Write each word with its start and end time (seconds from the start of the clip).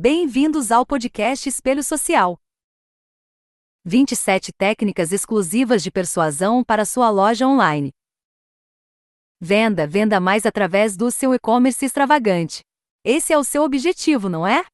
Bem-vindos 0.00 0.70
ao 0.70 0.86
podcast 0.86 1.48
Espelho 1.48 1.82
Social. 1.82 2.38
27 3.84 4.52
técnicas 4.52 5.10
exclusivas 5.10 5.82
de 5.82 5.90
persuasão 5.90 6.62
para 6.62 6.84
sua 6.84 7.10
loja 7.10 7.48
online. 7.48 7.90
Venda, 9.40 9.88
venda 9.88 10.20
mais 10.20 10.46
através 10.46 10.96
do 10.96 11.10
seu 11.10 11.34
e-commerce 11.34 11.84
extravagante. 11.84 12.60
Esse 13.02 13.32
é 13.32 13.38
o 13.38 13.42
seu 13.42 13.64
objetivo, 13.64 14.28
não 14.28 14.46
é? 14.46 14.64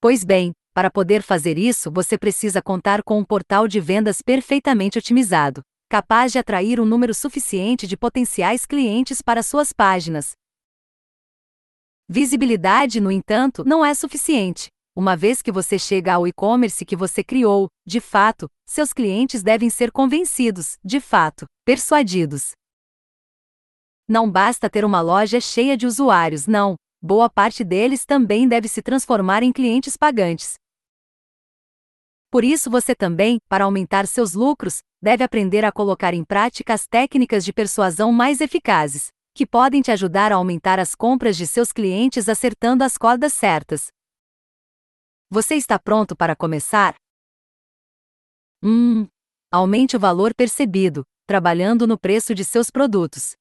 Pois 0.00 0.24
bem, 0.24 0.50
para 0.74 0.90
poder 0.90 1.22
fazer 1.22 1.56
isso, 1.56 1.92
você 1.92 2.18
precisa 2.18 2.60
contar 2.60 3.04
com 3.04 3.20
um 3.20 3.24
portal 3.24 3.68
de 3.68 3.78
vendas 3.78 4.20
perfeitamente 4.20 4.98
otimizado, 4.98 5.62
capaz 5.88 6.32
de 6.32 6.40
atrair 6.40 6.80
um 6.80 6.84
número 6.84 7.14
suficiente 7.14 7.86
de 7.86 7.96
potenciais 7.96 8.66
clientes 8.66 9.22
para 9.22 9.44
suas 9.44 9.72
páginas. 9.72 10.32
Visibilidade, 12.12 13.00
no 13.00 13.08
entanto, 13.08 13.62
não 13.64 13.84
é 13.84 13.94
suficiente. 13.94 14.66
Uma 14.96 15.16
vez 15.16 15.40
que 15.40 15.52
você 15.52 15.78
chega 15.78 16.14
ao 16.14 16.26
e-commerce 16.26 16.84
que 16.84 16.96
você 16.96 17.22
criou, 17.22 17.68
de 17.86 18.00
fato, 18.00 18.50
seus 18.66 18.92
clientes 18.92 19.44
devem 19.44 19.70
ser 19.70 19.92
convencidos, 19.92 20.76
de 20.84 20.98
fato, 20.98 21.46
persuadidos. 21.64 22.50
Não 24.08 24.28
basta 24.28 24.68
ter 24.68 24.84
uma 24.84 25.00
loja 25.00 25.40
cheia 25.40 25.76
de 25.76 25.86
usuários, 25.86 26.48
não, 26.48 26.74
boa 27.00 27.30
parte 27.30 27.62
deles 27.62 28.04
também 28.04 28.48
deve 28.48 28.66
se 28.66 28.82
transformar 28.82 29.44
em 29.44 29.52
clientes 29.52 29.96
pagantes. 29.96 30.54
Por 32.28 32.42
isso 32.42 32.68
você 32.68 32.92
também, 32.92 33.38
para 33.48 33.66
aumentar 33.66 34.08
seus 34.08 34.34
lucros, 34.34 34.80
deve 35.00 35.22
aprender 35.22 35.64
a 35.64 35.70
colocar 35.70 36.12
em 36.12 36.24
prática 36.24 36.74
as 36.74 36.88
técnicas 36.88 37.44
de 37.44 37.52
persuasão 37.52 38.10
mais 38.10 38.40
eficazes, 38.40 39.12
que 39.34 39.46
podem 39.46 39.80
te 39.80 39.90
ajudar 39.90 40.32
a 40.32 40.36
aumentar 40.36 40.78
as 40.78 40.94
compras 40.94 41.36
de 41.36 41.46
seus 41.46 41.72
clientes 41.72 42.28
acertando 42.28 42.84
as 42.84 42.96
cordas 42.96 43.32
certas. 43.32 43.88
Você 45.30 45.54
está 45.54 45.78
pronto 45.78 46.16
para 46.16 46.34
começar? 46.34 46.94
Hum. 48.62 49.06
Aumente 49.52 49.96
o 49.96 50.00
valor 50.00 50.34
percebido, 50.34 51.04
trabalhando 51.26 51.86
no 51.86 51.98
preço 51.98 52.34
de 52.34 52.44
seus 52.44 52.70
produtos. 52.70 53.34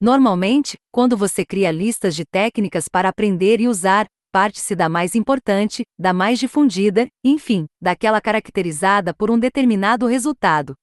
Normalmente, 0.00 0.76
quando 0.92 1.16
você 1.16 1.44
cria 1.44 1.72
listas 1.72 2.14
de 2.14 2.24
técnicas 2.24 2.88
para 2.88 3.08
aprender 3.08 3.60
e 3.60 3.66
usar, 3.66 4.06
parte-se 4.30 4.76
da 4.76 4.88
mais 4.88 5.14
importante, 5.14 5.82
da 5.98 6.12
mais 6.12 6.38
difundida, 6.38 7.08
enfim, 7.24 7.66
daquela 7.80 8.20
caracterizada 8.20 9.12
por 9.12 9.30
um 9.30 9.38
determinado 9.38 10.06
resultado. 10.06 10.74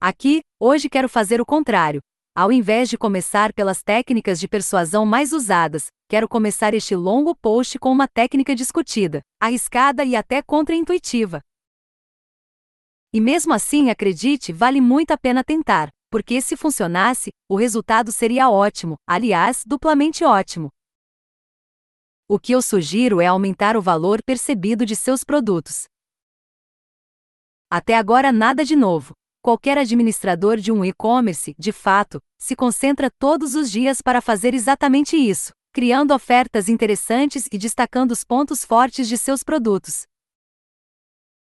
Aqui, 0.00 0.42
hoje 0.60 0.88
quero 0.88 1.08
fazer 1.08 1.40
o 1.40 1.46
contrário. 1.46 2.00
Ao 2.34 2.52
invés 2.52 2.88
de 2.88 2.96
começar 2.96 3.52
pelas 3.52 3.82
técnicas 3.82 4.38
de 4.38 4.46
persuasão 4.46 5.04
mais 5.04 5.32
usadas, 5.32 5.86
quero 6.08 6.28
começar 6.28 6.74
este 6.74 6.94
longo 6.94 7.34
post 7.34 7.78
com 7.78 7.90
uma 7.90 8.06
técnica 8.06 8.54
discutida, 8.54 9.20
arriscada 9.40 10.04
e 10.04 10.14
até 10.14 10.40
contraintuitiva. 10.42 11.42
E 13.12 13.20
mesmo 13.20 13.52
assim, 13.52 13.90
acredite, 13.90 14.52
vale 14.52 14.80
muito 14.80 15.10
a 15.10 15.18
pena 15.18 15.42
tentar 15.42 15.90
porque 16.10 16.40
se 16.40 16.56
funcionasse, 16.56 17.30
o 17.48 17.56
resultado 17.56 18.10
seria 18.10 18.50
ótimo, 18.50 18.96
aliás, 19.06 19.62
duplamente 19.66 20.24
ótimo. 20.24 20.70
O 22.26 22.38
que 22.38 22.52
eu 22.52 22.60
sugiro 22.62 23.20
é 23.20 23.26
aumentar 23.26 23.76
o 23.76 23.82
valor 23.82 24.22
percebido 24.22 24.84
de 24.84 24.94
seus 24.94 25.24
produtos. 25.24 25.84
Até 27.70 27.96
agora 27.96 28.32
nada 28.32 28.64
de 28.64 28.76
novo. 28.76 29.14
Qualquer 29.48 29.78
administrador 29.78 30.58
de 30.58 30.70
um 30.70 30.84
e-commerce, 30.84 31.54
de 31.58 31.72
fato, 31.72 32.20
se 32.36 32.54
concentra 32.54 33.10
todos 33.10 33.54
os 33.54 33.70
dias 33.70 34.02
para 34.02 34.20
fazer 34.20 34.52
exatamente 34.52 35.16
isso, 35.16 35.52
criando 35.72 36.12
ofertas 36.12 36.68
interessantes 36.68 37.48
e 37.50 37.56
destacando 37.56 38.10
os 38.10 38.22
pontos 38.22 38.62
fortes 38.62 39.08
de 39.08 39.16
seus 39.16 39.42
produtos. 39.42 40.02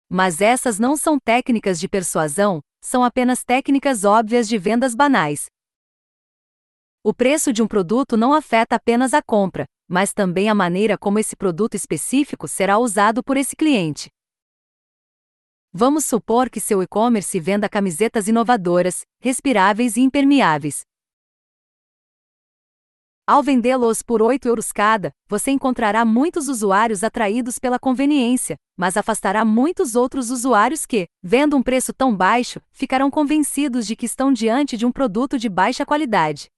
Mas 0.10 0.42
essas 0.42 0.80
não 0.80 0.98
são 0.98 1.20
técnicas 1.24 1.80
de 1.80 1.88
persuasão, 1.88 2.62
são 2.84 3.04
apenas 3.04 3.44
técnicas 3.44 4.04
óbvias 4.04 4.48
de 4.48 4.58
vendas 4.58 4.96
banais. 4.96 5.46
O 7.04 7.14
preço 7.14 7.54
de 7.54 7.62
um 7.62 7.68
produto 7.68 8.18
não 8.18 8.34
afeta 8.34 8.76
apenas 8.76 9.14
a 9.14 9.22
compra, 9.22 9.66
mas 9.88 10.14
também 10.14 10.50
a 10.50 10.56
maneira 10.56 10.98
como 10.98 11.20
esse 11.20 11.36
produto 11.36 11.76
específico 11.76 12.48
será 12.48 12.80
usado 12.80 13.24
por 13.24 13.38
esse 13.38 13.56
cliente. 13.56 14.10
Vamos 15.76 16.06
supor 16.06 16.52
que 16.52 16.60
seu 16.60 16.84
e-commerce 16.84 17.40
venda 17.40 17.68
camisetas 17.68 18.28
inovadoras, 18.28 19.02
respiráveis 19.20 19.98
e 19.98 20.02
impermeáveis. 20.02 20.82
Ao 23.26 23.42
vendê-los 23.42 24.04
por 24.04 24.22
8 24.22 24.48
euros 24.48 24.72
cada, 24.72 25.12
você 25.28 25.50
encontrará 25.50 26.06
muitos 26.06 26.48
usuários 26.48 27.04
atraídos 27.04 27.58
pela 27.58 27.80
conveniência, 27.80 28.56
mas 28.78 28.96
afastará 28.98 29.44
muitos 29.44 29.96
outros 29.96 30.30
usuários 30.30 30.86
que, 30.86 31.08
vendo 31.24 31.58
um 31.58 31.64
preço 31.64 31.92
tão 31.92 32.16
baixo, 32.16 32.62
ficarão 32.72 33.10
convencidos 33.10 33.88
de 33.88 33.96
que 33.96 34.06
estão 34.06 34.32
diante 34.32 34.78
de 34.78 34.86
um 34.86 34.92
produto 34.92 35.40
de 35.40 35.50
baixa 35.50 35.84
qualidade. 35.84 36.52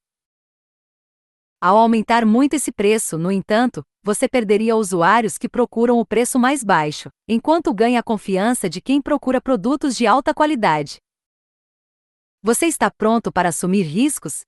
Ao 1.66 1.78
aumentar 1.78 2.28
muito 2.28 2.53
esse 2.53 2.72
preço, 2.72 3.18
no 3.18 3.31
entanto, 3.31 3.84
você 4.03 4.30
perderia 4.30 4.76
usuários 4.76 5.36
que 5.36 5.50
procuram 5.50 5.98
o 5.98 6.06
preço 6.06 6.38
mais 6.38 6.64
baixo, 6.64 7.09
enquanto 7.28 7.74
ganha 7.74 8.02
a 8.02 8.03
confiança 8.03 8.70
de 8.70 8.80
quem 8.80 9.02
procura 9.02 9.42
produtos 9.42 9.98
de 9.98 10.06
alta 10.06 10.31
qualidade. 10.31 11.00
Você 12.44 12.68
está 12.68 12.92
pronto 12.92 13.31
para 13.31 13.50
assumir 13.50 13.81
riscos? 13.81 14.42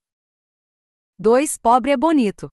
2. 1.18 1.56
Pobre 1.56 1.90
é 1.90 1.96
bonito. 1.96 2.48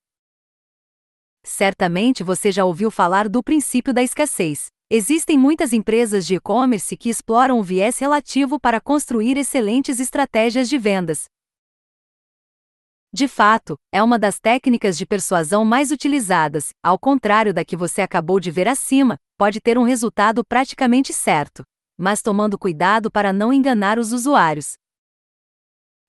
Certamente 1.44 2.24
você 2.24 2.50
já 2.50 2.64
ouviu 2.64 2.90
falar 2.90 3.28
do 3.28 3.44
princípio 3.44 3.94
da 3.94 4.02
escassez. 4.02 4.66
Existem 4.90 5.38
muitas 5.38 5.72
empresas 5.72 6.26
de 6.26 6.34
e-commerce 6.34 6.96
que 6.96 7.08
exploram 7.08 7.60
o 7.60 7.62
viés 7.62 8.00
relativo 8.00 8.58
para 8.58 8.80
construir 8.80 9.36
excelentes 9.36 10.00
estratégias 10.00 10.68
de 10.68 10.76
vendas. 10.76 11.26
De 13.16 13.26
fato, 13.26 13.78
é 13.90 14.02
uma 14.02 14.18
das 14.18 14.38
técnicas 14.38 14.98
de 14.98 15.06
persuasão 15.06 15.64
mais 15.64 15.90
utilizadas, 15.90 16.74
ao 16.82 16.98
contrário 16.98 17.54
da 17.54 17.64
que 17.64 17.74
você 17.74 18.02
acabou 18.02 18.38
de 18.38 18.50
ver 18.50 18.68
acima, 18.68 19.16
pode 19.38 19.58
ter 19.58 19.78
um 19.78 19.84
resultado 19.84 20.44
praticamente 20.44 21.14
certo, 21.14 21.64
mas 21.96 22.20
tomando 22.20 22.58
cuidado 22.58 23.10
para 23.10 23.32
não 23.32 23.54
enganar 23.54 23.98
os 23.98 24.12
usuários. 24.12 24.74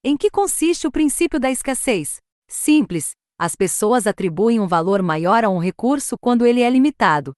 Em 0.04 0.18
que 0.18 0.30
consiste 0.30 0.86
o 0.86 0.92
princípio 0.92 1.40
da 1.40 1.50
escassez? 1.50 2.18
Simples, 2.46 3.12
as 3.40 3.56
pessoas 3.56 4.06
atribuem 4.06 4.60
um 4.60 4.68
valor 4.68 5.02
maior 5.02 5.46
a 5.46 5.50
um 5.50 5.60
recurso 5.60 6.18
quando 6.20 6.46
ele 6.46 6.60
é 6.60 6.70
limitado. 6.70 7.32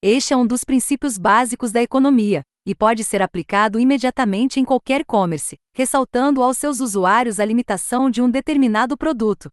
Este 0.00 0.32
é 0.32 0.36
um 0.36 0.46
dos 0.46 0.62
princípios 0.62 1.18
básicos 1.18 1.72
da 1.72 1.82
economia, 1.82 2.44
e 2.66 2.74
pode 2.74 3.04
ser 3.04 3.22
aplicado 3.22 3.78
imediatamente 3.78 4.60
em 4.60 4.64
qualquer 4.64 5.02
e-commerce, 5.02 5.58
ressaltando 5.72 6.42
aos 6.42 6.58
seus 6.58 6.80
usuários 6.80 7.40
a 7.40 7.44
limitação 7.44 8.10
de 8.10 8.22
um 8.22 8.30
determinado 8.30 8.96
produto. 8.96 9.50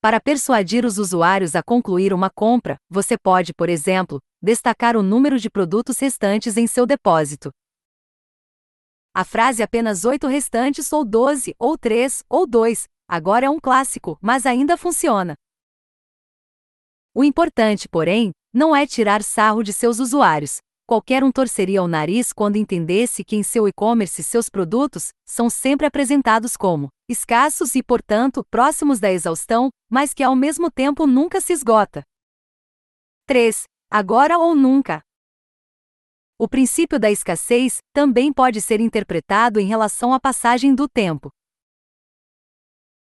Para 0.00 0.20
persuadir 0.20 0.84
os 0.84 0.98
usuários 0.98 1.54
a 1.54 1.62
concluir 1.62 2.12
uma 2.12 2.30
compra, 2.30 2.76
você 2.88 3.18
pode, 3.18 3.52
por 3.52 3.68
exemplo, 3.68 4.20
destacar 4.42 4.96
o 4.96 5.02
número 5.02 5.38
de 5.38 5.50
produtos 5.50 5.98
restantes 5.98 6.56
em 6.56 6.66
seu 6.66 6.86
depósito, 6.86 7.50
a 9.12 9.24
frase 9.24 9.60
apenas 9.60 10.04
oito 10.04 10.28
restantes 10.28 10.92
ou 10.92 11.04
doze, 11.04 11.52
ou 11.58 11.76
três, 11.76 12.22
ou 12.28 12.46
dois, 12.46 12.86
agora 13.08 13.46
é 13.46 13.50
um 13.50 13.58
clássico, 13.58 14.16
mas 14.22 14.46
ainda 14.46 14.76
funciona. 14.76 15.34
O 17.12 17.24
importante, 17.24 17.88
porém, 17.88 18.30
não 18.54 18.74
é 18.74 18.86
tirar 18.86 19.24
sarro 19.24 19.64
de 19.64 19.72
seus 19.72 19.98
usuários. 19.98 20.58
Qualquer 20.90 21.22
um 21.22 21.30
torceria 21.30 21.84
o 21.84 21.86
nariz 21.86 22.32
quando 22.32 22.56
entendesse 22.56 23.22
que 23.22 23.36
em 23.36 23.44
seu 23.44 23.68
e-commerce 23.68 24.24
seus 24.24 24.48
produtos 24.48 25.10
são 25.24 25.48
sempre 25.48 25.86
apresentados 25.86 26.56
como 26.56 26.88
escassos 27.08 27.76
e, 27.76 27.80
portanto, 27.80 28.44
próximos 28.50 28.98
da 28.98 29.08
exaustão, 29.08 29.70
mas 29.88 30.12
que 30.12 30.20
ao 30.20 30.34
mesmo 30.34 30.68
tempo 30.68 31.06
nunca 31.06 31.40
se 31.40 31.52
esgota. 31.52 32.02
3. 33.24 33.66
Agora 33.88 34.36
ou 34.36 34.52
nunca. 34.56 35.00
O 36.36 36.48
princípio 36.48 36.98
da 36.98 37.08
escassez 37.08 37.78
também 37.92 38.32
pode 38.32 38.60
ser 38.60 38.80
interpretado 38.80 39.60
em 39.60 39.66
relação 39.66 40.12
à 40.12 40.18
passagem 40.18 40.74
do 40.74 40.88
tempo. 40.88 41.30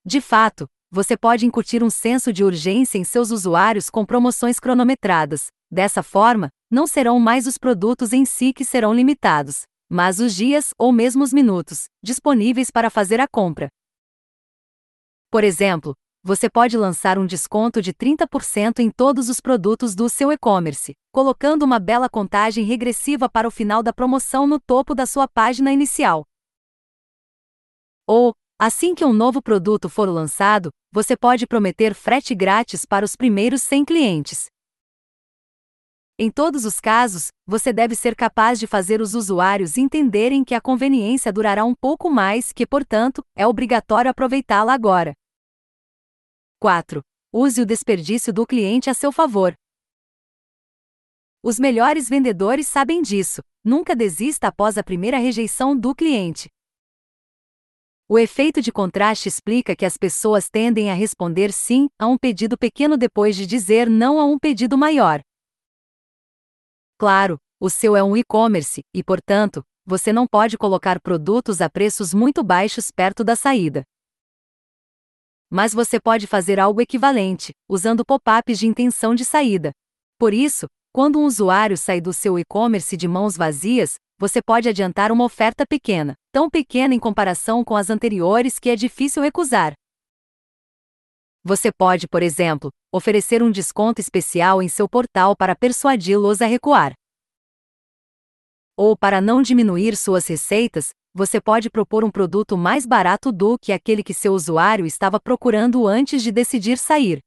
De 0.05 0.21
fato, 0.21 0.67
você 0.91 1.17
pode 1.17 1.47
incutir 1.47 1.85
um 1.85 1.91
senso 1.91 2.33
de 2.33 2.43
urgência 2.43 2.99
em 2.99 3.05
seus 3.05 3.31
usuários 3.31 3.89
com 3.89 4.05
promoções 4.05 4.59
cronometradas. 4.59 5.53
Dessa 5.71 6.03
forma, 6.03 6.49
não 6.71 6.87
serão 6.87 7.19
mais 7.19 7.47
os 7.47 7.59
produtos 7.59 8.13
em 8.13 8.25
si 8.25 8.53
que 8.53 8.65
serão 8.65 8.95
limitados, 8.95 9.63
mas 9.89 10.21
os 10.21 10.35
dias 10.35 10.73
ou 10.79 10.93
mesmo 10.93 11.23
os 11.23 11.33
minutos 11.33 11.87
disponíveis 12.03 12.71
para 12.71 12.91
fazer 12.91 13.21
a 13.21 13.27
compra. 13.27 13.69
Por 15.31 15.45
exemplo, 15.45 15.95
você 16.23 16.49
pode 16.49 16.77
lançar 16.77 17.19
um 17.19 17.27
desconto 17.27 17.83
de 17.83 17.93
30% 17.93 18.81
em 18.81 18.91
todos 18.91 19.29
os 19.29 19.41
produtos 19.41 19.95
do 19.95 20.09
seu 20.09 20.33
e-commerce, 20.33 20.95
colocando 21.13 21.65
uma 21.65 21.79
bela 21.79 22.09
contagem 22.09 22.65
regressiva 22.65 23.29
para 23.29 23.47
o 23.47 23.51
final 23.51 23.83
da 23.83 23.93
promoção 23.93 24.47
no 24.47 24.59
topo 24.59 24.95
da 24.95 25.07
sua 25.07 25.29
página 25.29 25.73
inicial. 25.73 26.25
Ou, 28.09 28.35
Assim 28.59 28.95
que 28.95 29.05
um 29.05 29.13
novo 29.13 29.43
produto 29.43 29.87
for 29.87 30.09
lançado, 30.09 30.71
você 30.91 31.15
pode 31.15 31.47
prometer 31.47 31.93
frete 31.93 32.35
grátis 32.35 32.87
para 32.87 33.05
os 33.05 33.15
primeiros 33.15 33.63
100 33.63 33.85
clientes. 33.85 34.47
Em 36.19 36.31
todos 36.31 36.65
os 36.65 36.81
casos, 36.81 37.29
você 37.47 37.75
deve 37.75 37.95
ser 37.95 38.17
capaz 38.17 38.59
de 38.59 38.67
fazer 38.67 39.03
os 39.03 39.15
usuários 39.15 39.77
entenderem 39.77 40.43
que 40.43 40.55
a 40.55 40.61
conveniência 40.63 41.31
durará 41.31 41.63
um 41.63 41.75
pouco 41.75 42.09
mais, 42.09 42.55
que, 42.55 42.67
portanto, 42.67 43.23
é 43.37 43.47
obrigatório 43.47 44.11
aproveitá-la 44.11 44.73
agora. 44.73 45.13
4. 46.59 47.03
Use 47.31 47.61
o 47.61 47.67
desperdício 47.67 48.33
do 48.33 48.47
cliente 48.47 48.89
a 48.89 48.95
seu 48.95 49.13
favor. 49.13 49.53
Os 51.43 51.61
melhores 51.61 52.09
vendedores 52.09 52.67
sabem 52.67 53.03
disso. 53.03 53.43
Nunca 53.63 53.95
desista 53.95 54.49
após 54.49 54.79
a 54.79 54.83
primeira 54.83 55.19
rejeição 55.19 55.79
do 55.79 55.95
cliente. 55.95 56.49
O 58.09 58.19
efeito 58.19 58.63
de 58.63 58.73
contraste 58.73 59.29
explica 59.29 59.77
que 59.77 59.85
as 59.85 59.99
pessoas 59.99 60.49
tendem 60.49 60.91
a 60.91 60.95
responder 60.95 61.53
sim 61.53 61.89
a 61.99 62.07
um 62.07 62.17
pedido 62.17 62.57
pequeno 62.57 62.97
depois 62.97 63.37
de 63.37 63.45
dizer 63.45 63.91
não 63.91 64.19
a 64.19 64.25
um 64.25 64.39
pedido 64.39 64.79
maior. 64.79 65.21
Claro, 66.99 67.39
o 67.61 67.69
seu 67.69 67.95
é 67.95 68.03
um 68.03 68.17
e-commerce 68.17 68.83
e, 68.95 69.03
portanto, 69.03 69.63
você 69.85 70.13
não 70.13 70.27
pode 70.27 70.57
colocar 70.57 71.01
produtos 71.01 71.61
a 71.61 71.69
preços 71.69 72.15
muito 72.15 72.43
baixos 72.43 72.91
perto 72.91 73.23
da 73.23 73.37
saída. 73.37 73.85
Mas 75.51 75.73
você 75.73 76.01
pode 76.01 76.27
fazer 76.27 76.59
algo 76.59 76.81
equivalente, 76.81 77.53
usando 77.69 78.05
pop-ups 78.05 78.59
de 78.59 78.67
intenção 78.67 79.15
de 79.15 79.25
saída. 79.25 79.73
Por 80.19 80.35
isso, 80.35 80.67
quando 80.93 81.19
um 81.19 81.25
usuário 81.25 81.77
sai 81.77 82.01
do 82.01 82.13
seu 82.13 82.39
e-commerce 82.39 82.97
de 82.97 83.07
mãos 83.07 83.37
vazias, 83.37 83.95
você 84.19 84.41
pode 84.43 84.69
adiantar 84.69 85.13
uma 85.13 85.25
oferta 85.25 85.67
pequena, 85.67 86.15
tão 86.33 86.49
pequena 86.49 86.95
em 86.95 86.99
comparação 86.99 87.63
com 87.63 87.77
as 87.77 87.91
anteriores 87.91 88.59
que 88.59 88.71
é 88.71 88.75
difícil 88.75 89.23
recusar. 89.23 89.75
Você 91.49 91.71
pode, 91.71 92.09
por 92.09 92.25
exemplo, 92.25 92.73
oferecer 92.93 93.41
um 93.41 93.53
desconto 93.53 94.01
especial 94.01 94.61
em 94.61 94.67
seu 94.67 94.89
portal 94.89 95.37
para 95.37 95.55
persuadi-los 95.55 96.43
a 96.43 96.47
recuar. 96.47 96.93
Ou 98.77 98.97
para 98.97 99.21
não 99.21 99.41
diminuir 99.41 99.97
suas 99.97 100.27
receitas, 100.27 100.89
você 101.15 101.41
pode 101.41 101.71
propor 101.71 102.03
um 102.03 102.11
produto 102.11 102.59
mais 102.59 102.85
barato 102.85 103.31
do 103.31 103.57
que 103.57 103.73
aquele 103.73 104.03
que 104.03 104.13
seu 104.13 104.33
usuário 104.33 104.85
estava 104.85 105.21
procurando 105.21 105.87
antes 105.87 106.21
de 106.21 106.33
decidir 106.33 106.79
sair. 106.79 107.21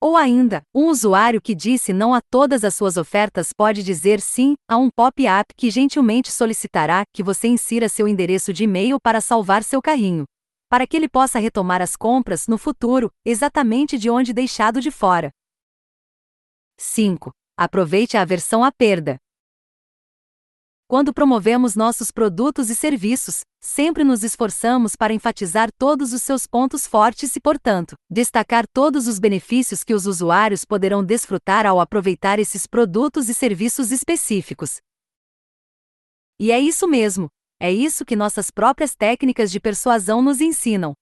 Ou 0.00 0.16
ainda, 0.16 0.62
um 0.72 0.86
usuário 0.86 1.42
que 1.42 1.56
disse 1.56 1.92
não 1.92 2.14
a 2.14 2.20
todas 2.30 2.62
as 2.62 2.76
suas 2.76 2.96
ofertas 2.96 3.52
pode 3.52 3.82
dizer 3.82 4.20
sim 4.20 4.54
a 4.70 4.76
um 4.76 4.88
pop-up 4.88 5.52
que 5.56 5.68
gentilmente 5.68 6.30
solicitará 6.30 7.02
que 7.12 7.24
você 7.24 7.48
insira 7.48 7.88
seu 7.88 8.06
endereço 8.06 8.52
de 8.52 8.62
e-mail 8.62 9.00
para 9.00 9.20
salvar 9.20 9.64
seu 9.64 9.82
carrinho 9.82 10.24
para 10.68 10.86
que 10.86 10.96
ele 10.96 11.08
possa 11.08 11.38
retomar 11.38 11.80
as 11.80 11.96
compras 11.96 12.46
no 12.46 12.58
futuro, 12.58 13.10
exatamente 13.24 13.98
de 13.98 14.10
onde 14.10 14.32
deixado 14.32 14.80
de 14.80 14.90
fora. 14.90 15.30
5. 16.76 17.32
Aproveite 17.56 18.16
a 18.16 18.22
aversão 18.22 18.62
à 18.62 18.70
perda. 18.70 19.18
Quando 20.86 21.12
promovemos 21.12 21.76
nossos 21.76 22.10
produtos 22.10 22.70
e 22.70 22.74
serviços, 22.74 23.42
sempre 23.60 24.04
nos 24.04 24.24
esforçamos 24.24 24.96
para 24.96 25.12
enfatizar 25.12 25.70
todos 25.76 26.14
os 26.14 26.22
seus 26.22 26.46
pontos 26.46 26.86
fortes 26.86 27.36
e, 27.36 27.40
portanto, 27.40 27.94
destacar 28.10 28.66
todos 28.66 29.06
os 29.06 29.18
benefícios 29.18 29.84
que 29.84 29.92
os 29.92 30.06
usuários 30.06 30.64
poderão 30.64 31.04
desfrutar 31.04 31.66
ao 31.66 31.78
aproveitar 31.78 32.38
esses 32.38 32.66
produtos 32.66 33.28
e 33.28 33.34
serviços 33.34 33.90
específicos. 33.90 34.78
E 36.40 36.50
é 36.52 36.58
isso 36.58 36.88
mesmo, 36.88 37.28
é 37.60 37.72
isso 37.72 38.04
que 38.04 38.14
nossas 38.14 38.50
próprias 38.50 38.94
técnicas 38.94 39.50
de 39.50 39.58
persuasão 39.58 40.22
nos 40.22 40.40
ensinam. 40.40 40.94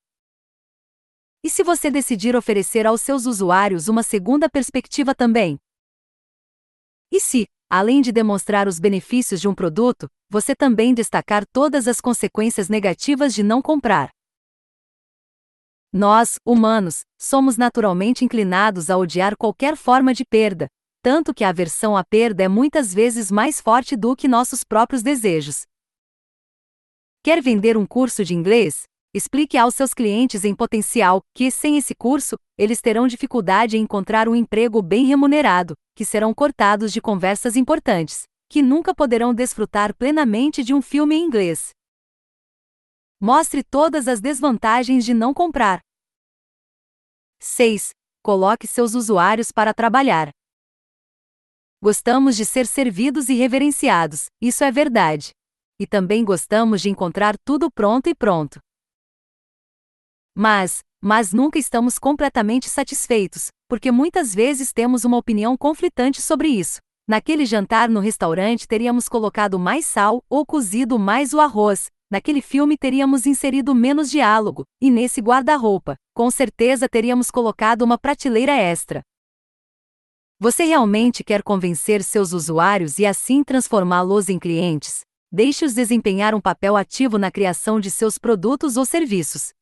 E 1.44 1.50
se 1.50 1.62
você 1.62 1.90
decidir 1.90 2.34
oferecer 2.34 2.86
aos 2.86 3.02
seus 3.02 3.26
usuários 3.26 3.88
uma 3.88 4.02
segunda 4.02 4.48
perspectiva 4.48 5.14
também? 5.14 5.58
E 7.12 7.20
se, 7.20 7.46
além 7.70 8.00
de 8.00 8.10
demonstrar 8.10 8.66
os 8.66 8.80
benefícios 8.80 9.40
de 9.40 9.46
um 9.46 9.54
produto, 9.54 10.08
você 10.28 10.56
também 10.56 10.94
destacar 10.94 11.44
todas 11.52 11.86
as 11.86 12.00
consequências 12.00 12.68
negativas 12.68 13.34
de 13.34 13.42
não 13.42 13.60
comprar? 13.62 14.10
Nós, 15.92 16.38
humanos, 16.44 17.02
somos 17.18 17.56
naturalmente 17.56 18.24
inclinados 18.24 18.90
a 18.90 18.96
odiar 18.96 19.36
qualquer 19.36 19.76
forma 19.76 20.12
de 20.12 20.24
perda, 20.24 20.68
tanto 21.00 21.32
que 21.32 21.44
a 21.44 21.50
aversão 21.50 21.96
à 21.96 22.02
perda 22.02 22.42
é 22.42 22.48
muitas 22.48 22.92
vezes 22.92 23.30
mais 23.30 23.60
forte 23.60 23.96
do 23.96 24.16
que 24.16 24.26
nossos 24.26 24.64
próprios 24.64 25.02
desejos. 25.02 25.62
Quer 27.26 27.42
vender 27.42 27.76
um 27.76 27.84
curso 27.84 28.24
de 28.24 28.34
inglês? 28.36 28.84
Explique 29.12 29.58
aos 29.58 29.74
seus 29.74 29.92
clientes 29.92 30.44
em 30.44 30.54
potencial 30.54 31.20
que, 31.34 31.50
sem 31.50 31.76
esse 31.76 31.92
curso, 31.92 32.36
eles 32.56 32.80
terão 32.80 33.08
dificuldade 33.08 33.76
em 33.76 33.80
encontrar 33.80 34.28
um 34.28 34.34
emprego 34.36 34.80
bem 34.80 35.06
remunerado, 35.06 35.74
que 35.96 36.04
serão 36.04 36.32
cortados 36.32 36.92
de 36.92 37.00
conversas 37.00 37.56
importantes, 37.56 38.28
que 38.48 38.62
nunca 38.62 38.94
poderão 38.94 39.34
desfrutar 39.34 39.92
plenamente 39.96 40.62
de 40.62 40.72
um 40.72 40.80
filme 40.80 41.16
em 41.16 41.24
inglês. 41.24 41.70
Mostre 43.20 43.64
todas 43.64 44.06
as 44.06 44.20
desvantagens 44.20 45.04
de 45.04 45.12
não 45.12 45.34
comprar. 45.34 45.80
6. 47.40 47.90
Coloque 48.22 48.68
seus 48.68 48.94
usuários 48.94 49.50
para 49.50 49.74
trabalhar. 49.74 50.30
Gostamos 51.82 52.36
de 52.36 52.46
ser 52.46 52.68
servidos 52.68 53.28
e 53.28 53.34
reverenciados, 53.34 54.26
isso 54.40 54.62
é 54.62 54.70
verdade 54.70 55.35
e 55.78 55.86
também 55.86 56.24
gostamos 56.24 56.80
de 56.80 56.90
encontrar 56.90 57.36
tudo 57.44 57.70
pronto 57.70 58.08
e 58.08 58.14
pronto. 58.14 58.58
Mas, 60.34 60.80
mas 61.00 61.32
nunca 61.32 61.58
estamos 61.58 61.98
completamente 61.98 62.68
satisfeitos, 62.68 63.48
porque 63.68 63.90
muitas 63.90 64.34
vezes 64.34 64.72
temos 64.72 65.04
uma 65.04 65.16
opinião 65.16 65.56
conflitante 65.56 66.20
sobre 66.20 66.48
isso. 66.48 66.78
Naquele 67.08 67.46
jantar 67.46 67.88
no 67.88 68.00
restaurante 68.00 68.66
teríamos 68.66 69.08
colocado 69.08 69.58
mais 69.58 69.86
sal 69.86 70.22
ou 70.28 70.44
cozido 70.44 70.98
mais 70.98 71.32
o 71.32 71.40
arroz. 71.40 71.86
Naquele 72.10 72.40
filme 72.40 72.76
teríamos 72.76 73.26
inserido 73.26 73.74
menos 73.74 74.10
diálogo, 74.10 74.64
e 74.80 74.90
nesse 74.90 75.20
guarda-roupa, 75.20 75.96
com 76.14 76.30
certeza 76.30 76.88
teríamos 76.88 77.30
colocado 77.30 77.82
uma 77.82 77.98
prateleira 77.98 78.52
extra. 78.52 79.02
Você 80.38 80.64
realmente 80.64 81.24
quer 81.24 81.42
convencer 81.42 82.04
seus 82.04 82.32
usuários 82.32 82.98
e 82.98 83.06
assim 83.06 83.42
transformá-los 83.42 84.28
em 84.28 84.38
clientes? 84.38 85.05
Deixe-os 85.30 85.74
desempenhar 85.74 86.34
um 86.34 86.40
papel 86.40 86.76
ativo 86.76 87.18
na 87.18 87.30
criação 87.30 87.80
de 87.80 87.90
seus 87.90 88.18
produtos 88.18 88.76
ou 88.76 88.84
serviços. 88.84 89.52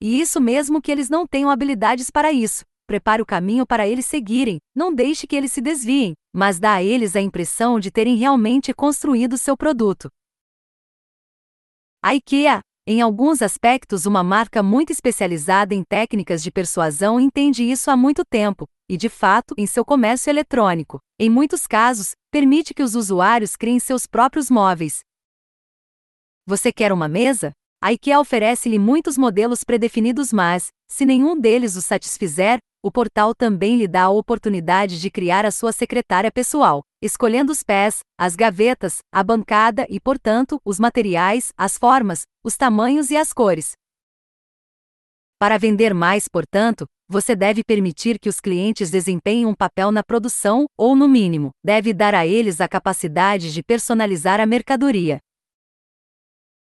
E 0.00 0.20
isso 0.20 0.40
mesmo 0.40 0.80
que 0.80 0.90
eles 0.90 1.10
não 1.10 1.26
tenham 1.26 1.50
habilidades 1.50 2.10
para 2.10 2.32
isso. 2.32 2.64
Prepare 2.86 3.22
o 3.22 3.26
caminho 3.26 3.66
para 3.66 3.86
eles 3.86 4.06
seguirem, 4.06 4.58
não 4.74 4.92
deixe 4.92 5.26
que 5.26 5.36
eles 5.36 5.52
se 5.52 5.60
desviem, 5.60 6.14
mas 6.32 6.58
dá 6.58 6.74
a 6.74 6.82
eles 6.82 7.14
a 7.14 7.20
impressão 7.20 7.78
de 7.78 7.90
terem 7.90 8.16
realmente 8.16 8.74
construído 8.74 9.38
seu 9.38 9.56
produto. 9.56 10.10
A 12.02 12.14
IKEA, 12.14 12.62
em 12.92 13.00
alguns 13.00 13.40
aspectos, 13.40 14.04
uma 14.04 14.20
marca 14.24 14.64
muito 14.64 14.90
especializada 14.90 15.72
em 15.72 15.84
técnicas 15.84 16.42
de 16.42 16.50
persuasão, 16.50 17.20
entende 17.20 17.62
isso 17.62 17.88
há 17.88 17.96
muito 17.96 18.24
tempo, 18.24 18.66
e 18.88 18.96
de 18.96 19.08
fato, 19.08 19.54
em 19.56 19.64
seu 19.64 19.84
comércio 19.84 20.28
eletrônico, 20.28 20.98
em 21.16 21.30
muitos 21.30 21.68
casos, 21.68 22.16
permite 22.32 22.74
que 22.74 22.82
os 22.82 22.96
usuários 22.96 23.54
criem 23.54 23.78
seus 23.78 24.08
próprios 24.08 24.50
móveis. 24.50 25.02
Você 26.44 26.72
quer 26.72 26.92
uma 26.92 27.06
mesa? 27.06 27.52
A 27.80 27.92
IKEA 27.92 28.18
oferece-lhe 28.18 28.76
muitos 28.76 29.16
modelos 29.16 29.62
predefinidos, 29.62 30.32
mas, 30.32 30.70
se 30.90 31.06
nenhum 31.06 31.38
deles 31.38 31.76
o 31.76 31.80
satisfizer, 31.80 32.58
o 32.82 32.90
portal 32.90 33.36
também 33.36 33.76
lhe 33.76 33.86
dá 33.86 34.02
a 34.02 34.10
oportunidade 34.10 35.00
de 35.00 35.12
criar 35.12 35.46
a 35.46 35.52
sua 35.52 35.70
secretária 35.70 36.32
pessoal, 36.32 36.82
escolhendo 37.02 37.52
os 37.52 37.62
pés, 37.62 38.00
as 38.18 38.36
gavetas, 38.36 38.98
a 39.12 39.22
bancada 39.22 39.86
e, 39.88 39.98
portanto, 39.98 40.60
os 40.64 40.78
materiais, 40.78 41.52
as 41.56 41.78
formas, 41.78 42.22
os 42.44 42.56
tamanhos 42.56 43.10
e 43.10 43.16
as 43.16 43.32
cores. 43.32 43.72
Para 45.38 45.56
vender 45.56 45.94
mais, 45.94 46.28
portanto, 46.28 46.86
você 47.08 47.34
deve 47.34 47.64
permitir 47.64 48.18
que 48.20 48.28
os 48.28 48.38
clientes 48.38 48.90
desempenhem 48.90 49.46
um 49.46 49.54
papel 49.54 49.90
na 49.90 50.02
produção, 50.02 50.66
ou, 50.78 50.94
no 50.94 51.08
mínimo, 51.08 51.50
deve 51.64 51.92
dar 51.92 52.14
a 52.14 52.26
eles 52.26 52.60
a 52.60 52.68
capacidade 52.68 53.52
de 53.52 53.62
personalizar 53.62 54.38
a 54.38 54.46
mercadoria. 54.46 55.18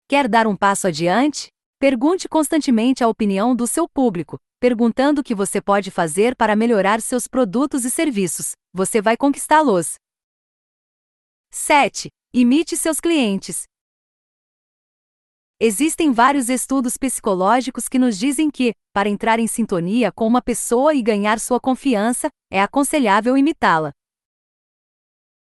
Quer 0.07 0.27
dar 0.27 0.47
um 0.47 0.55
passo 0.55 0.87
adiante? 0.87 1.49
Pergunte 1.79 2.27
constantemente 2.27 3.03
a 3.03 3.07
opinião 3.07 3.55
do 3.55 3.67
seu 3.67 3.87
público, 3.87 4.37
perguntando 4.59 5.21
o 5.21 5.23
que 5.23 5.35
você 5.35 5.61
pode 5.61 5.91
fazer 5.91 6.35
para 6.35 6.55
melhorar 6.55 6.99
seus 6.99 7.27
produtos 7.27 7.85
e 7.85 7.91
serviços. 7.91 8.53
Você 8.73 9.01
vai 9.01 9.15
conquistá-los. 9.15 9.95
7. 11.51 12.09
Imite 12.33 12.77
seus 12.77 12.99
clientes. 12.99 13.63
Existem 15.59 16.11
vários 16.11 16.47
estudos 16.47 16.95
psicológicos 16.95 17.89
que 17.89 17.99
nos 17.99 18.17
dizem 18.17 18.49
que, 18.49 18.73
para 18.93 19.09
entrar 19.09 19.39
em 19.39 19.47
sintonia 19.47 20.11
com 20.11 20.25
uma 20.25 20.41
pessoa 20.41 20.93
e 20.93 21.01
ganhar 21.01 21.39
sua 21.39 21.59
confiança, 21.59 22.29
é 22.51 22.61
aconselhável 22.61 23.37
imitá-la. 23.37 23.91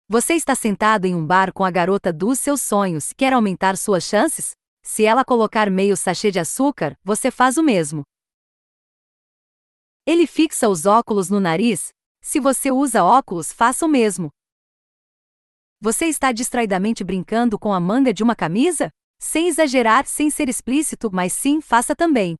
Você 0.07 0.35
está 0.35 0.53
sentado 0.53 1.05
em 1.05 1.15
um 1.15 1.25
bar 1.25 1.51
com 1.51 1.65
a 1.65 1.71
garota 1.71 2.13
dos 2.13 2.39
seus 2.39 2.61
sonhos, 2.61 3.11
quer 3.11 3.33
aumentar 3.33 3.75
suas 3.75 4.03
chances? 4.03 4.51
Se 4.83 5.03
ela 5.03 5.25
colocar 5.25 5.69
meio 5.71 5.97
sachê 5.97 6.29
de 6.29 6.39
açúcar, 6.39 6.95
você 7.03 7.31
faz 7.31 7.57
o 7.57 7.63
mesmo. 7.63 8.03
Ele 10.05 10.27
fixa 10.27 10.69
os 10.69 10.85
óculos 10.85 11.31
no 11.31 11.39
nariz? 11.39 11.89
Se 12.21 12.39
você 12.39 12.71
usa 12.71 13.03
óculos, 13.03 13.51
faça 13.51 13.85
o 13.85 13.89
mesmo. 13.89 14.29
Você 15.85 16.07
está 16.07 16.31
distraidamente 16.31 17.03
brincando 17.03 17.59
com 17.59 17.71
a 17.71 17.79
manga 17.79 18.11
de 18.11 18.23
uma 18.23 18.35
camisa? 18.35 18.89
Sem 19.21 19.49
exagerar, 19.49 20.07
sem 20.07 20.31
ser 20.31 20.49
explícito, 20.49 21.11
mas 21.13 21.31
sim, 21.31 21.61
faça 21.61 21.95
também. 21.95 22.33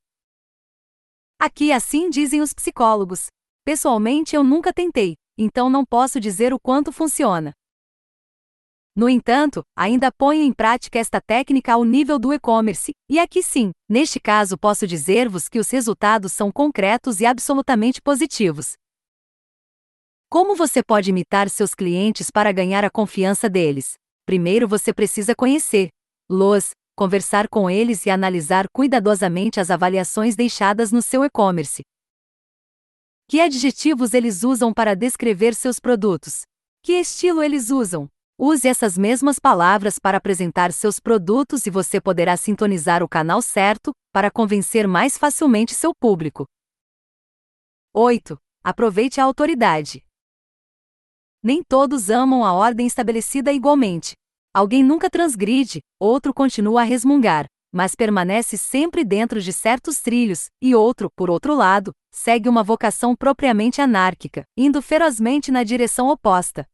Aqui 1.40 1.72
assim 1.72 2.10
dizem 2.10 2.42
os 2.42 2.54
psicólogos. 2.54 3.28
Pessoalmente 3.64 4.36
eu 4.36 4.44
nunca 4.44 4.74
tentei, 4.74 5.14
então 5.38 5.70
não 5.70 5.86
posso 5.86 6.20
dizer 6.20 6.56
o 6.56 6.60
quanto 6.60 6.92
funciona. 6.92 7.54
No 8.96 9.08
entanto, 9.08 9.62
ainda 9.78 10.12
ponho 10.12 10.42
em 10.42 10.52
prática 10.52 10.98
esta 10.98 11.22
técnica 11.22 11.74
ao 11.74 11.84
nível 11.84 12.18
do 12.18 12.34
e-commerce, 12.34 12.94
e 13.08 13.20
aqui 13.20 13.44
sim, 13.44 13.70
neste 13.88 14.20
caso 14.20 14.58
posso 14.58 14.88
dizer-vos 14.88 15.48
que 15.48 15.60
os 15.60 15.70
resultados 15.70 16.32
são 16.32 16.52
concretos 16.52 17.20
e 17.20 17.28
absolutamente 17.28 18.02
positivos. 18.02 18.74
Como 20.36 20.54
você 20.54 20.84
pode 20.84 21.12
imitar 21.12 21.50
seus 21.50 21.74
clientes 21.74 22.30
para 22.30 22.52
ganhar 22.52 22.84
a 22.84 22.90
confiança 22.90 23.50
deles? 23.50 23.94
Primeiro 24.26 24.68
você 24.68 24.94
precisa 24.94 25.34
conhecer 25.34 25.88
los, 26.30 26.72
conversar 26.94 27.48
com 27.48 27.70
eles 27.70 28.06
e 28.06 28.10
analisar 28.10 28.68
cuidadosamente 28.74 29.62
as 29.62 29.72
avaliações 29.72 30.36
deixadas 30.36 30.92
no 30.92 31.02
seu 31.02 31.24
e-commerce. 31.24 31.84
Que 33.30 33.40
adjetivos 33.40 34.14
eles 34.14 34.44
usam 34.44 34.74
para 34.74 34.94
descrever 34.94 35.56
seus 35.56 35.80
produtos? 35.80 36.42
Que 36.84 37.00
estilo 37.00 37.42
eles 37.42 37.70
usam? 37.70 38.10
Use 38.38 38.68
essas 38.68 38.98
mesmas 38.98 39.40
palavras 39.40 39.98
para 39.98 40.18
apresentar 40.18 40.74
seus 40.74 41.00
produtos 41.00 41.66
e 41.66 41.70
você 41.70 42.02
poderá 42.02 42.36
sintonizar 42.36 43.02
o 43.02 43.08
canal 43.08 43.42
certo 43.42 43.94
para 44.12 44.30
convencer 44.30 44.86
mais 44.86 45.18
facilmente 45.18 45.74
seu 45.74 45.94
público. 45.98 46.44
8. 47.94 48.38
Aproveite 48.62 49.22
a 49.22 49.24
autoridade. 49.24 50.05
Nem 51.48 51.62
todos 51.62 52.10
amam 52.10 52.44
a 52.44 52.54
ordem 52.54 52.88
estabelecida 52.88 53.54
igualmente. 53.54 54.14
Alguém 54.52 54.84
nunca 54.84 55.12
transgride, 55.12 55.80
outro 56.00 56.34
continua 56.34 56.82
a 56.82 56.84
resmungar, 56.84 57.46
mas 57.72 57.94
permanece 57.94 58.58
sempre 58.58 59.06
dentro 59.06 59.40
de 59.40 59.54
certos 59.54 60.02
trilhos, 60.02 60.48
e 60.60 60.74
outro, 60.74 61.08
por 61.16 61.30
outro 61.30 61.54
lado, 61.54 61.92
segue 62.12 62.50
uma 62.50 62.64
vocação 62.64 63.16
propriamente 63.16 63.80
anárquica, 63.80 64.44
indo 64.58 64.82
ferozmente 64.82 65.52
na 65.52 65.64
direção 65.64 66.10
oposta. 66.10 66.66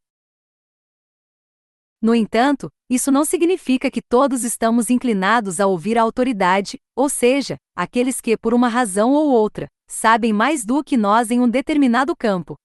No 2.01 2.15
entanto, 2.15 2.69
isso 2.89 3.11
não 3.11 3.25
significa 3.25 3.91
que 3.91 4.01
todos 4.01 4.45
estamos 4.45 4.89
inclinados 4.89 5.59
a 5.59 5.67
ouvir 5.67 5.97
a 5.97 6.01
autoridade, 6.01 6.79
ou 6.95 7.09
seja, 7.09 7.57
aqueles 7.75 8.21
que, 8.21 8.37
por 8.37 8.53
uma 8.53 8.69
razão 8.69 9.11
ou 9.11 9.31
outra, 9.31 9.67
sabem 9.85 10.31
mais 10.31 10.63
do 10.63 10.81
que 10.81 10.95
nós 10.95 11.29
em 11.29 11.41
um 11.41 11.49
determinado 11.49 12.15
campo. 12.15 12.55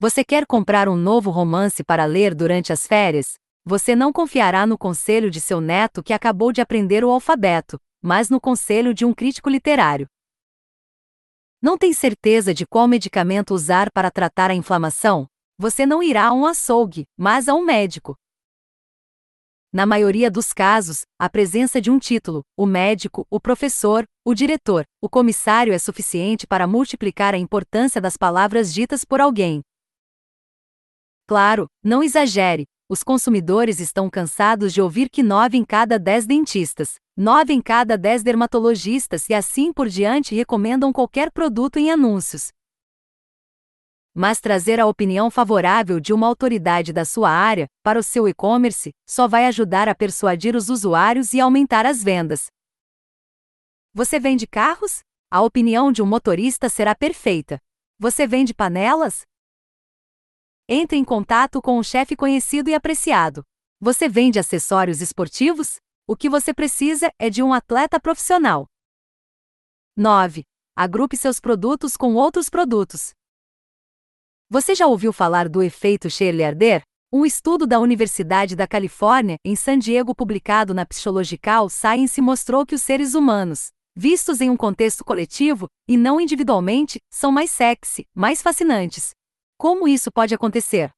Você 0.00 0.24
quer 0.24 0.46
comprar 0.46 0.88
um 0.88 0.96
novo 0.96 1.30
romance 1.30 1.82
para 1.82 2.04
ler 2.04 2.34
durante 2.34 2.72
as 2.72 2.86
férias? 2.86 3.34
Você 3.64 3.96
não 3.96 4.12
confiará 4.12 4.66
no 4.66 4.76
conselho 4.76 5.30
de 5.30 5.40
seu 5.40 5.60
neto 5.60 6.02
que 6.02 6.12
acabou 6.12 6.52
de 6.52 6.60
aprender 6.60 7.04
o 7.04 7.10
alfabeto, 7.10 7.80
mas 8.02 8.28
no 8.28 8.40
conselho 8.40 8.92
de 8.92 9.04
um 9.04 9.14
crítico 9.14 9.48
literário. 9.48 10.06
Não 11.62 11.78
tem 11.78 11.92
certeza 11.92 12.52
de 12.52 12.66
qual 12.66 12.86
medicamento 12.86 13.54
usar 13.54 13.90
para 13.90 14.10
tratar 14.10 14.50
a 14.50 14.54
inflamação? 14.54 15.26
você 15.58 15.86
não 15.86 16.02
irá 16.02 16.26
a 16.26 16.32
um 16.32 16.46
açougue, 16.46 17.06
mas 17.16 17.48
a 17.48 17.54
um 17.54 17.64
médico. 17.64 18.16
Na 19.72 19.86
maioria 19.86 20.30
dos 20.30 20.52
casos, 20.52 21.02
a 21.18 21.28
presença 21.28 21.80
de 21.80 21.90
um 21.90 21.98
título, 21.98 22.42
o 22.56 22.64
médico, 22.64 23.26
o 23.28 23.40
professor, 23.40 24.04
o 24.24 24.34
diretor, 24.34 24.84
o 25.00 25.08
comissário 25.08 25.72
é 25.72 25.78
suficiente 25.78 26.46
para 26.46 26.66
multiplicar 26.66 27.34
a 27.34 27.38
importância 27.38 28.00
das 28.00 28.16
palavras 28.16 28.72
ditas 28.72 29.04
por 29.04 29.20
alguém. 29.20 29.62
Claro, 31.26 31.66
não 31.82 32.02
exagere, 32.02 32.66
os 32.88 33.02
consumidores 33.02 33.80
estão 33.80 34.10
cansados 34.10 34.72
de 34.72 34.80
ouvir 34.80 35.08
que 35.08 35.22
9 35.22 35.56
em 35.56 35.64
cada 35.64 35.98
10 35.98 36.26
dentistas, 36.26 36.96
9 37.16 37.52
em 37.52 37.60
cada 37.62 37.96
10 37.96 38.22
dermatologistas 38.22 39.28
e 39.28 39.34
assim 39.34 39.72
por 39.72 39.88
diante 39.88 40.34
recomendam 40.34 40.92
qualquer 40.92 41.30
produto 41.30 41.78
em 41.78 41.90
anúncios, 41.90 42.50
mas 44.14 44.40
trazer 44.40 44.78
a 44.78 44.86
opinião 44.86 45.28
favorável 45.28 45.98
de 45.98 46.12
uma 46.12 46.28
autoridade 46.28 46.92
da 46.92 47.04
sua 47.04 47.30
área 47.30 47.66
para 47.82 47.98
o 47.98 48.02
seu 48.02 48.28
e-commerce 48.28 48.92
só 49.04 49.26
vai 49.26 49.46
ajudar 49.46 49.88
a 49.88 49.94
persuadir 49.94 50.54
os 50.54 50.68
usuários 50.68 51.34
e 51.34 51.40
aumentar 51.40 51.84
as 51.84 52.02
vendas. 52.02 52.46
Você 53.92 54.20
vende 54.20 54.46
carros? 54.46 55.00
A 55.28 55.42
opinião 55.42 55.90
de 55.90 56.00
um 56.00 56.06
motorista 56.06 56.68
será 56.68 56.94
perfeita. 56.94 57.58
Você 57.98 58.24
vende 58.24 58.54
panelas? 58.54 59.22
Entre 60.66 60.96
em 60.96 61.04
contato 61.04 61.60
com 61.60 61.78
um 61.78 61.82
chefe 61.82 62.16
conhecido 62.16 62.70
e 62.70 62.74
apreciado. 62.74 63.44
Você 63.78 64.08
vende 64.08 64.38
acessórios 64.38 65.02
esportivos? 65.02 65.76
O 66.06 66.16
que 66.16 66.30
você 66.30 66.54
precisa 66.54 67.12
é 67.18 67.28
de 67.28 67.42
um 67.42 67.52
atleta 67.52 68.00
profissional. 68.00 68.66
9. 69.94 70.42
Agrupe 70.74 71.18
seus 71.18 71.38
produtos 71.38 71.98
com 71.98 72.14
outros 72.14 72.48
produtos. 72.48 73.12
Você 74.48 74.74
já 74.74 74.86
ouviu 74.86 75.12
falar 75.12 75.50
do 75.50 75.62
efeito 75.62 76.08
Shirley-Ardeur? 76.08 76.80
Um 77.12 77.26
estudo 77.26 77.66
da 77.66 77.78
Universidade 77.78 78.56
da 78.56 78.66
Califórnia, 78.66 79.36
em 79.44 79.54
San 79.54 79.78
Diego, 79.78 80.14
publicado 80.14 80.72
na 80.72 80.86
Psychological 80.86 81.68
Science, 81.68 82.20
mostrou 82.22 82.64
que 82.64 82.74
os 82.74 82.82
seres 82.82 83.14
humanos, 83.14 83.68
vistos 83.94 84.40
em 84.40 84.48
um 84.48 84.56
contexto 84.56 85.04
coletivo, 85.04 85.68
e 85.86 85.98
não 85.98 86.18
individualmente, 86.18 86.98
são 87.12 87.30
mais 87.30 87.50
sexy, 87.50 88.06
mais 88.14 88.40
fascinantes. 88.40 89.10
Como 89.56 89.88
isso 89.88 90.10
pode 90.12 90.34
acontecer? 90.34 90.90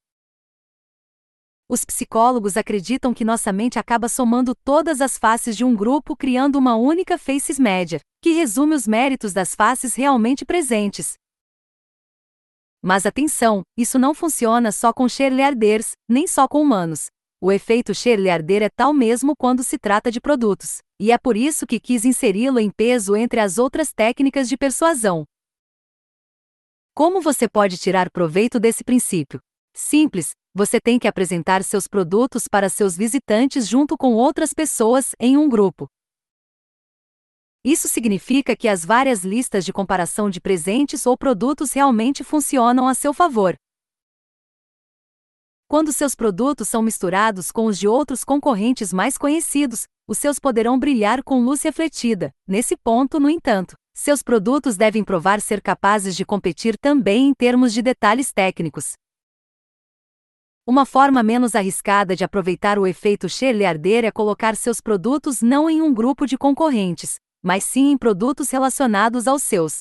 Os 1.68 1.84
psicólogos 1.84 2.56
acreditam 2.56 3.12
que 3.12 3.24
nossa 3.24 3.52
mente 3.52 3.78
acaba 3.78 4.08
somando 4.08 4.54
todas 4.54 5.00
as 5.00 5.18
faces 5.18 5.56
de 5.56 5.64
um 5.64 5.74
grupo 5.74 6.16
criando 6.16 6.56
uma 6.56 6.76
única 6.76 7.18
faces 7.18 7.58
média, 7.58 8.00
que 8.22 8.30
resume 8.30 8.74
os 8.74 8.86
méritos 8.86 9.32
das 9.32 9.54
faces 9.54 9.94
realmente 9.94 10.44
presentes, 10.44 11.16
mas 12.86 13.04
atenção, 13.04 13.62
isso 13.76 13.98
não 13.98 14.14
funciona 14.14 14.70
só 14.70 14.92
com 14.92 15.08
cheerleaders, 15.08 15.90
nem 16.08 16.24
só 16.24 16.46
com 16.46 16.62
humanos. 16.62 17.06
O 17.42 17.50
efeito 17.50 17.92
cheerleader 17.92 18.62
é 18.62 18.68
tal 18.68 18.92
mesmo 18.92 19.34
quando 19.36 19.64
se 19.64 19.76
trata 19.76 20.08
de 20.08 20.20
produtos, 20.20 20.78
e 21.00 21.10
é 21.10 21.18
por 21.18 21.36
isso 21.36 21.66
que 21.66 21.80
quis 21.80 22.04
inseri-lo 22.04 22.60
em 22.60 22.70
peso 22.70 23.16
entre 23.16 23.40
as 23.40 23.58
outras 23.58 23.92
técnicas 23.92 24.48
de 24.48 24.56
persuasão. 24.56 25.24
Como 26.96 27.20
você 27.20 27.46
pode 27.46 27.76
tirar 27.76 28.10
proveito 28.10 28.58
desse 28.58 28.82
princípio? 28.82 29.38
Simples, 29.74 30.30
você 30.54 30.80
tem 30.80 30.98
que 30.98 31.06
apresentar 31.06 31.62
seus 31.62 31.86
produtos 31.86 32.48
para 32.48 32.70
seus 32.70 32.96
visitantes 32.96 33.68
junto 33.68 33.98
com 33.98 34.14
outras 34.14 34.54
pessoas 34.54 35.14
em 35.20 35.36
um 35.36 35.46
grupo. 35.46 35.88
Isso 37.62 37.86
significa 37.86 38.56
que 38.56 38.66
as 38.66 38.82
várias 38.82 39.24
listas 39.24 39.62
de 39.62 39.74
comparação 39.74 40.30
de 40.30 40.40
presentes 40.40 41.04
ou 41.04 41.18
produtos 41.18 41.74
realmente 41.74 42.24
funcionam 42.24 42.88
a 42.88 42.94
seu 42.94 43.12
favor. 43.12 43.54
Quando 45.68 45.92
seus 45.92 46.14
produtos 46.14 46.66
são 46.66 46.80
misturados 46.80 47.52
com 47.52 47.66
os 47.66 47.78
de 47.78 47.86
outros 47.86 48.24
concorrentes 48.24 48.90
mais 48.90 49.18
conhecidos, 49.18 49.84
os 50.08 50.16
seus 50.16 50.38
poderão 50.38 50.78
brilhar 50.78 51.22
com 51.22 51.44
luz 51.44 51.60
refletida. 51.60 52.32
Nesse 52.48 52.74
ponto, 52.74 53.20
no 53.20 53.28
entanto, 53.28 53.76
seus 53.98 54.22
produtos 54.22 54.76
devem 54.76 55.02
provar 55.02 55.40
ser 55.40 55.62
capazes 55.62 56.14
de 56.14 56.24
competir 56.24 56.76
também 56.76 57.28
em 57.28 57.34
termos 57.34 57.72
de 57.72 57.80
detalhes 57.80 58.30
técnicos. 58.30 58.92
Uma 60.66 60.84
forma 60.84 61.22
menos 61.22 61.54
arriscada 61.54 62.14
de 62.14 62.22
aproveitar 62.22 62.78
o 62.78 62.86
efeito 62.86 63.28
Shirley 63.28 63.64
é 64.04 64.10
colocar 64.10 64.54
seus 64.54 64.82
produtos 64.82 65.40
não 65.40 65.70
em 65.70 65.80
um 65.80 65.94
grupo 65.94 66.26
de 66.26 66.36
concorrentes, 66.36 67.16
mas 67.42 67.64
sim 67.64 67.92
em 67.92 67.96
produtos 67.96 68.50
relacionados 68.50 69.26
aos 69.26 69.42
seus. 69.42 69.80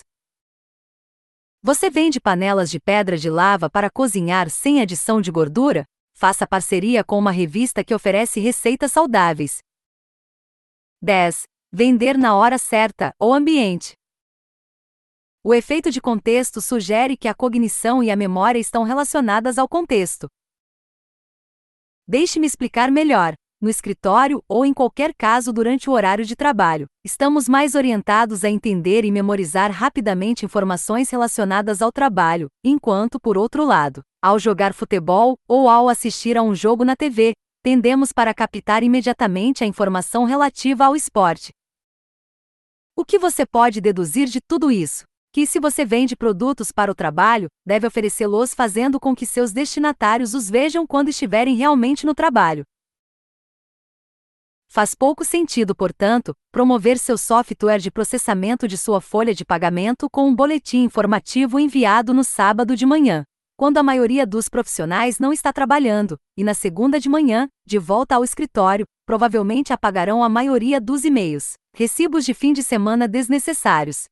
Você 1.61 1.89
vende 1.89 2.21
panelas 2.21 2.69
de 2.69 2.79
pedra 2.79 3.17
de 3.17 3.29
lava 3.29 3.69
para 3.69 3.89
cozinhar 3.89 4.49
sem 4.49 4.81
adição 4.81 5.19
de 5.19 5.29
gordura? 5.29 5.83
Faça 6.13 6.47
parceria 6.47 7.03
com 7.03 7.19
uma 7.19 7.31
revista 7.31 7.83
que 7.83 7.93
oferece 7.93 8.39
receitas 8.39 8.93
saudáveis. 8.93 9.57
10. 11.01 11.43
Vender 11.71 12.17
na 12.17 12.35
hora 12.35 12.57
certa 12.57 13.13
ou 13.19 13.33
ambiente. 13.33 13.93
O 15.47 15.53
efeito 15.53 15.91
de 15.91 16.01
contexto 16.01 16.59
sugere 16.59 17.15
que 17.15 17.27
a 17.27 17.33
cognição 17.35 18.01
e 18.01 18.09
a 18.09 18.15
memória 18.15 18.57
estão 18.57 18.81
relacionadas 18.81 19.59
ao 19.59 19.69
contexto. 19.69 20.27
Deixe-me 22.07 22.47
explicar 22.47 22.89
melhor 22.89 23.35
no 23.61 23.69
escritório 23.69 24.43
ou 24.49 24.65
em 24.65 24.73
qualquer 24.73 25.13
caso 25.13 25.53
durante 25.53 25.87
o 25.87 25.93
horário 25.93 26.25
de 26.25 26.35
trabalho. 26.35 26.87
Estamos 27.03 27.47
mais 27.47 27.75
orientados 27.75 28.43
a 28.43 28.49
entender 28.49 29.05
e 29.05 29.11
memorizar 29.11 29.69
rapidamente 29.69 30.43
informações 30.43 31.11
relacionadas 31.11 31.79
ao 31.79 31.91
trabalho, 31.91 32.47
enquanto, 32.63 33.19
por 33.19 33.37
outro 33.37 33.63
lado, 33.63 34.01
ao 34.19 34.39
jogar 34.39 34.73
futebol 34.73 35.37
ou 35.47 35.69
ao 35.69 35.87
assistir 35.87 36.39
a 36.39 36.41
um 36.41 36.55
jogo 36.55 36.83
na 36.83 36.95
TV, 36.95 37.33
tendemos 37.61 38.11
para 38.11 38.33
captar 38.33 38.81
imediatamente 38.81 39.63
a 39.63 39.67
informação 39.67 40.23
relativa 40.23 40.85
ao 40.85 40.95
esporte. 40.95 41.51
O 42.95 43.05
que 43.05 43.19
você 43.19 43.45
pode 43.45 43.79
deduzir 43.79 44.27
de 44.27 44.41
tudo 44.41 44.71
isso? 44.71 45.05
Que 45.35 45.45
se 45.45 45.59
você 45.59 45.83
vende 45.83 46.15
produtos 46.15 46.71
para 46.71 46.89
o 46.89 46.95
trabalho, 46.95 47.49
deve 47.65 47.85
oferecê-los 47.85 48.53
fazendo 48.53 49.01
com 49.01 49.13
que 49.13 49.25
seus 49.25 49.51
destinatários 49.51 50.33
os 50.33 50.49
vejam 50.49 50.87
quando 50.87 51.09
estiverem 51.09 51.57
realmente 51.57 52.05
no 52.05 52.15
trabalho. 52.15 52.63
Faz 54.69 54.95
pouco 54.95 55.25
sentido, 55.25 55.75
portanto, 55.75 56.33
promover 56.53 56.97
seu 56.97 57.17
software 57.17 57.79
de 57.79 57.91
processamento 57.91 58.65
de 58.65 58.77
sua 58.77 59.01
folha 59.01 59.35
de 59.35 59.43
pagamento 59.43 60.09
com 60.09 60.25
um 60.25 60.33
boletim 60.33 60.83
informativo 60.85 61.59
enviado 61.59 62.13
no 62.13 62.23
sábado 62.23 62.73
de 62.73 62.85
manhã 62.85 63.25
quando 63.57 63.77
a 63.77 63.83
maioria 63.83 64.25
dos 64.25 64.49
profissionais 64.49 65.17
não 65.17 65.31
está 65.31 65.51
trabalhando, 65.53 66.17
e 66.37 66.43
na 66.43 66.53
segunda 66.53 66.99
de 66.99 67.07
manhã, 67.07 67.47
de 67.65 67.77
volta 67.77 68.15
ao 68.15 68.23
escritório, 68.23 68.85
provavelmente 69.05 69.71
apagarão 69.71 70.21
a 70.21 70.27
maioria 70.27 70.81
dos 70.81 71.05
e-mails, 71.05 71.53
recibos 71.73 72.25
de 72.25 72.33
fim 72.33 72.51
de 72.51 72.61
semana 72.61 73.07
desnecessários. 73.07 74.07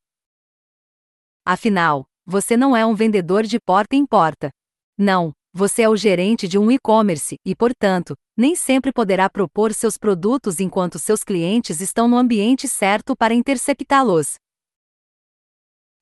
Afinal, 1.46 2.06
você 2.26 2.56
não 2.56 2.74
é 2.74 2.86
um 2.86 2.96
vendedor 2.96 3.44
de 3.44 3.60
porta 3.60 3.98
em 3.98 4.06
porta. 4.06 4.50
Não, 4.98 5.34
você 5.52 5.82
é 5.82 5.90
o 5.90 5.96
gerente 5.96 6.48
de 6.48 6.58
um 6.58 6.72
e-commerce 6.72 7.36
e, 7.46 7.54
portanto, 7.54 8.16
nem 8.38 8.56
sempre 8.56 8.94
poderá 8.94 9.30
propor 9.30 9.74
seus 9.74 9.98
produtos 9.98 10.62
enquanto 10.62 10.98
seus 10.98 11.22
clientes 11.22 11.82
estão 11.82 12.08
no 12.08 12.16
ambiente 12.16 12.66
certo 12.66 13.14
para 13.14 13.34
interceptá-los. 13.34 14.36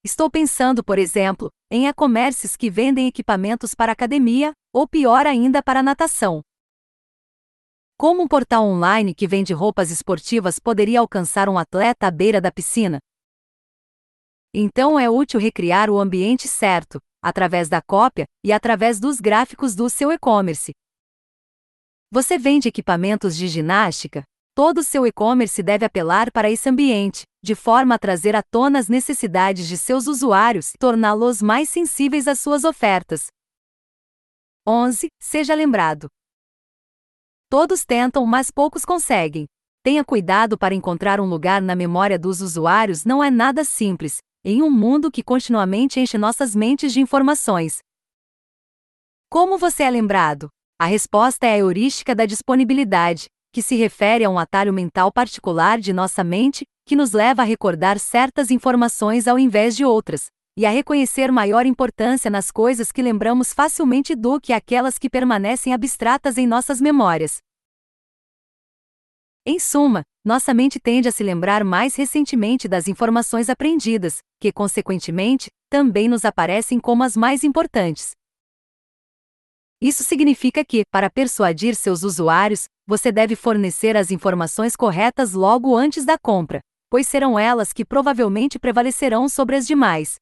Estou 0.04 0.30
pensando, 0.30 0.84
por 0.84 1.00
exemplo, 1.00 1.50
em 1.72 1.88
e-commerces 1.88 2.56
que 2.56 2.70
vendem 2.70 3.08
equipamentos 3.08 3.74
para 3.74 3.92
academia, 3.92 4.54
ou 4.72 4.88
pior 4.88 5.26
ainda 5.26 5.64
para 5.64 5.82
natação. 5.82 6.42
Como 7.98 8.22
um 8.22 8.28
portal 8.28 8.64
online 8.64 9.14
que 9.16 9.28
vende 9.28 9.54
roupas 9.54 9.90
esportivas 9.90 10.60
poderia 10.60 11.00
alcançar 11.00 11.50
um 11.50 11.58
atleta 11.58 12.08
à 12.08 12.12
beira 12.12 12.40
da 12.40 12.52
piscina? 12.52 13.00
Então 14.54 15.00
é 15.00 15.10
útil 15.10 15.40
recriar 15.40 15.90
o 15.90 15.98
ambiente 15.98 16.48
certo, 16.48 17.00
através 17.22 17.70
da 17.70 17.82
cópia 17.82 18.26
e 18.44 18.52
através 18.52 19.00
dos 19.00 19.22
gráficos 19.22 19.76
do 19.76 19.90
seu 19.90 20.12
e-commerce. 20.12 20.72
Você 22.12 22.38
vende 22.38 22.68
equipamentos 22.68 23.38
de 23.38 23.48
ginástica? 23.48 24.24
Todo 24.54 24.84
seu 24.84 25.08
e-commerce 25.08 25.64
deve 25.64 25.86
apelar 25.86 26.30
para 26.30 26.52
esse 26.52 26.68
ambiente, 26.68 27.24
de 27.42 27.56
forma 27.56 27.96
a 27.96 28.00
trazer 28.00 28.36
à 28.36 28.44
tona 28.44 28.80
as 28.80 28.90
necessidades 28.90 29.66
de 29.66 29.78
seus 29.78 30.08
usuários 30.08 30.74
e 30.74 30.78
torná-los 30.78 31.42
mais 31.42 31.70
sensíveis 31.70 32.28
às 32.28 32.42
suas 32.42 32.66
ofertas. 32.66 33.28
11. 34.68 35.08
Seja 35.22 35.56
lembrado. 35.56 36.10
Todos 37.50 37.86
tentam, 37.86 38.26
mas 38.26 38.52
poucos 38.52 38.84
conseguem. 38.84 39.46
Tenha 39.82 40.04
cuidado 40.04 40.58
para 40.58 40.76
encontrar 40.76 41.22
um 41.22 41.26
lugar 41.26 41.62
na 41.62 41.76
memória 41.76 42.20
dos 42.20 42.42
usuários 42.42 43.06
não 43.06 43.24
é 43.24 43.32
nada 43.32 43.64
simples, 43.64 44.20
em 44.44 44.64
um 44.64 44.72
mundo 44.72 45.12
que 45.12 45.22
continuamente 45.22 46.00
enche 46.00 46.18
nossas 46.18 46.56
mentes 46.56 46.92
de 46.92 47.00
informações. 47.00 47.80
Como 49.30 49.58
você 49.58 49.84
é 49.84 49.90
lembrado? 49.90 50.50
A 50.80 50.86
resposta 50.86 51.46
é 51.46 51.54
a 51.54 51.58
heurística 51.60 52.16
da 52.16 52.26
disponibilidade, 52.26 53.28
que 53.54 53.62
se 53.62 53.76
refere 53.76 54.24
a 54.24 54.30
um 54.30 54.40
atalho 54.40 54.74
mental 54.74 55.12
particular 55.12 55.80
de 55.80 55.94
nossa 55.94 56.24
mente, 56.24 56.66
que 56.88 56.96
nos 56.96 57.12
leva 57.12 57.44
a 57.44 57.46
recordar 57.46 58.00
certas 58.00 58.50
informações 58.50 59.28
ao 59.28 59.38
invés 59.38 59.76
de 59.76 59.86
outras, 59.86 60.26
e 60.58 60.66
a 60.66 60.72
reconhecer 60.72 61.32
maior 61.32 61.66
importância 61.66 62.32
nas 62.32 62.50
coisas 62.50 62.92
que 62.92 63.02
lembramos 63.02 63.54
facilmente 63.54 64.16
do 64.16 64.42
que 64.42 64.54
aquelas 64.54 64.98
que 64.98 65.10
permanecem 65.10 65.72
abstratas 65.72 66.38
em 66.38 66.48
nossas 66.48 66.82
memórias. 66.82 67.38
Em 69.44 69.58
suma, 69.58 70.04
nossa 70.24 70.54
mente 70.54 70.80
tende 70.80 71.08
a 71.08 71.12
se 71.12 71.24
lembrar 71.24 71.64
mais 71.64 71.96
recentemente 71.96 72.68
das 72.68 72.88
informações 72.88 73.50
aprendidas, 73.50 74.20
que, 74.40 74.52
consequentemente, 74.52 75.50
também 75.68 76.08
nos 76.08 76.24
aparecem 76.24 76.80
como 76.80 77.02
as 77.02 77.18
mais 77.18 77.44
importantes. 77.44 78.12
Isso 79.82 80.04
significa 80.04 80.64
que, 80.64 80.84
para 80.92 81.10
persuadir 81.10 81.76
seus 81.76 82.04
usuários, 82.04 82.66
você 82.86 83.12
deve 83.12 83.36
fornecer 83.36 83.98
as 83.98 84.12
informações 84.12 84.76
corretas 84.76 85.34
logo 85.34 85.76
antes 85.76 86.06
da 86.06 86.20
compra, 86.20 86.62
pois 86.88 87.08
serão 87.08 87.40
elas 87.40 87.74
que 87.74 87.84
provavelmente 87.84 88.60
prevalecerão 88.60 89.28
sobre 89.28 89.56
as 89.56 89.66
demais. 89.66 90.18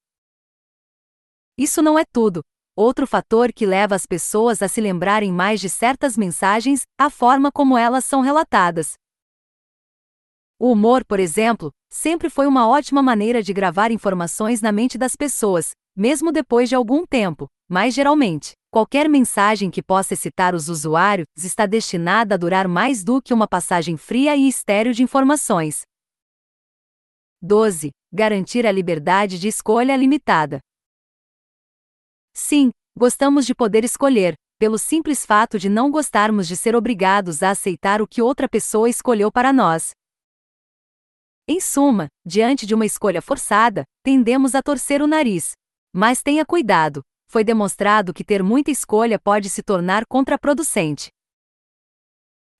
Isso 1.57 1.81
não 1.81 1.99
é 1.99 2.05
tudo. 2.05 2.41
Outro 2.73 3.05
fator 3.05 3.51
que 3.51 3.65
leva 3.65 3.95
as 3.95 4.05
pessoas 4.05 4.61
a 4.61 4.69
se 4.69 4.79
lembrarem 4.79 5.33
mais 5.33 5.59
de 5.59 5.67
certas 5.67 6.15
mensagens, 6.15 6.83
a 6.97 7.09
forma 7.09 7.51
como 7.51 7.77
elas 7.77 8.05
são 8.05 8.21
relatadas. 8.21 8.93
O 10.61 10.73
humor, 10.73 11.05
por 11.05 11.21
exemplo, 11.21 11.71
sempre 11.89 12.29
foi 12.29 12.45
uma 12.45 12.67
ótima 12.67 13.01
maneira 13.01 13.41
de 13.41 13.53
gravar 13.53 13.91
informações 13.91 14.61
na 14.61 14.73
mente 14.73 14.97
das 14.97 15.15
pessoas, 15.15 15.71
mesmo 15.95 16.33
depois 16.33 16.67
de 16.67 16.75
algum 16.75 17.05
tempo, 17.05 17.47
mas 17.69 17.93
geralmente, 17.93 18.51
qualquer 18.69 19.07
mensagem 19.07 19.71
que 19.71 19.81
possa 19.81 20.15
excitar 20.15 20.53
os 20.53 20.67
usuários 20.67 21.27
está 21.37 21.65
destinada 21.65 22.35
a 22.35 22.37
durar 22.37 22.67
mais 22.67 23.05
do 23.05 23.21
que 23.21 23.33
uma 23.33 23.47
passagem 23.47 23.95
fria 23.95 24.35
e 24.35 24.49
estéril 24.49 24.91
de 24.91 25.01
informações. 25.01 25.83
12. 27.41 27.91
Garantir 28.11 28.67
a 28.67 28.71
liberdade 28.73 29.39
de 29.39 29.47
escolha 29.47 29.95
limitada. 29.95 30.59
Sim, 32.33 32.69
gostamos 32.97 33.45
de 33.45 33.55
poder 33.55 33.85
escolher, 33.85 34.33
pelo 34.57 34.77
simples 34.77 35.25
fato 35.25 35.57
de 35.57 35.69
não 35.69 35.89
gostarmos 35.89 36.49
de 36.49 36.57
ser 36.57 36.75
obrigados 36.75 37.41
a 37.43 37.51
aceitar 37.51 38.01
o 38.01 38.07
que 38.07 38.21
outra 38.21 38.49
pessoa 38.49 38.89
escolheu 38.89 39.31
para 39.31 39.53
nós. 39.53 39.91
Em 41.51 41.59
suma, 41.59 42.09
diante 42.23 42.63
de 42.67 42.75
uma 42.75 42.85
escolha 42.85 43.23
forçada, 43.23 43.83
tendemos 44.03 44.53
a 44.53 44.61
torcer 44.61 45.01
o 45.01 45.07
nariz, 45.07 45.53
mas 45.91 46.21
tenha 46.21 46.45
cuidado, 46.45 47.01
foi 47.25 47.43
demonstrado 47.43 48.13
que 48.13 48.23
ter 48.23 48.43
muita 48.43 48.69
escolha 48.69 49.17
pode 49.17 49.49
se 49.49 49.63
tornar 49.63 50.05
contraproducente. 50.05 51.09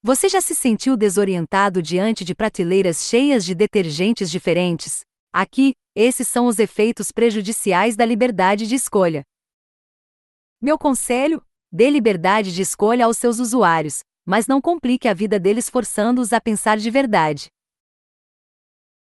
Você 0.02 0.28
já 0.28 0.42
se 0.42 0.56
sentiu 0.56 0.98
desorientado 0.98 1.84
diante 1.84 2.26
de 2.26 2.34
prateleiras 2.34 3.04
cheias 3.04 3.46
de 3.46 3.54
detergentes 3.54 4.32
diferentes? 4.32 5.02
Aqui, 5.32 5.76
esses 5.96 6.28
são 6.28 6.48
os 6.48 6.58
efeitos 6.58 7.12
prejudiciais 7.12 7.96
da 7.96 8.04
liberdade 8.04 8.66
de 8.66 8.74
escolha. 8.74 9.22
Meu 10.60 10.80
conselho: 10.80 11.46
dê 11.72 11.92
liberdade 11.92 12.52
de 12.52 12.64
escolha 12.64 13.06
aos 13.06 13.20
seus 13.20 13.38
usuários, 13.38 14.00
mas 14.26 14.48
não 14.48 14.60
complique 14.60 15.08
a 15.08 15.14
vida 15.14 15.40
deles 15.40 15.70
forçando-os 15.70 16.34
a 16.34 16.42
pensar 16.42 16.80
de 16.80 16.90
verdade. 16.90 17.50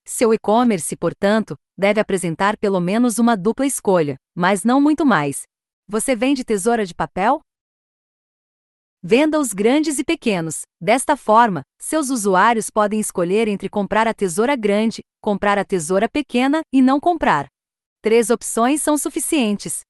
Seu 0.08 0.32
e-commerce, 0.32 0.96
portanto, 0.96 1.56
deve 1.76 2.00
apresentar 2.00 2.56
pelo 2.56 2.78
menos 2.78 3.18
uma 3.18 3.36
dupla 3.36 3.66
escolha, 3.66 4.16
mas 4.32 4.62
não 4.62 4.80
muito 4.80 5.04
mais. 5.04 5.42
Você 5.88 6.14
vende 6.14 6.44
tesoura 6.44 6.86
de 6.86 6.94
papel? 6.94 7.40
Venda 9.02 9.40
os 9.40 9.52
grandes 9.52 9.98
e 9.98 10.04
pequenos. 10.04 10.62
Desta 10.80 11.16
forma, 11.16 11.62
seus 11.80 12.08
usuários 12.08 12.70
podem 12.70 13.00
escolher 13.00 13.48
entre 13.48 13.68
comprar 13.68 14.06
a 14.06 14.14
tesoura 14.14 14.54
grande, 14.54 15.02
comprar 15.20 15.58
a 15.58 15.64
tesoura 15.64 16.08
pequena 16.08 16.60
e 16.72 16.80
não 16.80 17.00
comprar. 17.00 17.48
Três 18.00 18.30
opções 18.30 18.80
são 18.82 18.96
suficientes. 18.96 19.80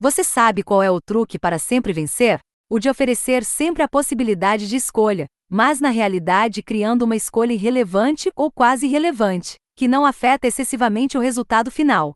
Você 0.00 0.24
sabe 0.24 0.64
qual 0.64 0.82
é 0.82 0.90
o 0.90 1.00
truque 1.00 1.38
para 1.38 1.56
sempre 1.56 1.92
vencer? 1.92 2.40
O 2.74 2.78
de 2.78 2.88
oferecer 2.88 3.44
sempre 3.44 3.82
a 3.82 3.86
possibilidade 3.86 4.66
de 4.66 4.76
escolha, 4.76 5.26
mas 5.46 5.78
na 5.78 5.90
realidade 5.90 6.62
criando 6.62 7.02
uma 7.02 7.14
escolha 7.14 7.52
irrelevante 7.52 8.32
ou 8.34 8.50
quase 8.50 8.86
irrelevante, 8.86 9.56
que 9.76 9.86
não 9.86 10.06
afeta 10.06 10.46
excessivamente 10.46 11.18
o 11.18 11.20
resultado 11.20 11.70
final. 11.70 12.14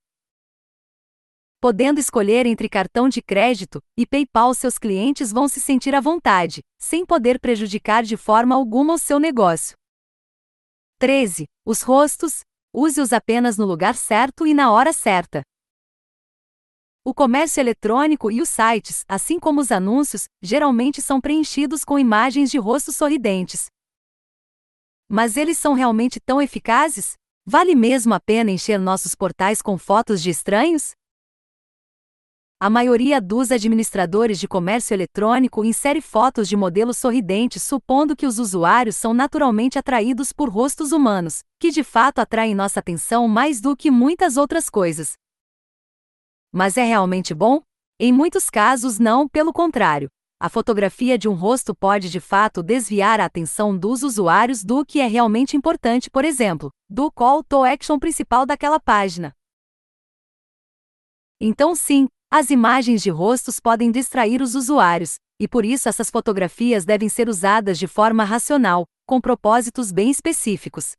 Podendo 1.60 2.00
escolher 2.00 2.46
entre 2.46 2.70
cartão 2.70 3.06
de 3.06 3.20
crédito 3.20 3.82
e 3.98 4.06
PayPal, 4.06 4.54
seus 4.54 4.78
clientes 4.78 5.30
vão 5.30 5.46
se 5.46 5.60
sentir 5.60 5.94
à 5.94 6.00
vontade, 6.00 6.62
sem 6.78 7.04
poder 7.04 7.38
prejudicar 7.38 8.02
de 8.02 8.16
forma 8.16 8.54
alguma 8.54 8.94
o 8.94 8.98
seu 8.98 9.18
negócio. 9.18 9.76
13. 10.98 11.44
Os 11.66 11.82
rostos. 11.82 12.40
Use-os 12.72 13.12
apenas 13.12 13.58
no 13.58 13.66
lugar 13.66 13.94
certo 13.94 14.46
e 14.46 14.54
na 14.54 14.72
hora 14.72 14.94
certa. 14.94 15.42
O 17.08 17.14
comércio 17.14 17.60
eletrônico 17.60 18.32
e 18.32 18.42
os 18.42 18.48
sites, 18.48 19.04
assim 19.06 19.38
como 19.38 19.60
os 19.60 19.70
anúncios, 19.70 20.24
geralmente 20.42 21.00
são 21.00 21.20
preenchidos 21.20 21.84
com 21.84 21.96
imagens 21.96 22.50
de 22.50 22.58
rostos 22.58 22.96
sorridentes. 22.96 23.66
Mas 25.08 25.36
eles 25.36 25.56
são 25.56 25.72
realmente 25.74 26.18
tão 26.18 26.42
eficazes? 26.42 27.12
Vale 27.46 27.76
mesmo 27.76 28.12
a 28.12 28.18
pena 28.18 28.50
encher 28.50 28.80
nossos 28.80 29.14
portais 29.14 29.62
com 29.62 29.78
fotos 29.78 30.20
de 30.20 30.30
estranhos? 30.30 30.94
A 32.58 32.68
maioria 32.68 33.20
dos 33.20 33.52
administradores 33.52 34.40
de 34.40 34.48
comércio 34.48 34.92
eletrônico 34.92 35.64
insere 35.64 36.00
fotos 36.00 36.48
de 36.48 36.56
modelos 36.56 36.96
sorridentes 36.96 37.62
supondo 37.62 38.16
que 38.16 38.26
os 38.26 38.40
usuários 38.40 38.96
são 38.96 39.14
naturalmente 39.14 39.78
atraídos 39.78 40.32
por 40.32 40.48
rostos 40.48 40.90
humanos, 40.90 41.44
que 41.60 41.70
de 41.70 41.84
fato 41.84 42.18
atraem 42.18 42.52
nossa 42.52 42.80
atenção 42.80 43.28
mais 43.28 43.60
do 43.60 43.76
que 43.76 43.92
muitas 43.92 44.36
outras 44.36 44.68
coisas. 44.68 45.12
Mas 46.56 46.78
é 46.78 46.84
realmente 46.84 47.34
bom? 47.34 47.60
Em 48.00 48.10
muitos 48.10 48.48
casos, 48.48 48.98
não, 48.98 49.28
pelo 49.28 49.52
contrário. 49.52 50.08
a 50.40 50.48
fotografia 50.48 51.18
de 51.18 51.28
um 51.28 51.34
rosto 51.34 51.74
pode 51.74 52.08
de 52.08 52.18
fato 52.18 52.62
desviar 52.62 53.20
a 53.20 53.26
atenção 53.26 53.76
dos 53.76 54.02
usuários 54.02 54.64
do 54.64 54.82
que 54.82 54.98
é 55.00 55.06
realmente 55.06 55.54
importante, 55.54 56.10
por 56.10 56.24
exemplo, 56.24 56.70
do 56.88 57.12
call 57.12 57.44
to 57.44 57.62
action 57.62 57.98
principal 57.98 58.46
daquela 58.46 58.80
página. 58.80 59.34
Então, 61.38 61.74
sim, 61.74 62.08
as 62.30 62.48
imagens 62.48 63.02
de 63.02 63.10
rostos 63.10 63.60
podem 63.60 63.90
distrair 63.90 64.40
os 64.40 64.54
usuários, 64.54 65.16
e 65.38 65.46
por 65.46 65.62
isso 65.62 65.90
essas 65.90 66.08
fotografias 66.08 66.86
devem 66.86 67.10
ser 67.10 67.28
usadas 67.28 67.78
de 67.78 67.86
forma 67.86 68.24
racional, 68.24 68.86
com 69.06 69.20
propósitos 69.20 69.92
bem 69.92 70.10
específicos. 70.10 70.92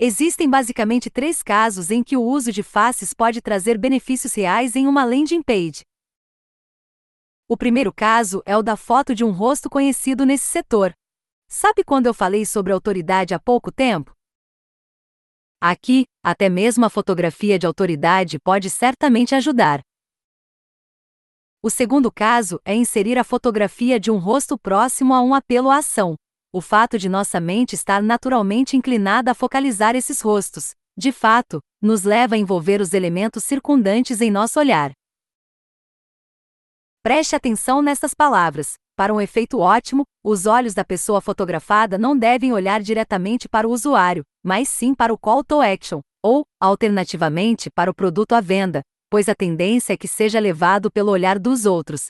Existem 0.00 0.48
basicamente 0.48 1.10
três 1.10 1.42
casos 1.42 1.90
em 1.90 2.04
que 2.04 2.16
o 2.16 2.22
uso 2.22 2.52
de 2.52 2.62
faces 2.62 3.12
pode 3.12 3.42
trazer 3.42 3.76
benefícios 3.76 4.32
reais 4.32 4.76
em 4.76 4.86
uma 4.86 5.04
landing 5.04 5.42
page. 5.42 5.82
O 7.48 7.56
primeiro 7.56 7.92
caso 7.92 8.40
é 8.46 8.56
o 8.56 8.62
da 8.62 8.76
foto 8.76 9.12
de 9.12 9.24
um 9.24 9.32
rosto 9.32 9.68
conhecido 9.68 10.24
nesse 10.24 10.46
setor. 10.46 10.92
Sabe 11.48 11.82
quando 11.82 12.06
eu 12.06 12.14
falei 12.14 12.46
sobre 12.46 12.72
autoridade 12.72 13.34
há 13.34 13.40
pouco 13.40 13.72
tempo? 13.72 14.14
Aqui, 15.60 16.04
até 16.22 16.48
mesmo 16.48 16.84
a 16.84 16.90
fotografia 16.90 17.58
de 17.58 17.66
autoridade 17.66 18.38
pode 18.38 18.70
certamente 18.70 19.34
ajudar. 19.34 19.80
O 21.60 21.68
segundo 21.68 22.12
caso 22.12 22.60
é 22.64 22.72
inserir 22.72 23.18
a 23.18 23.24
fotografia 23.24 23.98
de 23.98 24.12
um 24.12 24.18
rosto 24.18 24.56
próximo 24.56 25.12
a 25.12 25.20
um 25.20 25.34
apelo 25.34 25.70
à 25.70 25.78
ação. 25.78 26.14
O 26.58 26.60
fato 26.60 26.98
de 26.98 27.08
nossa 27.08 27.38
mente 27.38 27.76
estar 27.76 28.02
naturalmente 28.02 28.76
inclinada 28.76 29.30
a 29.30 29.34
focalizar 29.34 29.94
esses 29.94 30.20
rostos, 30.20 30.74
de 30.96 31.12
fato, 31.12 31.60
nos 31.80 32.02
leva 32.02 32.34
a 32.34 32.38
envolver 32.38 32.80
os 32.80 32.92
elementos 32.92 33.44
circundantes 33.44 34.20
em 34.20 34.28
nosso 34.28 34.58
olhar. 34.58 34.90
Preste 37.00 37.36
atenção 37.36 37.80
nessas 37.80 38.12
palavras. 38.12 38.72
Para 38.96 39.14
um 39.14 39.20
efeito 39.20 39.60
ótimo, 39.60 40.02
os 40.24 40.46
olhos 40.46 40.74
da 40.74 40.84
pessoa 40.84 41.20
fotografada 41.20 41.96
não 41.96 42.18
devem 42.18 42.52
olhar 42.52 42.82
diretamente 42.82 43.48
para 43.48 43.68
o 43.68 43.70
usuário, 43.70 44.24
mas 44.44 44.68
sim 44.68 44.96
para 44.96 45.14
o 45.14 45.16
call 45.16 45.44
to 45.44 45.60
action, 45.60 46.00
ou, 46.20 46.44
alternativamente, 46.60 47.70
para 47.70 47.88
o 47.88 47.94
produto 47.94 48.32
à 48.32 48.40
venda, 48.40 48.82
pois 49.08 49.28
a 49.28 49.34
tendência 49.36 49.92
é 49.92 49.96
que 49.96 50.08
seja 50.08 50.40
levado 50.40 50.90
pelo 50.90 51.12
olhar 51.12 51.38
dos 51.38 51.66
outros. 51.66 52.08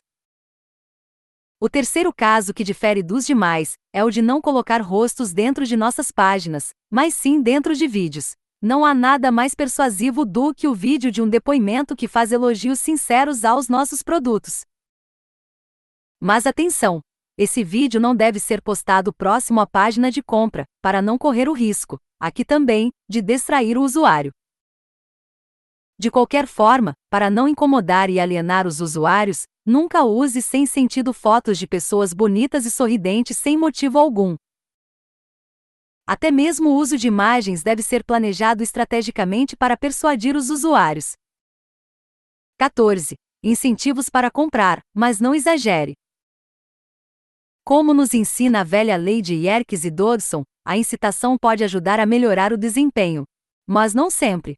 O 1.61 1.68
terceiro 1.68 2.12
caso 2.12 2.55
que 2.55 2.62
difere 2.62 3.03
dos 3.03 3.27
demais 3.27 3.77
é 3.92 4.05
o 4.05 4.11
de 4.11 4.23
não 4.23 4.40
colocar 4.40 4.81
rostos 4.81 5.33
dentro 5.33 5.66
de 5.66 5.77
nossas 5.77 6.12
páginas, 6.12 6.71
mas 6.88 7.14
sim 7.14 7.42
dentro 7.42 7.75
de 7.75 7.88
vídeos. 7.88 8.37
Não 8.62 8.85
há 8.85 8.94
nada 8.94 9.33
mais 9.33 9.57
persuasivo 9.57 10.25
do 10.25 10.55
que 10.55 10.68
o 10.68 10.75
vídeo 10.75 11.11
de 11.11 11.21
um 11.21 11.29
depoimento 11.29 11.97
que 11.97 12.07
faz 12.07 12.31
elogios 12.31 12.79
sinceros 12.79 13.44
aos 13.44 13.68
nossos 13.68 14.05
produtos. 14.05 14.61
Mas 16.21 16.47
atenção! 16.47 17.01
Esse 17.37 17.64
vídeo 17.64 18.01
não 18.01 18.14
deve 18.14 18.38
ser 18.38 18.62
postado 18.62 19.12
próximo 19.12 19.61
à 19.61 19.66
página 19.66 20.12
de 20.12 20.23
compra, 20.23 20.64
para 20.81 21.03
não 21.03 21.18
correr 21.18 21.49
o 21.49 21.53
risco, 21.53 21.99
aqui 22.21 22.44
também, 22.44 22.92
de 23.09 23.21
distrair 23.21 23.77
o 23.77 23.83
usuário. 23.83 24.31
De 26.01 26.13
qualquer 26.13 26.47
forma, 26.47 26.93
para 27.11 27.29
não 27.29 27.49
incomodar 27.49 28.09
e 28.09 28.21
alienar 28.21 28.69
os 28.69 28.81
usuários, 28.81 29.43
nunca 29.67 30.05
use 30.05 30.41
sem 30.41 30.65
sentido 30.65 31.13
fotos 31.13 31.59
de 31.59 31.67
pessoas 31.67 32.13
bonitas 32.13 32.65
e 32.65 32.71
sorridentes 32.71 33.37
sem 33.37 33.59
motivo 33.59 33.99
algum. 33.99 34.37
Até 36.07 36.31
mesmo 36.31 36.71
o 36.71 36.75
uso 36.77 36.97
de 36.97 37.09
imagens 37.09 37.65
deve 37.65 37.83
ser 37.83 38.05
planejado 38.05 38.63
estrategicamente 38.63 39.57
para 39.57 39.77
persuadir 39.77 40.37
os 40.37 40.51
usuários. 40.51 41.15
14. 42.59 43.17
Incentivos 43.43 44.09
para 44.09 44.31
comprar, 44.31 44.81
mas 44.95 45.21
não 45.21 45.35
exagere. 45.35 45.95
Como 47.65 47.93
nos 47.93 48.15
ensina 48.15 48.61
a 48.61 48.65
velha 48.65 48.97
lei 48.97 49.21
de 49.21 49.35
Yerkes 49.35 49.85
e 49.85 49.91
Dodson, 49.91 50.45
a 50.65 50.77
incitação 50.77 51.37
pode 51.37 51.65
ajudar 51.65 51.99
a 51.99 52.07
melhorar 52.07 52.53
o 52.53 52.57
desempenho. 52.57 53.25
Mas 53.67 53.93
não 53.93 54.09
sempre. 54.09 54.57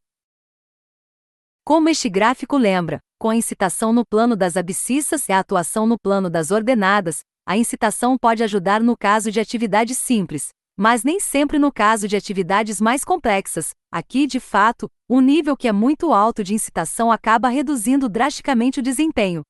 Como 1.65 1.89
este 1.89 2.09
gráfico 2.09 2.57
lembra, 2.57 3.01
com 3.19 3.31
a 3.31 3.37
incitação 3.37 3.93
no 3.93 4.05
plano 4.05 4.35
das 4.35 4.57
abscissas 4.57 5.29
e 5.29 5.33
a 5.33 5.39
atuação 5.39 5.87
no 5.87 5.99
plano 5.99 6.29
das 6.29 6.51
ordenadas, 6.51 7.21
a 7.47 7.57
incitação 7.57 8.17
pode 8.19 8.43
ajudar 8.43 8.81
no 8.81 8.97
caso 8.97 9.31
de 9.31 9.39
atividades 9.39 9.99
simples, 9.99 10.49
mas 10.77 11.05
nem 11.05 11.21
sempre 11.21 11.59
no 11.59 11.73
caso 11.73 12.09
de 12.09 12.17
atividades 12.17 12.81
mais 12.81 13.05
complexas. 13.05 13.71
Aqui, 13.93 14.27
de 14.27 14.41
fato, 14.41 14.91
um 15.09 15.21
nível 15.21 15.57
que 15.57 15.69
é 15.69 15.73
muito 15.73 16.13
alto 16.13 16.43
de 16.43 16.55
incitação 16.55 17.13
acaba 17.13 17.49
reduzindo 17.49 18.09
drasticamente 18.09 18.81
o 18.81 18.83
desempenho. 18.83 19.43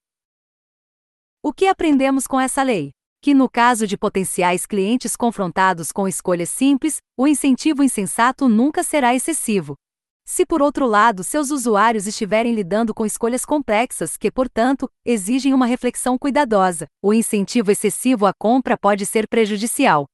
O 1.43 1.53
que 1.53 1.67
aprendemos 1.67 2.27
com 2.27 2.41
essa 2.41 2.63
lei? 2.63 2.91
que 3.23 3.35
no 3.35 3.51
caso 3.51 3.87
de 3.87 3.99
potenciais 3.99 4.65
clientes 4.65 5.15
confrontados 5.15 5.93
com 5.93 6.09
escolhas 6.09 6.49
simples, 6.49 7.03
o 7.19 7.27
incentivo 7.27 7.83
insensato 7.83 8.49
nunca 8.49 8.83
será 8.83 9.15
excessivo. 9.15 9.75
Se 10.33 10.47
por 10.47 10.63
outro 10.63 10.87
lado 10.87 11.25
seus 11.25 11.51
usuários 11.51 12.07
estiverem 12.07 12.55
lidando 12.55 12.95
com 12.95 13.05
escolhas 13.05 13.45
complexas 13.45 14.17
que, 14.17 14.31
portanto, 14.31 14.89
exigem 15.05 15.53
uma 15.53 15.67
reflexão 15.67 16.17
cuidadosa, 16.17 16.87
o 17.03 17.13
incentivo 17.13 17.73
excessivo 17.73 18.27
à 18.27 18.33
compra 18.33 18.79
pode 18.79 19.05
ser 19.05 19.27
prejudicial. 19.27 20.07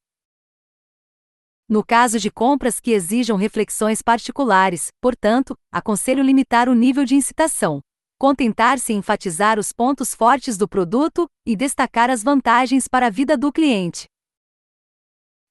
No 1.68 1.84
caso 1.84 2.18
de 2.18 2.30
compras 2.30 2.80
que 2.80 2.92
exijam 2.92 3.36
reflexões 3.36 4.00
particulares, 4.00 4.88
portanto, 5.02 5.54
aconselho 5.70 6.22
limitar 6.22 6.66
o 6.66 6.74
nível 6.74 7.04
de 7.04 7.14
incitação 7.14 7.82
contentar-se 8.18 8.94
em 8.94 8.96
enfatizar 8.96 9.58
os 9.58 9.70
pontos 9.70 10.14
fortes 10.14 10.56
do 10.56 10.66
produto 10.66 11.28
e 11.44 11.54
destacar 11.54 12.08
as 12.08 12.22
vantagens 12.22 12.88
para 12.88 13.08
a 13.08 13.10
vida 13.10 13.36
do 13.36 13.52
cliente. 13.52 14.06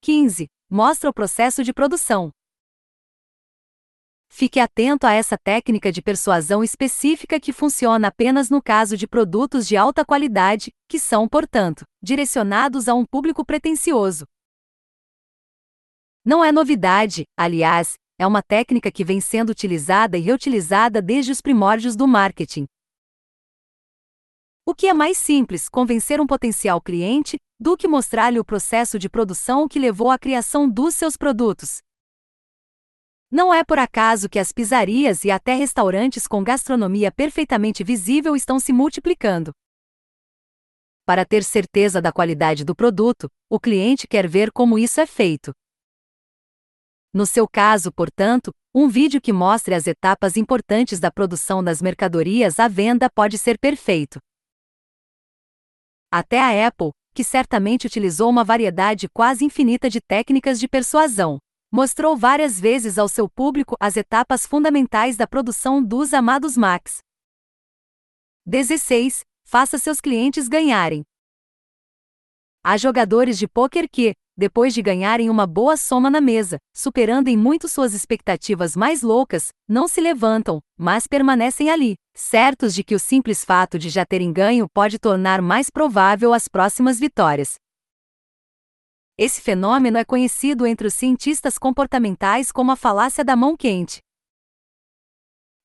15. 0.01 0.47
Mostra 0.67 1.07
o 1.11 1.13
processo 1.13 1.63
de 1.63 1.71
produção. 1.71 2.31
Fique 4.37 4.59
atento 4.59 5.07
a 5.07 5.13
essa 5.13 5.37
técnica 5.37 5.93
de 5.93 6.01
persuasão 6.01 6.61
específica 6.61 7.39
que 7.39 7.53
funciona 7.53 8.09
apenas 8.09 8.49
no 8.49 8.61
caso 8.61 8.97
de 8.97 9.07
produtos 9.07 9.65
de 9.65 9.77
alta 9.77 10.03
qualidade, 10.03 10.73
que 10.89 10.99
são, 10.99 11.25
portanto, 11.25 11.85
direcionados 12.03 12.89
a 12.89 12.93
um 12.93 13.05
público 13.05 13.45
pretensioso. 13.45 14.25
Não 16.25 16.43
é 16.43 16.51
novidade, 16.51 17.23
aliás, 17.37 17.93
é 18.19 18.27
uma 18.27 18.43
técnica 18.43 18.91
que 18.91 19.05
vem 19.05 19.21
sendo 19.21 19.51
utilizada 19.51 20.17
e 20.17 20.21
reutilizada 20.21 21.01
desde 21.01 21.31
os 21.31 21.39
primórdios 21.39 21.95
do 21.95 22.05
marketing. 22.05 22.65
O 24.65 24.75
que 24.75 24.87
é 24.87 24.93
mais 24.93 25.17
simples, 25.17 25.69
convencer 25.69 26.19
um 26.19 26.27
potencial 26.27 26.81
cliente, 26.81 27.37
do 27.57 27.77
que 27.77 27.87
mostrar-lhe 27.87 28.37
o 28.37 28.43
processo 28.43 28.99
de 28.99 29.07
produção 29.07 29.65
que 29.65 29.79
levou 29.79 30.11
à 30.11 30.19
criação 30.19 30.69
dos 30.69 30.93
seus 30.93 31.15
produtos? 31.15 31.84
Não 33.35 33.53
é 33.53 33.65
por 33.65 33.77
acaso 33.77 34.29
que 34.29 34.39
as 34.39 34.53
pizzarias 34.53 35.25
e 35.25 35.29
até 35.29 35.55
restaurantes 35.55 36.25
com 36.25 36.41
gastronomia 36.41 37.11
perfeitamente 37.11 37.83
visível 37.83 38.33
estão 38.33 38.61
se 38.61 38.71
multiplicando. 38.71 39.51
Para 41.05 41.25
ter 41.25 41.43
certeza 41.43 42.01
da 42.01 42.13
qualidade 42.13 42.63
do 42.63 42.73
produto, 42.73 43.29
o 43.49 43.59
cliente 43.59 44.07
quer 44.07 44.25
ver 44.25 44.53
como 44.53 44.79
isso 44.79 45.01
é 45.01 45.05
feito. 45.05 45.51
No 47.13 47.25
seu 47.25 47.45
caso, 47.45 47.91
portanto, 47.91 48.53
um 48.73 48.87
vídeo 48.87 49.19
que 49.19 49.33
mostre 49.33 49.75
as 49.75 49.85
etapas 49.85 50.37
importantes 50.37 50.97
da 50.97 51.11
produção 51.11 51.61
das 51.61 51.81
mercadorias 51.81 52.57
à 52.57 52.69
venda 52.69 53.09
pode 53.13 53.37
ser 53.37 53.59
perfeito. 53.59 54.17
Até 56.09 56.39
a 56.39 56.67
Apple, 56.67 56.91
que 57.13 57.21
certamente 57.21 57.85
utilizou 57.85 58.29
uma 58.29 58.45
variedade 58.45 59.09
quase 59.09 59.43
infinita 59.43 59.89
de 59.89 59.99
técnicas 59.99 60.57
de 60.57 60.69
persuasão, 60.69 61.37
mostrou 61.75 62.15
várias 62.15 62.57
vezes 62.57 62.97
ao 62.97 63.09
seu 63.09 63.27
público 63.27 63.75
as 63.81 63.97
etapas 63.97 64.45
fundamentais 64.45 65.17
da 65.17 65.27
produção 65.27 65.83
dos 65.83 66.13
amados 66.13 66.55
Macs. 66.55 66.99
16. 68.45 69.25
Faça 69.43 69.77
seus 69.77 69.99
clientes 69.99 70.47
ganharem. 70.47 71.03
Há 72.63 72.77
jogadores 72.77 73.37
de 73.37 73.45
pôquer 73.45 73.89
que, 73.89 74.13
depois 74.37 74.73
de 74.73 74.81
ganharem 74.81 75.29
uma 75.29 75.45
boa 75.45 75.75
soma 75.75 76.09
na 76.09 76.21
mesa, 76.21 76.59
superando 76.73 77.27
em 77.27 77.35
muito 77.35 77.67
suas 77.67 77.93
expectativas 77.93 78.73
mais 78.73 79.01
loucas, 79.01 79.49
não 79.67 79.85
se 79.85 79.99
levantam, 79.99 80.61
mas 80.79 81.07
permanecem 81.07 81.69
ali, 81.69 81.95
certos 82.15 82.73
de 82.73 82.85
que 82.85 82.95
o 82.95 82.99
simples 82.99 83.43
fato 83.43 83.77
de 83.77 83.89
já 83.89 84.05
terem 84.05 84.31
ganho 84.31 84.65
pode 84.73 84.97
tornar 84.97 85.41
mais 85.41 85.69
provável 85.69 86.33
as 86.33 86.47
próximas 86.47 86.97
vitórias. 86.97 87.55
Esse 89.17 89.39
fenômeno 89.39 89.97
é 89.97 90.03
conhecido 90.03 90.67
entre 90.67 90.87
os 90.87 90.93
cientistas 90.93 91.57
comportamentais 91.57 92.51
como 92.51 92.73
a 92.73 92.75
falácia 92.75 93.23
da 93.23 93.33
mão 93.33 93.55
quente. 93.55 93.99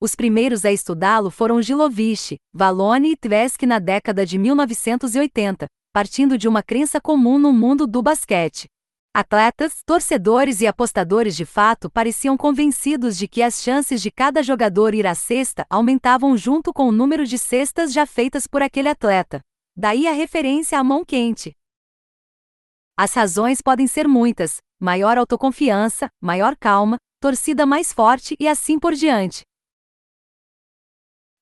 Os 0.00 0.14
primeiros 0.14 0.64
a 0.64 0.70
estudá-lo 0.70 1.32
foram 1.32 1.60
Gilovich, 1.60 2.36
Valone 2.54 3.10
e 3.10 3.16
Tversky 3.16 3.66
na 3.66 3.80
década 3.80 4.24
de 4.24 4.38
1980, 4.38 5.66
partindo 5.92 6.38
de 6.38 6.46
uma 6.46 6.62
crença 6.62 7.00
comum 7.00 7.40
no 7.40 7.52
mundo 7.52 7.88
do 7.88 8.00
basquete. 8.00 8.68
Atletas, 9.12 9.82
torcedores 9.84 10.60
e 10.60 10.68
apostadores 10.68 11.36
de 11.36 11.44
fato 11.44 11.90
pareciam 11.90 12.36
convencidos 12.36 13.18
de 13.18 13.26
que 13.26 13.42
as 13.42 13.60
chances 13.60 14.00
de 14.00 14.12
cada 14.12 14.44
jogador 14.44 14.94
ir 14.94 15.08
à 15.08 15.14
cesta 15.16 15.66
aumentavam 15.68 16.36
junto 16.36 16.72
com 16.72 16.86
o 16.86 16.92
número 16.92 17.26
de 17.26 17.36
cestas 17.36 17.92
já 17.92 18.06
feitas 18.06 18.46
por 18.46 18.62
aquele 18.62 18.88
atleta. 18.88 19.40
daí 19.76 20.06
a 20.06 20.12
referência 20.12 20.78
à 20.78 20.84
mão 20.84 21.04
quente. 21.04 21.52
As 23.02 23.14
razões 23.14 23.62
podem 23.62 23.86
ser 23.86 24.06
muitas: 24.06 24.58
maior 24.78 25.16
autoconfiança, 25.16 26.10
maior 26.20 26.54
calma, 26.54 26.98
torcida 27.18 27.64
mais 27.64 27.94
forte 27.94 28.36
e 28.38 28.46
assim 28.46 28.78
por 28.78 28.92
diante. 28.92 29.40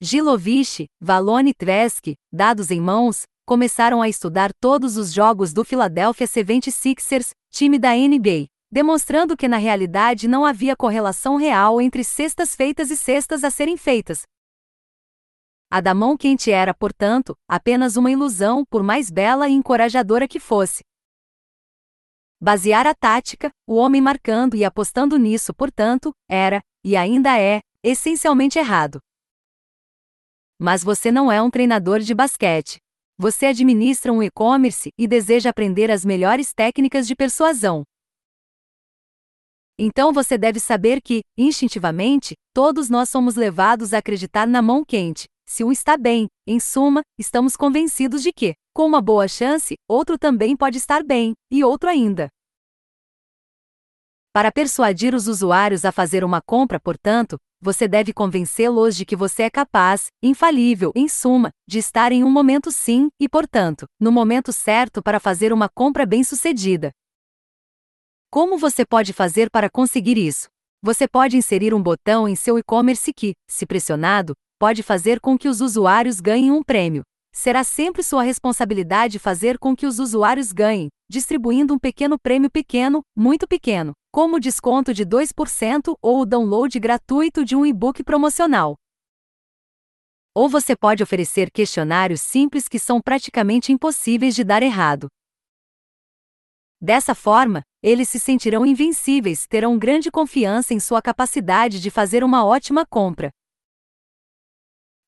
Gilovich, 0.00 0.86
Valone 1.00 1.50
e 1.50 1.54
Tresk, 1.54 2.14
dados 2.32 2.70
em 2.70 2.80
mãos, 2.80 3.22
começaram 3.44 4.00
a 4.00 4.08
estudar 4.08 4.52
todos 4.60 4.96
os 4.96 5.12
jogos 5.12 5.52
do 5.52 5.64
Philadelphia 5.64 6.28
76ers, 6.28 7.30
time 7.50 7.76
da 7.76 7.92
NBA, 7.92 8.46
demonstrando 8.70 9.36
que 9.36 9.48
na 9.48 9.56
realidade 9.56 10.28
não 10.28 10.44
havia 10.44 10.76
correlação 10.76 11.34
real 11.34 11.80
entre 11.80 12.04
cestas 12.04 12.54
feitas 12.54 12.88
e 12.88 12.96
cestas 12.96 13.42
a 13.42 13.50
serem 13.50 13.76
feitas. 13.76 14.22
A 15.68 15.80
da 15.80 15.92
mão 15.92 16.16
quente 16.16 16.52
era, 16.52 16.72
portanto, 16.72 17.34
apenas 17.48 17.96
uma 17.96 18.12
ilusão, 18.12 18.64
por 18.70 18.84
mais 18.84 19.10
bela 19.10 19.48
e 19.48 19.52
encorajadora 19.54 20.28
que 20.28 20.38
fosse. 20.38 20.86
Basear 22.40 22.86
a 22.86 22.94
tática, 22.94 23.50
o 23.66 23.74
homem 23.74 24.00
marcando 24.00 24.54
e 24.54 24.64
apostando 24.64 25.18
nisso, 25.18 25.52
portanto, 25.52 26.12
era, 26.30 26.60
e 26.84 26.96
ainda 26.96 27.36
é, 27.36 27.60
essencialmente 27.82 28.58
errado. 28.60 29.00
Mas 30.56 30.84
você 30.84 31.10
não 31.10 31.32
é 31.32 31.42
um 31.42 31.50
treinador 31.50 31.98
de 31.98 32.14
basquete. 32.14 32.78
Você 33.18 33.46
administra 33.46 34.12
um 34.12 34.22
e-commerce 34.22 34.90
e 34.96 35.08
deseja 35.08 35.50
aprender 35.50 35.90
as 35.90 36.04
melhores 36.04 36.52
técnicas 36.54 37.08
de 37.08 37.16
persuasão. 37.16 37.82
Então 39.76 40.12
você 40.12 40.38
deve 40.38 40.60
saber 40.60 41.00
que, 41.00 41.22
instintivamente, 41.36 42.34
todos 42.52 42.88
nós 42.88 43.08
somos 43.08 43.34
levados 43.34 43.92
a 43.92 43.98
acreditar 43.98 44.46
na 44.46 44.62
mão 44.62 44.84
quente. 44.84 45.26
Se 45.50 45.64
um 45.64 45.72
está 45.72 45.96
bem, 45.96 46.28
em 46.46 46.60
suma, 46.60 47.00
estamos 47.18 47.56
convencidos 47.56 48.22
de 48.22 48.34
que, 48.34 48.54
com 48.74 48.84
uma 48.84 49.00
boa 49.00 49.26
chance, 49.26 49.76
outro 49.88 50.18
também 50.18 50.54
pode 50.54 50.76
estar 50.76 51.02
bem, 51.02 51.32
e 51.50 51.64
outro 51.64 51.88
ainda. 51.88 52.28
Para 54.30 54.52
persuadir 54.52 55.14
os 55.14 55.26
usuários 55.26 55.86
a 55.86 55.90
fazer 55.90 56.22
uma 56.22 56.42
compra, 56.42 56.78
portanto, 56.78 57.38
você 57.62 57.88
deve 57.88 58.12
convencê-los 58.12 58.94
de 58.94 59.06
que 59.06 59.16
você 59.16 59.44
é 59.44 59.50
capaz, 59.50 60.08
infalível, 60.22 60.92
em 60.94 61.08
suma, 61.08 61.50
de 61.66 61.78
estar 61.78 62.12
em 62.12 62.22
um 62.22 62.30
momento 62.30 62.70
sim 62.70 63.08
e, 63.18 63.26
portanto, 63.26 63.86
no 63.98 64.12
momento 64.12 64.52
certo 64.52 65.02
para 65.02 65.18
fazer 65.18 65.50
uma 65.50 65.68
compra 65.70 66.04
bem-sucedida. 66.04 66.90
Como 68.30 68.58
você 68.58 68.84
pode 68.84 69.14
fazer 69.14 69.50
para 69.50 69.70
conseguir 69.70 70.18
isso? 70.18 70.48
Você 70.82 71.08
pode 71.08 71.38
inserir 71.38 71.72
um 71.72 71.82
botão 71.82 72.28
em 72.28 72.36
seu 72.36 72.58
e-commerce 72.58 73.14
que, 73.14 73.32
se 73.48 73.64
pressionado, 73.66 74.34
pode 74.58 74.82
fazer 74.82 75.20
com 75.20 75.38
que 75.38 75.48
os 75.48 75.60
usuários 75.60 76.20
ganhem 76.20 76.50
um 76.50 76.62
prêmio. 76.62 77.02
Será 77.32 77.62
sempre 77.62 78.02
sua 78.02 78.22
responsabilidade 78.22 79.18
fazer 79.18 79.58
com 79.58 79.76
que 79.76 79.86
os 79.86 79.98
usuários 79.98 80.50
ganhem, 80.52 80.88
distribuindo 81.08 81.72
um 81.72 81.78
pequeno 81.78 82.18
prêmio 82.18 82.50
pequeno, 82.50 83.02
muito 83.16 83.46
pequeno, 83.46 83.92
como 84.12 84.40
desconto 84.40 84.92
de 84.92 85.06
2% 85.06 85.94
ou 86.02 86.22
o 86.22 86.26
download 86.26 86.78
gratuito 86.80 87.44
de 87.44 87.54
um 87.54 87.64
e-book 87.64 88.02
promocional. 88.02 88.74
Ou 90.34 90.48
você 90.48 90.76
pode 90.76 91.02
oferecer 91.02 91.50
questionários 91.50 92.20
simples 92.20 92.68
que 92.68 92.78
são 92.78 93.00
praticamente 93.00 93.72
impossíveis 93.72 94.34
de 94.34 94.42
dar 94.42 94.62
errado. 94.62 95.08
Dessa 96.80 97.14
forma, 97.14 97.62
eles 97.82 98.08
se 98.08 98.20
sentirão 98.20 98.64
invencíveis, 98.64 99.46
terão 99.46 99.78
grande 99.78 100.10
confiança 100.10 100.74
em 100.74 100.80
sua 100.80 101.02
capacidade 101.02 101.80
de 101.80 101.90
fazer 101.90 102.22
uma 102.22 102.44
ótima 102.44 102.86
compra. 102.86 103.30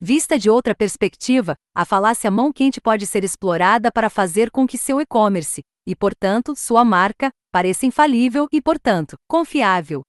Vista 0.03 0.39
de 0.39 0.49
outra 0.49 0.75
perspectiva, 0.75 1.55
a 1.75 1.85
falácia 1.85 2.31
mão 2.31 2.51
quente 2.51 2.81
pode 2.81 3.07
ser 3.07 3.23
explorada 3.23 3.93
para 3.93 4.09
fazer 4.09 4.51
com 4.51 4.67
que 4.67 4.79
seu 4.79 4.99
e-commerce, 4.99 5.61
e 5.87 5.95
portanto 5.95 6.57
sua 6.57 6.83
marca, 6.87 7.31
pareça 7.53 7.85
infalível 7.85 8.49
e 8.51 8.63
portanto 8.63 9.19
confiável. 9.29 10.01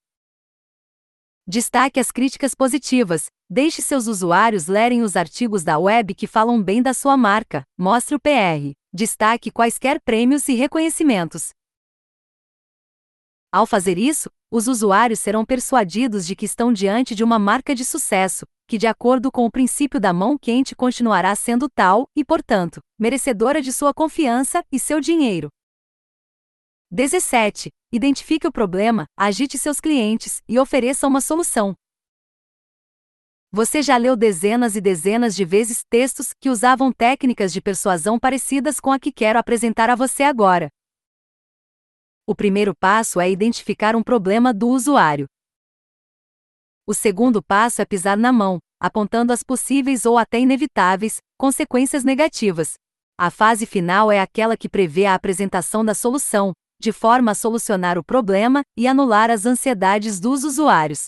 Destaque 1.46 2.00
as 2.00 2.10
críticas 2.10 2.54
positivas, 2.54 3.26
deixe 3.50 3.82
seus 3.82 4.06
usuários 4.06 4.66
lerem 4.66 5.02
os 5.02 5.14
artigos 5.14 5.62
da 5.62 5.78
web 5.78 6.14
que 6.14 6.26
falam 6.26 6.62
bem 6.62 6.80
da 6.80 6.94
sua 6.94 7.14
marca, 7.14 7.62
mostre 7.76 8.14
o 8.14 8.18
PR, 8.18 8.72
destaque 8.94 9.50
quaisquer 9.50 10.00
prêmios 10.00 10.48
e 10.48 10.54
reconhecimentos. 10.54 11.50
Ao 13.52 13.66
fazer 13.66 13.98
isso, 13.98 14.30
os 14.52 14.68
usuários 14.68 15.18
serão 15.18 15.46
persuadidos 15.46 16.26
de 16.26 16.36
que 16.36 16.44
estão 16.44 16.74
diante 16.74 17.14
de 17.14 17.24
uma 17.24 17.38
marca 17.38 17.74
de 17.74 17.86
sucesso, 17.86 18.44
que, 18.68 18.76
de 18.76 18.86
acordo 18.86 19.32
com 19.32 19.46
o 19.46 19.50
princípio 19.50 19.98
da 19.98 20.12
mão 20.12 20.36
quente, 20.36 20.76
continuará 20.76 21.34
sendo 21.34 21.70
tal 21.70 22.06
e, 22.14 22.22
portanto, 22.22 22.78
merecedora 22.98 23.62
de 23.62 23.72
sua 23.72 23.94
confiança 23.94 24.62
e 24.70 24.78
seu 24.78 25.00
dinheiro. 25.00 25.48
17. 26.90 27.70
Identifique 27.90 28.46
o 28.46 28.52
problema, 28.52 29.06
agite 29.16 29.56
seus 29.56 29.80
clientes 29.80 30.42
e 30.46 30.58
ofereça 30.58 31.08
uma 31.08 31.22
solução. 31.22 31.74
Você 33.50 33.80
já 33.80 33.96
leu 33.96 34.14
dezenas 34.14 34.76
e 34.76 34.82
dezenas 34.82 35.34
de 35.34 35.46
vezes 35.46 35.82
textos 35.88 36.34
que 36.38 36.50
usavam 36.50 36.92
técnicas 36.92 37.54
de 37.54 37.62
persuasão 37.62 38.18
parecidas 38.18 38.78
com 38.78 38.92
a 38.92 38.98
que 38.98 39.10
quero 39.10 39.38
apresentar 39.38 39.88
a 39.88 39.94
você 39.94 40.22
agora. 40.22 40.68
O 42.24 42.34
primeiro 42.36 42.72
passo 42.74 43.20
é 43.20 43.28
identificar 43.28 43.96
um 43.96 44.02
problema 44.02 44.54
do 44.54 44.68
usuário. 44.68 45.26
O 46.86 46.94
segundo 46.94 47.42
passo 47.42 47.82
é 47.82 47.84
pisar 47.84 48.16
na 48.16 48.32
mão, 48.32 48.58
apontando 48.80 49.32
as 49.32 49.42
possíveis 49.42 50.06
ou 50.06 50.16
até 50.16 50.38
inevitáveis 50.38 51.18
consequências 51.36 52.04
negativas. 52.04 52.74
A 53.18 53.30
fase 53.30 53.66
final 53.66 54.10
é 54.10 54.20
aquela 54.20 54.56
que 54.56 54.68
prevê 54.68 55.04
a 55.06 55.14
apresentação 55.14 55.84
da 55.84 55.94
solução, 55.94 56.52
de 56.80 56.92
forma 56.92 57.32
a 57.32 57.34
solucionar 57.34 57.98
o 57.98 58.04
problema 58.04 58.62
e 58.76 58.86
anular 58.86 59.30
as 59.30 59.44
ansiedades 59.44 60.18
dos 60.18 60.44
usuários. 60.44 61.06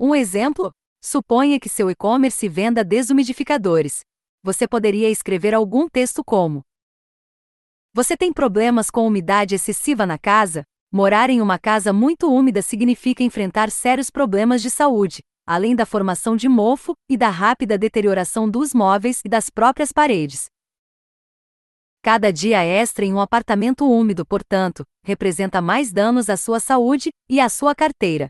Um 0.00 0.14
exemplo? 0.14 0.70
Suponha 1.02 1.60
que 1.60 1.68
seu 1.68 1.90
e-commerce 1.90 2.48
venda 2.48 2.82
desumidificadores. 2.82 4.00
Você 4.42 4.66
poderia 4.66 5.10
escrever 5.10 5.54
algum 5.54 5.88
texto 5.88 6.22
como: 6.24 6.62
você 7.98 8.16
tem 8.16 8.32
problemas 8.32 8.92
com 8.92 9.04
umidade 9.04 9.56
excessiva 9.56 10.06
na 10.06 10.16
casa? 10.16 10.62
Morar 10.88 11.30
em 11.30 11.42
uma 11.42 11.58
casa 11.58 11.92
muito 11.92 12.32
úmida 12.32 12.62
significa 12.62 13.24
enfrentar 13.24 13.72
sérios 13.72 14.08
problemas 14.08 14.62
de 14.62 14.70
saúde, 14.70 15.18
além 15.44 15.74
da 15.74 15.84
formação 15.84 16.36
de 16.36 16.48
mofo 16.48 16.94
e 17.10 17.16
da 17.16 17.28
rápida 17.28 17.76
deterioração 17.76 18.48
dos 18.48 18.72
móveis 18.72 19.20
e 19.24 19.28
das 19.28 19.50
próprias 19.50 19.90
paredes. 19.90 20.46
Cada 22.00 22.32
dia 22.32 22.64
extra 22.64 23.04
em 23.04 23.12
um 23.12 23.18
apartamento 23.18 23.84
úmido, 23.84 24.24
portanto, 24.24 24.84
representa 25.02 25.60
mais 25.60 25.90
danos 25.92 26.30
à 26.30 26.36
sua 26.36 26.60
saúde 26.60 27.10
e 27.28 27.40
à 27.40 27.48
sua 27.48 27.74
carteira. 27.74 28.28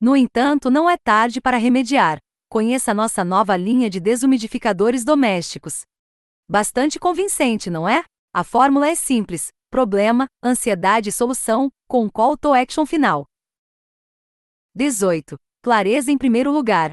No 0.00 0.16
entanto, 0.16 0.68
não 0.68 0.90
é 0.90 0.96
tarde 0.96 1.40
para 1.40 1.58
remediar. 1.58 2.18
Conheça 2.48 2.92
nossa 2.92 3.22
nova 3.22 3.56
linha 3.56 3.88
de 3.88 4.00
desumidificadores 4.00 5.04
domésticos. 5.04 5.82
Bastante 6.48 7.00
convincente, 7.00 7.70
não 7.70 7.88
é? 7.88 8.04
A 8.32 8.44
fórmula 8.44 8.86
é 8.88 8.94
simples: 8.94 9.48
problema, 9.70 10.26
ansiedade 10.44 11.08
e 11.08 11.12
solução, 11.12 11.70
com 11.88 12.10
call 12.10 12.36
to 12.36 12.52
action 12.52 12.84
final. 12.84 13.24
18. 14.74 15.38
Clareza 15.62 16.12
em 16.12 16.18
primeiro 16.18 16.52
lugar. 16.52 16.92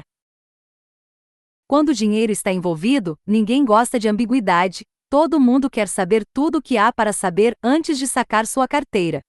Quando 1.66 1.90
o 1.90 1.94
dinheiro 1.94 2.32
está 2.32 2.50
envolvido, 2.50 3.18
ninguém 3.26 3.64
gosta 3.64 3.98
de 3.98 4.08
ambiguidade, 4.08 4.84
todo 5.10 5.40
mundo 5.40 5.68
quer 5.68 5.86
saber 5.88 6.24
tudo 6.32 6.58
o 6.58 6.62
que 6.62 6.78
há 6.78 6.90
para 6.90 7.12
saber 7.12 7.54
antes 7.62 7.98
de 7.98 8.06
sacar 8.06 8.46
sua 8.46 8.66
carteira. 8.66 9.20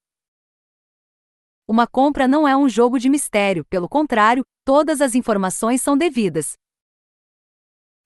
Uma 1.68 1.86
compra 1.86 2.28
não 2.28 2.48
é 2.48 2.56
um 2.56 2.70
jogo 2.70 2.98
de 2.98 3.10
mistério, 3.10 3.66
pelo 3.66 3.90
contrário, 3.90 4.46
todas 4.64 5.02
as 5.02 5.16
informações 5.16 5.82
são 5.82 5.98
devidas. 5.98 6.54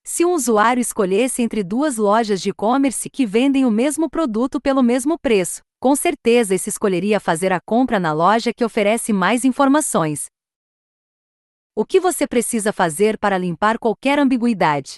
Se 0.09 0.23
um 0.23 0.31
usuário 0.31 0.79
escolhesse 0.79 1.41
entre 1.41 1.61
duas 1.61 1.97
lojas 1.97 2.41
de 2.41 2.51
e-commerce 2.51 3.09
que 3.09 3.25
vendem 3.25 3.65
o 3.65 3.69
mesmo 3.69 4.09
produto 4.09 4.57
pelo 4.57 4.81
mesmo 4.81 5.19
preço, 5.19 5.61
com 5.81 5.97
certeza 5.97 6.55
esse 6.55 6.69
escolheria 6.69 7.19
fazer 7.19 7.51
a 7.51 7.59
compra 7.59 7.99
na 7.99 8.13
loja 8.13 8.53
que 8.53 8.63
oferece 8.63 9.11
mais 9.11 9.43
informações. 9.43 10.27
O 11.75 11.85
que 11.85 11.99
você 11.99 12.25
precisa 12.25 12.71
fazer 12.71 13.17
para 13.17 13.37
limpar 13.37 13.77
qualquer 13.77 14.17
ambiguidade? 14.17 14.95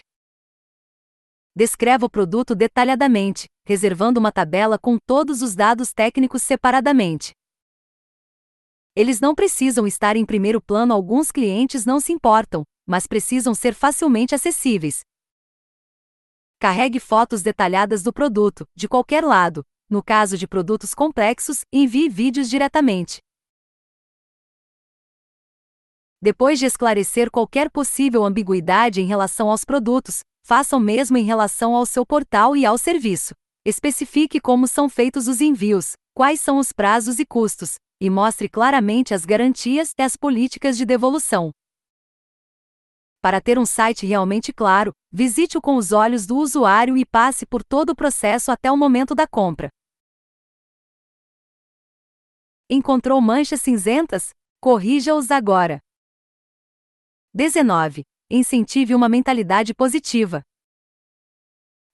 Descreva 1.55 2.05
o 2.05 2.09
produto 2.09 2.53
detalhadamente, 2.53 3.47
reservando 3.65 4.19
uma 4.19 4.31
tabela 4.31 4.77
com 4.77 4.99
todos 5.07 5.41
os 5.41 5.55
dados 5.55 5.91
técnicos 5.91 6.43
separadamente. 6.43 7.31
Eles 8.95 9.19
não 9.19 9.33
precisam 9.33 9.87
estar 9.87 10.15
em 10.15 10.23
primeiro 10.23 10.61
plano, 10.61 10.93
alguns 10.93 11.31
clientes 11.31 11.83
não 11.83 11.99
se 11.99 12.13
importam, 12.13 12.63
mas 12.89 13.06
precisam 13.06 13.54
ser 13.54 13.75
facilmente 13.75 14.34
acessíveis. 14.34 15.02
Carregue 16.58 16.99
fotos 16.99 17.43
detalhadas 17.43 18.02
do 18.02 18.12
produto, 18.12 18.67
de 18.75 18.88
qualquer 18.88 19.23
lado. 19.23 19.63
No 19.88 20.04
caso 20.04 20.36
de 20.36 20.47
produtos 20.47 20.95
complexos, 20.95 21.62
envie 21.71 22.10
vídeos 22.10 22.49
diretamente. 22.49 23.19
Depois 26.19 26.58
de 26.58 26.65
esclarecer 26.65 27.30
qualquer 27.30 27.69
possível 27.69 28.25
ambiguidade 28.25 29.02
em 29.02 29.06
relação 29.06 29.52
aos 29.52 29.63
produtos, 29.63 30.21
faça 30.43 30.75
o 30.75 30.80
mesmo 30.80 31.15
em 31.15 31.23
relação 31.23 31.75
ao 31.75 31.86
seu 31.86 32.04
portal 32.04 32.58
e 32.58 32.65
ao 32.65 32.78
serviço. 32.78 33.36
Especifique 33.63 34.39
como 34.39 34.67
são 34.67 34.89
feitos 34.89 35.28
os 35.28 35.41
envios, 35.41 35.93
quais 36.15 36.41
são 36.41 36.58
os 36.58 36.71
prazos 36.71 37.19
e 37.19 37.25
custos, 37.25 37.75
e 38.02 38.10
mostre 38.10 38.49
claramente 38.49 39.13
as 39.13 39.25
garantias 39.25 39.93
e 39.95 40.02
as 40.02 40.15
políticas 40.15 40.75
de 40.75 40.86
devolução. 40.86 41.52
Para 43.21 43.41
ter 43.41 43.60
um 43.60 43.65
site 43.65 44.05
realmente 44.05 44.53
claro, 44.53 44.93
visite-o 45.12 45.62
com 45.62 45.75
os 45.75 45.91
olhos 45.91 46.25
do 46.25 46.38
usuário 46.38 46.95
e 46.95 47.05
passe 47.05 47.45
por 47.45 47.63
todo 47.63 47.89
o 47.89 47.95
processo 47.95 48.49
até 48.49 48.71
o 48.71 48.77
momento 48.77 49.13
da 49.13 49.27
compra. 49.27 49.69
Encontrou 52.69 53.19
manchas 53.19 53.62
cinzentas? 53.62 54.29
Corrija-os 54.62 55.32
agora. 55.32 55.82
19. 57.34 58.03
Incentive 58.29 58.95
uma 58.95 59.10
mentalidade 59.10 59.73
positiva. 59.73 60.41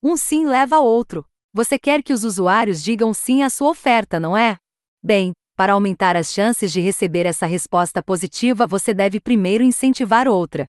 Um 0.04 0.16
sim 0.16 0.46
leva 0.46 0.76
a 0.76 0.80
outro. 0.80 1.26
Você 1.52 1.80
quer 1.80 2.04
que 2.04 2.14
os 2.14 2.24
usuários 2.24 2.84
digam 2.84 3.14
sim 3.16 3.42
à 3.42 3.50
sua 3.50 3.70
oferta, 3.70 4.20
não 4.20 4.38
é? 4.38 4.58
Bem, 5.02 5.34
para 5.56 5.74
aumentar 5.74 6.16
as 6.16 6.32
chances 6.32 6.72
de 6.72 6.82
receber 6.82 7.26
essa 7.26 7.48
resposta 7.48 8.04
positiva, 8.04 8.68
você 8.68 8.94
deve 8.94 9.20
primeiro 9.20 9.64
incentivar 9.64 10.28
outra. 10.28 10.68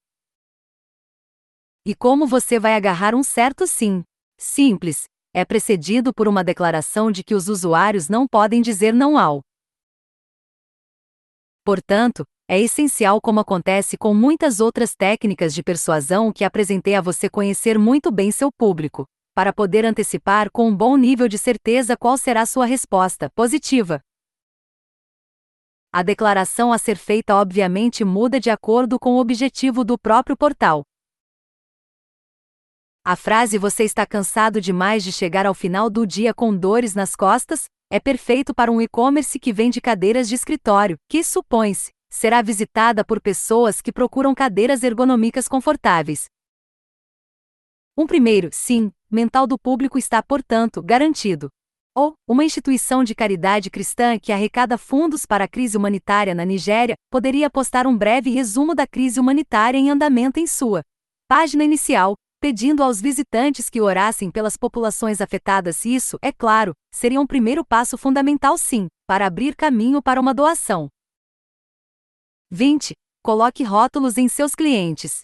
E 1.88 1.94
como 1.94 2.26
você 2.26 2.58
vai 2.58 2.74
agarrar 2.74 3.14
um 3.14 3.22
certo 3.22 3.64
sim? 3.64 4.02
Simples, 4.36 5.04
é 5.32 5.44
precedido 5.44 6.12
por 6.12 6.26
uma 6.26 6.42
declaração 6.42 7.12
de 7.12 7.22
que 7.22 7.32
os 7.32 7.48
usuários 7.48 8.08
não 8.08 8.26
podem 8.26 8.60
dizer 8.60 8.92
não 8.92 9.16
ao. 9.16 9.40
Portanto, 11.64 12.24
é 12.48 12.60
essencial, 12.60 13.20
como 13.20 13.38
acontece 13.38 13.96
com 13.96 14.12
muitas 14.12 14.58
outras 14.58 14.96
técnicas 14.96 15.54
de 15.54 15.62
persuasão 15.62 16.32
que 16.32 16.42
apresentei 16.42 16.96
a 16.96 17.00
você, 17.00 17.30
conhecer 17.30 17.78
muito 17.78 18.10
bem 18.10 18.32
seu 18.32 18.50
público, 18.50 19.06
para 19.32 19.52
poder 19.52 19.84
antecipar 19.84 20.50
com 20.50 20.66
um 20.68 20.76
bom 20.76 20.96
nível 20.96 21.28
de 21.28 21.38
certeza 21.38 21.96
qual 21.96 22.18
será 22.18 22.44
sua 22.46 22.66
resposta 22.66 23.30
positiva. 23.30 24.00
A 25.92 26.02
declaração 26.02 26.72
a 26.72 26.78
ser 26.78 26.96
feita 26.96 27.36
obviamente 27.36 28.04
muda 28.04 28.40
de 28.40 28.50
acordo 28.50 28.98
com 28.98 29.14
o 29.14 29.20
objetivo 29.20 29.84
do 29.84 29.96
próprio 29.96 30.36
portal. 30.36 30.82
A 33.08 33.14
frase 33.14 33.56
Você 33.56 33.84
está 33.84 34.04
cansado 34.04 34.60
demais 34.60 35.04
de 35.04 35.12
chegar 35.12 35.46
ao 35.46 35.54
final 35.54 35.88
do 35.88 36.04
dia 36.04 36.34
com 36.34 36.52
dores 36.52 36.92
nas 36.92 37.14
costas? 37.14 37.66
é 37.88 38.00
perfeito 38.00 38.52
para 38.52 38.72
um 38.72 38.80
e-commerce 38.80 39.38
que 39.38 39.52
vende 39.52 39.80
cadeiras 39.80 40.28
de 40.28 40.34
escritório, 40.34 40.96
que 41.08 41.22
supõe-se 41.22 41.92
será 42.10 42.42
visitada 42.42 43.04
por 43.04 43.20
pessoas 43.20 43.80
que 43.80 43.92
procuram 43.92 44.34
cadeiras 44.34 44.82
ergonômicas 44.82 45.46
confortáveis. 45.46 46.24
Um 47.96 48.08
primeiro, 48.08 48.48
sim, 48.52 48.90
mental 49.08 49.46
do 49.46 49.56
público 49.56 49.96
está, 49.96 50.20
portanto, 50.20 50.82
garantido. 50.82 51.48
Ou, 51.94 52.14
uma 52.26 52.44
instituição 52.44 53.04
de 53.04 53.14
caridade 53.14 53.70
cristã 53.70 54.18
que 54.18 54.32
arrecada 54.32 54.76
fundos 54.76 55.24
para 55.24 55.44
a 55.44 55.48
crise 55.48 55.76
humanitária 55.76 56.34
na 56.34 56.44
Nigéria, 56.44 56.96
poderia 57.08 57.48
postar 57.48 57.86
um 57.86 57.96
breve 57.96 58.30
resumo 58.30 58.74
da 58.74 58.84
crise 58.84 59.20
humanitária 59.20 59.78
em 59.78 59.90
andamento 59.90 60.40
em 60.40 60.46
sua 60.48 60.82
página 61.28 61.62
inicial, 61.62 62.16
pedindo 62.40 62.82
aos 62.82 63.00
visitantes 63.00 63.68
que 63.68 63.80
orassem 63.80 64.30
pelas 64.30 64.56
populações 64.56 65.20
afetadas. 65.20 65.84
Isso, 65.84 66.18
é 66.22 66.32
claro, 66.32 66.74
seria 66.90 67.20
um 67.20 67.26
primeiro 67.26 67.64
passo 67.64 67.96
fundamental, 67.96 68.56
sim, 68.58 68.88
para 69.06 69.26
abrir 69.26 69.54
caminho 69.56 70.02
para 70.02 70.20
uma 70.20 70.34
doação. 70.34 70.88
20. 72.50 72.94
Coloque 73.22 73.64
rótulos 73.64 74.16
em 74.18 74.28
seus 74.28 74.54
clientes. 74.54 75.22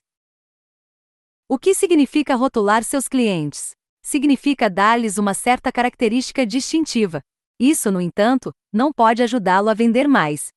O 1.49 1.59
que 1.59 1.75
significa 1.75 2.35
rotular 2.35 2.83
seus 2.83 3.07
clientes? 3.07 3.73
Significa 4.03 4.69
dar-lhes 4.69 5.19
uma 5.19 5.35
certa 5.35 5.71
característica 5.71 6.45
distintiva. 6.45 7.21
Isso, 7.61 7.93
no 7.93 8.01
entanto, 8.01 8.53
não 8.73 8.93
pode 8.93 9.23
ajudá-lo 9.23 9.69
a 9.69 9.75
vender 9.75 10.09
mais. 10.09 10.49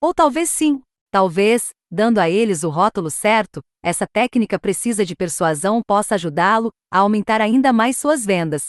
Ou 0.00 0.14
talvez 0.14 0.48
sim, 0.48 0.80
talvez, 1.10 1.70
dando 1.90 2.18
a 2.18 2.30
eles 2.30 2.62
o 2.62 2.68
rótulo 2.68 3.10
certo, 3.10 3.60
essa 3.88 4.06
técnica 4.06 4.58
precisa 4.58 5.04
de 5.04 5.16
persuasão 5.16 5.82
possa 5.82 6.14
ajudá-lo 6.14 6.70
a 6.92 6.98
aumentar 6.98 7.40
ainda 7.40 7.72
mais 7.72 7.96
suas 7.96 8.24
vendas. 8.24 8.68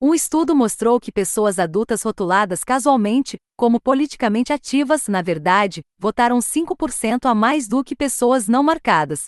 Um 0.00 0.14
estudo 0.14 0.54
mostrou 0.56 0.98
que 0.98 1.12
pessoas 1.12 1.58
adultas 1.58 2.02
rotuladas 2.02 2.64
casualmente, 2.64 3.36
como 3.56 3.78
politicamente 3.78 4.52
ativas, 4.52 5.08
na 5.08 5.20
verdade, 5.20 5.82
votaram 5.98 6.38
5% 6.38 7.26
a 7.26 7.34
mais 7.34 7.68
do 7.68 7.84
que 7.84 7.94
pessoas 7.94 8.48
não 8.48 8.62
marcadas. 8.62 9.26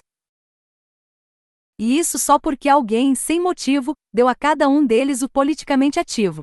E 1.78 1.98
isso 1.98 2.18
só 2.18 2.38
porque 2.38 2.68
alguém, 2.68 3.14
sem 3.14 3.40
motivo, 3.40 3.94
deu 4.14 4.28
a 4.28 4.34
cada 4.34 4.68
um 4.68 4.86
deles 4.86 5.20
o 5.20 5.28
politicamente 5.28 5.98
ativo. 5.98 6.42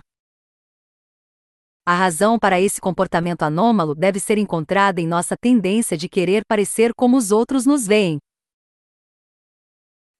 A 1.89 1.95
razão 1.95 2.37
para 2.37 2.61
esse 2.61 2.79
comportamento 2.79 3.41
anômalo 3.41 3.95
deve 3.95 4.19
ser 4.19 4.37
encontrada 4.37 5.01
em 5.01 5.07
nossa 5.07 5.35
tendência 5.35 5.97
de 5.97 6.07
querer 6.07 6.43
parecer 6.47 6.93
como 6.93 7.17
os 7.17 7.31
outros 7.31 7.65
nos 7.65 7.87
veem. 7.87 8.19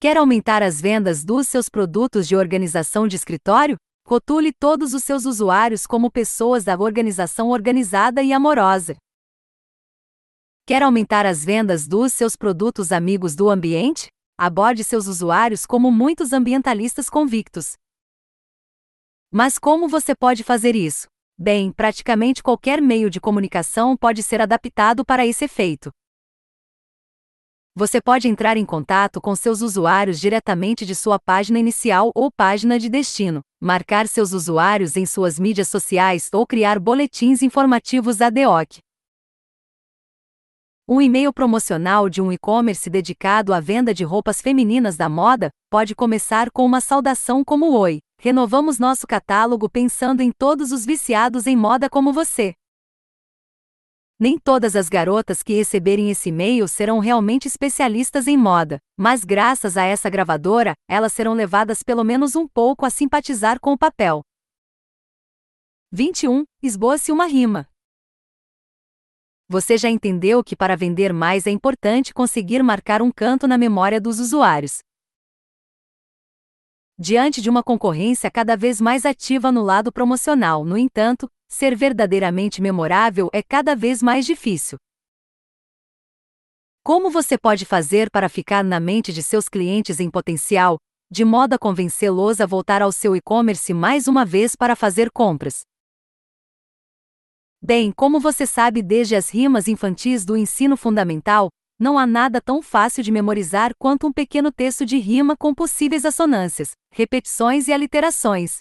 Quer 0.01 0.17
aumentar 0.17 0.63
as 0.63 0.81
vendas 0.81 1.23
dos 1.23 1.47
seus 1.47 1.69
produtos 1.69 2.27
de 2.27 2.35
organização 2.35 3.07
de 3.07 3.15
escritório? 3.15 3.75
Rotule 4.03 4.51
todos 4.51 4.95
os 4.95 5.03
seus 5.03 5.25
usuários 5.25 5.85
como 5.85 6.09
pessoas 6.09 6.63
da 6.63 6.75
organização 6.75 7.49
organizada 7.49 8.23
e 8.23 8.33
amorosa. 8.33 8.95
Quer 10.65 10.81
aumentar 10.81 11.27
as 11.27 11.45
vendas 11.45 11.87
dos 11.87 12.13
seus 12.13 12.35
produtos 12.35 12.91
amigos 12.91 13.35
do 13.35 13.47
ambiente? 13.47 14.07
Aborde 14.39 14.83
seus 14.83 15.05
usuários 15.05 15.67
como 15.67 15.91
muitos 15.91 16.33
ambientalistas 16.33 17.11
convictos. 17.11 17.73
Mas 19.31 19.59
como 19.59 19.87
você 19.87 20.15
pode 20.15 20.43
fazer 20.43 20.75
isso? 20.75 21.07
Bem, 21.41 21.71
praticamente 21.71 22.43
qualquer 22.43 22.81
meio 22.81 23.09
de 23.09 23.21
comunicação 23.21 23.95
pode 23.95 24.21
ser 24.21 24.41
adaptado 24.41 25.05
para 25.05 25.25
esse 25.25 25.45
efeito. 25.45 25.89
Você 27.73 28.01
pode 28.01 28.27
entrar 28.27 28.57
em 28.57 28.65
contato 28.65 29.21
com 29.21 29.33
seus 29.37 29.61
usuários 29.61 30.19
diretamente 30.19 30.85
de 30.85 30.93
sua 30.93 31.17
página 31.17 31.57
inicial 31.57 32.11
ou 32.13 32.29
página 32.29 32.77
de 32.77 32.89
destino, 32.89 33.39
marcar 33.57 34.05
seus 34.05 34.33
usuários 34.33 34.97
em 34.97 35.05
suas 35.05 35.39
mídias 35.39 35.69
sociais 35.69 36.29
ou 36.33 36.45
criar 36.45 36.77
boletins 36.77 37.41
informativos 37.41 38.19
ad 38.19 38.45
hoc. 38.45 38.79
Um 40.85 40.99
e-mail 40.99 41.31
promocional 41.31 42.09
de 42.09 42.21
um 42.21 42.33
e-commerce 42.33 42.89
dedicado 42.89 43.53
à 43.53 43.61
venda 43.61 43.93
de 43.93 44.03
roupas 44.03 44.41
femininas 44.41 44.97
da 44.97 45.07
moda 45.07 45.51
pode 45.69 45.95
começar 45.95 46.51
com 46.51 46.65
uma 46.65 46.81
saudação 46.81 47.45
como 47.45 47.77
Oi, 47.77 48.01
renovamos 48.19 48.77
nosso 48.77 49.07
catálogo 49.07 49.69
pensando 49.69 50.21
em 50.21 50.29
todos 50.31 50.73
os 50.73 50.85
viciados 50.85 51.47
em 51.47 51.55
moda 51.55 51.89
como 51.89 52.11
você. 52.11 52.53
Nem 54.19 54.37
todas 54.37 54.75
as 54.75 54.89
garotas 54.89 55.41
que 55.41 55.53
receberem 55.53 56.11
esse 56.11 56.27
e-mail 56.27 56.67
serão 56.67 56.99
realmente 56.99 57.47
especialistas 57.47 58.27
em 58.27 58.35
moda, 58.35 58.77
mas 58.97 59.23
graças 59.23 59.77
a 59.77 59.85
essa 59.85 60.09
gravadora, 60.09 60.73
elas 60.89 61.13
serão 61.13 61.33
levadas 61.33 61.81
pelo 61.81 62.03
menos 62.03 62.35
um 62.35 62.45
pouco 62.45 62.85
a 62.85 62.89
simpatizar 62.89 63.61
com 63.61 63.71
o 63.71 63.77
papel. 63.77 64.21
21. 65.89 66.43
Esboce 66.61 67.13
uma 67.13 67.25
rima. 67.25 67.65
Você 69.47 69.77
já 69.77 69.89
entendeu 69.89 70.43
que 70.43 70.55
para 70.55 70.75
vender 70.75 71.13
mais 71.13 71.47
é 71.47 71.51
importante 71.51 72.13
conseguir 72.13 72.61
marcar 72.61 73.01
um 73.01 73.11
canto 73.11 73.47
na 73.47 73.57
memória 73.57 73.99
dos 74.01 74.19
usuários. 74.19 74.81
Diante 77.01 77.41
de 77.41 77.49
uma 77.49 77.63
concorrência 77.63 78.29
cada 78.29 78.57
vez 78.57 78.81
mais 78.81 79.05
ativa 79.05 79.53
no 79.53 79.63
lado 79.63 79.89
promocional, 79.89 80.65
no 80.65 80.77
entanto, 80.77 81.31
ser 81.47 81.73
verdadeiramente 81.73 82.61
memorável 82.61 83.29
é 83.31 83.41
cada 83.41 83.73
vez 83.73 84.03
mais 84.03 84.25
difícil. 84.25 84.77
Como 86.83 87.09
você 87.09 87.37
pode 87.37 87.63
fazer 87.63 88.11
para 88.11 88.27
ficar 88.27 88.65
na 88.65 88.81
mente 88.81 89.13
de 89.13 89.23
seus 89.23 89.47
clientes 89.47 90.01
em 90.01 90.11
potencial, 90.11 90.77
de 91.09 91.23
modo 91.23 91.53
a 91.53 91.57
convencê-los 91.57 92.41
a 92.41 92.45
voltar 92.45 92.81
ao 92.81 92.91
seu 92.91 93.15
e-commerce 93.15 93.73
mais 93.73 94.05
uma 94.09 94.25
vez 94.25 94.53
para 94.53 94.75
fazer 94.75 95.09
compras? 95.09 95.61
Bem, 97.61 97.93
como 97.93 98.19
você 98.19 98.45
sabe 98.45 98.81
desde 98.81 99.15
as 99.15 99.29
rimas 99.29 99.69
infantis 99.69 100.25
do 100.25 100.35
ensino 100.35 100.75
fundamental, 100.75 101.49
não 101.79 101.97
há 101.97 102.05
nada 102.05 102.41
tão 102.41 102.61
fácil 102.61 103.01
de 103.01 103.11
memorizar 103.11 103.73
quanto 103.79 104.05
um 104.05 104.11
pequeno 104.11 104.51
texto 104.51 104.85
de 104.85 104.97
rima 104.97 105.37
com 105.37 105.55
possíveis 105.55 106.03
assonâncias, 106.03 106.71
repetições 106.91 107.69
e 107.69 107.73
aliterações. 107.73 108.59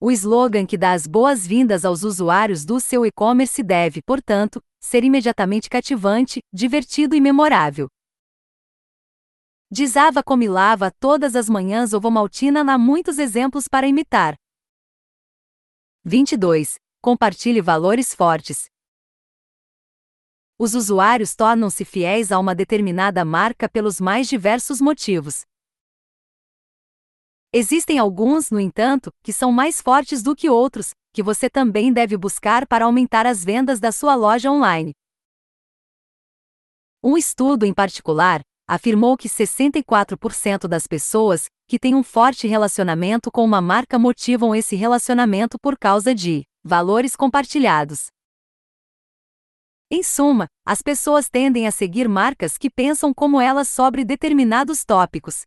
O 0.00 0.10
slogan 0.10 0.66
que 0.66 0.76
dá 0.76 0.92
as 0.92 1.06
boas-vindas 1.06 1.84
aos 1.84 2.02
usuários 2.02 2.64
do 2.64 2.80
seu 2.80 3.06
e-commerce 3.06 3.62
deve, 3.62 4.02
portanto, 4.02 4.60
ser 4.80 5.04
imediatamente 5.04 5.70
cativante, 5.70 6.40
divertido 6.52 7.14
e 7.14 7.20
memorável. 7.20 7.86
Desava 9.70 10.22
comilava 10.22 10.90
todas 10.90 11.36
as 11.36 11.48
manhãs 11.48 11.92
ovomaltina 11.92 12.60
há 12.60 12.78
muitos 12.78 13.20
exemplos 13.20 13.68
para 13.68 13.86
imitar. 13.86 14.34
22. 16.04 16.76
Compartilhe 17.00 17.60
valores 17.60 18.12
fortes. 18.14 18.64
Os 20.62 20.74
usuários 20.74 21.34
tornam-se 21.34 21.86
fiéis 21.86 22.30
a 22.30 22.38
uma 22.38 22.54
determinada 22.54 23.24
marca 23.24 23.66
pelos 23.66 23.98
mais 23.98 24.28
diversos 24.28 24.78
motivos. 24.78 25.46
Existem 27.50 27.98
alguns, 27.98 28.50
no 28.50 28.60
entanto, 28.60 29.10
que 29.22 29.32
são 29.32 29.50
mais 29.50 29.80
fortes 29.80 30.22
do 30.22 30.36
que 30.36 30.50
outros, 30.50 30.90
que 31.14 31.22
você 31.22 31.48
também 31.48 31.90
deve 31.90 32.14
buscar 32.14 32.66
para 32.66 32.84
aumentar 32.84 33.24
as 33.24 33.42
vendas 33.42 33.80
da 33.80 33.90
sua 33.90 34.14
loja 34.14 34.50
online. 34.50 34.92
Um 37.02 37.16
estudo 37.16 37.64
em 37.64 37.72
particular 37.72 38.42
afirmou 38.68 39.16
que 39.16 39.30
64% 39.30 40.68
das 40.68 40.86
pessoas 40.86 41.46
que 41.66 41.78
têm 41.78 41.94
um 41.94 42.02
forte 42.02 42.46
relacionamento 42.46 43.30
com 43.32 43.42
uma 43.42 43.62
marca 43.62 43.98
motivam 43.98 44.54
esse 44.54 44.76
relacionamento 44.76 45.58
por 45.58 45.78
causa 45.78 46.14
de 46.14 46.44
valores 46.62 47.16
compartilhados. 47.16 48.08
Em 49.92 50.04
suma, 50.04 50.46
as 50.64 50.82
pessoas 50.82 51.28
tendem 51.28 51.66
a 51.66 51.72
seguir 51.72 52.08
marcas 52.08 52.56
que 52.56 52.70
pensam 52.70 53.12
como 53.12 53.40
elas 53.40 53.68
sobre 53.68 54.04
determinados 54.04 54.84
tópicos. 54.84 55.42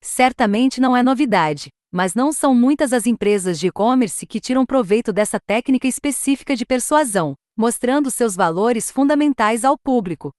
Certamente 0.00 0.80
não 0.80 0.96
é 0.96 1.02
novidade, 1.02 1.68
mas 1.92 2.14
não 2.14 2.32
são 2.32 2.54
muitas 2.54 2.94
as 2.94 3.06
empresas 3.06 3.60
de 3.60 3.66
e-commerce 3.66 4.26
que 4.26 4.40
tiram 4.40 4.64
proveito 4.64 5.12
dessa 5.12 5.38
técnica 5.38 5.86
específica 5.86 6.56
de 6.56 6.64
persuasão, 6.64 7.34
mostrando 7.54 8.10
seus 8.10 8.34
valores 8.34 8.90
fundamentais 8.90 9.62
ao 9.62 9.76
público. 9.76 10.30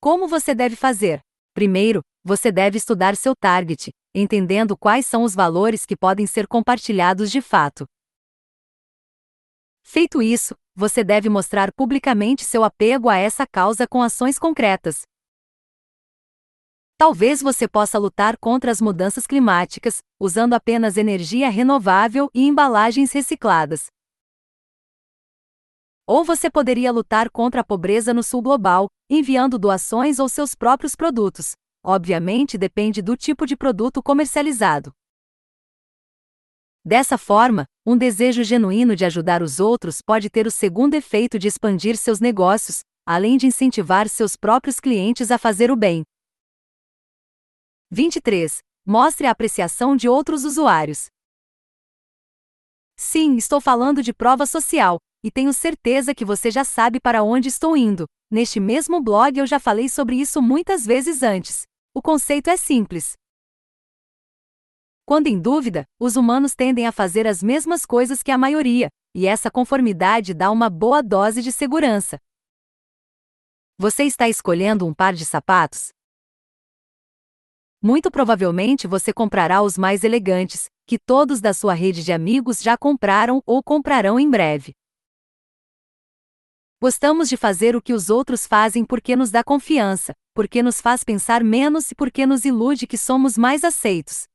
Como 0.00 0.28
você 0.28 0.54
deve 0.54 0.76
fazer? 0.76 1.20
Primeiro, 1.52 2.00
você 2.22 2.52
deve 2.52 2.78
estudar 2.78 3.16
seu 3.16 3.34
target, 3.34 3.90
entendendo 4.14 4.76
quais 4.76 5.04
são 5.04 5.24
os 5.24 5.34
valores 5.34 5.84
que 5.84 5.96
podem 5.96 6.28
ser 6.28 6.46
compartilhados 6.46 7.28
de 7.28 7.40
fato. 7.40 7.86
Feito 9.86 10.20
isso, 10.22 10.56
você 10.74 11.04
deve 11.04 11.28
mostrar 11.28 11.70
publicamente 11.72 12.44
seu 12.44 12.64
apego 12.64 13.08
a 13.08 13.16
essa 13.16 13.46
causa 13.46 13.86
com 13.86 14.02
ações 14.02 14.38
concretas. 14.38 15.02
Talvez 16.96 17.42
você 17.42 17.68
possa 17.68 17.98
lutar 17.98 18.36
contra 18.38 18.70
as 18.70 18.80
mudanças 18.80 19.26
climáticas, 19.26 19.98
usando 20.18 20.54
apenas 20.54 20.96
energia 20.96 21.50
renovável 21.50 22.30
e 22.34 22.42
embalagens 22.42 23.12
recicladas. 23.12 23.86
Ou 26.06 26.24
você 26.24 26.50
poderia 26.50 26.90
lutar 26.90 27.30
contra 27.30 27.60
a 27.60 27.64
pobreza 27.64 28.14
no 28.14 28.22
sul 28.22 28.42
global, 28.42 28.88
enviando 29.08 29.58
doações 29.58 30.18
ou 30.18 30.28
seus 30.28 30.54
próprios 30.54 30.94
produtos. 30.96 31.52
Obviamente 31.84 32.56
depende 32.56 33.02
do 33.02 33.16
tipo 33.16 33.46
de 33.46 33.56
produto 33.56 34.02
comercializado. 34.02 34.92
Dessa 36.84 37.16
forma, 37.16 37.66
um 37.86 37.98
desejo 37.98 38.42
genuíno 38.42 38.96
de 38.96 39.04
ajudar 39.04 39.42
os 39.42 39.60
outros 39.60 40.00
pode 40.00 40.30
ter 40.30 40.46
o 40.46 40.50
segundo 40.50 40.94
efeito 40.94 41.38
de 41.38 41.48
expandir 41.48 41.98
seus 41.98 42.18
negócios, 42.18 42.80
além 43.04 43.36
de 43.36 43.46
incentivar 43.46 44.08
seus 44.08 44.36
próprios 44.36 44.80
clientes 44.80 45.30
a 45.30 45.36
fazer 45.36 45.70
o 45.70 45.76
bem. 45.76 46.02
23. 47.90 48.58
Mostre 48.86 49.26
a 49.26 49.30
apreciação 49.30 49.94
de 49.94 50.08
outros 50.08 50.44
usuários. 50.44 51.06
Sim, 52.96 53.36
estou 53.36 53.60
falando 53.60 54.02
de 54.02 54.14
prova 54.14 54.46
social, 54.46 54.98
e 55.22 55.30
tenho 55.30 55.52
certeza 55.52 56.14
que 56.14 56.24
você 56.24 56.50
já 56.50 56.64
sabe 56.64 56.98
para 56.98 57.22
onde 57.22 57.48
estou 57.48 57.76
indo. 57.76 58.06
Neste 58.30 58.58
mesmo 58.60 59.02
blog 59.02 59.38
eu 59.38 59.46
já 59.46 59.60
falei 59.60 59.90
sobre 59.90 60.16
isso 60.16 60.40
muitas 60.40 60.86
vezes 60.86 61.22
antes. 61.22 61.62
O 61.94 62.00
conceito 62.00 62.48
é 62.48 62.56
simples. 62.56 63.12
Quando 65.06 65.26
em 65.26 65.38
dúvida, 65.38 65.84
os 66.00 66.16
humanos 66.16 66.54
tendem 66.54 66.86
a 66.86 66.92
fazer 66.92 67.26
as 67.26 67.42
mesmas 67.42 67.84
coisas 67.84 68.22
que 68.22 68.30
a 68.30 68.38
maioria, 68.38 68.88
e 69.14 69.26
essa 69.26 69.50
conformidade 69.50 70.32
dá 70.32 70.50
uma 70.50 70.70
boa 70.70 71.02
dose 71.02 71.42
de 71.42 71.52
segurança. 71.52 72.18
Você 73.76 74.04
está 74.04 74.28
escolhendo 74.28 74.86
um 74.86 74.94
par 74.94 75.12
de 75.12 75.26
sapatos? 75.26 75.90
Muito 77.82 78.10
provavelmente 78.10 78.86
você 78.86 79.12
comprará 79.12 79.60
os 79.60 79.76
mais 79.76 80.04
elegantes, 80.04 80.70
que 80.86 80.98
todos 80.98 81.38
da 81.38 81.52
sua 81.52 81.74
rede 81.74 82.02
de 82.02 82.10
amigos 82.10 82.62
já 82.62 82.78
compraram 82.78 83.42
ou 83.44 83.62
comprarão 83.62 84.18
em 84.18 84.30
breve. 84.30 84.72
Gostamos 86.80 87.28
de 87.28 87.36
fazer 87.36 87.76
o 87.76 87.82
que 87.82 87.92
os 87.92 88.08
outros 88.08 88.46
fazem 88.46 88.86
porque 88.86 89.14
nos 89.16 89.30
dá 89.30 89.44
confiança, 89.44 90.14
porque 90.32 90.62
nos 90.62 90.80
faz 90.80 91.04
pensar 91.04 91.44
menos 91.44 91.90
e 91.90 91.94
porque 91.94 92.24
nos 92.24 92.46
ilude 92.46 92.86
que 92.86 92.96
somos 92.96 93.36
mais 93.36 93.64
aceitos. 93.64 94.26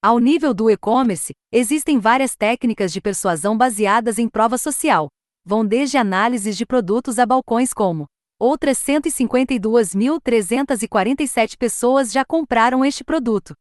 Ao 0.00 0.20
nível 0.20 0.54
do 0.54 0.70
e-commerce, 0.70 1.32
existem 1.52 1.98
várias 1.98 2.36
técnicas 2.36 2.92
de 2.92 3.00
persuasão 3.00 3.58
baseadas 3.58 4.16
em 4.16 4.28
prova 4.28 4.56
social. 4.56 5.08
Vão 5.44 5.66
desde 5.66 5.98
análises 5.98 6.56
de 6.56 6.64
produtos 6.64 7.18
a 7.18 7.26
balcões 7.26 7.74
como 7.74 8.06
outras 8.38 8.78
152.347 8.78 11.56
pessoas 11.58 12.12
já 12.12 12.24
compraram 12.24 12.84
este 12.84 13.02
produto. 13.02 13.56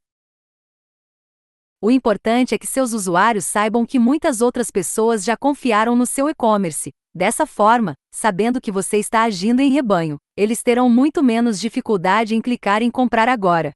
O 1.82 1.90
importante 1.90 2.54
é 2.54 2.60
que 2.60 2.68
seus 2.68 2.94
usuários 2.94 3.46
saibam 3.46 3.84
que 3.84 3.98
muitas 3.98 4.40
outras 4.40 4.70
pessoas 4.70 5.24
já 5.24 5.36
confiaram 5.36 5.96
no 5.96 6.06
seu 6.06 6.30
e-commerce. 6.30 6.92
Dessa 7.16 7.48
forma, 7.48 7.96
sabendo 8.14 8.62
que 8.62 8.72
você 8.72 8.98
está 8.98 9.24
agindo 9.24 9.60
em 9.60 9.72
rebanho, 9.72 10.18
eles 10.38 10.62
terão 10.62 10.88
muito 10.88 11.24
menos 11.24 11.60
dificuldade 11.60 12.36
em 12.36 12.42
clicar 12.42 12.84
em 12.84 12.92
comprar 12.92 13.28
agora. 13.28 13.74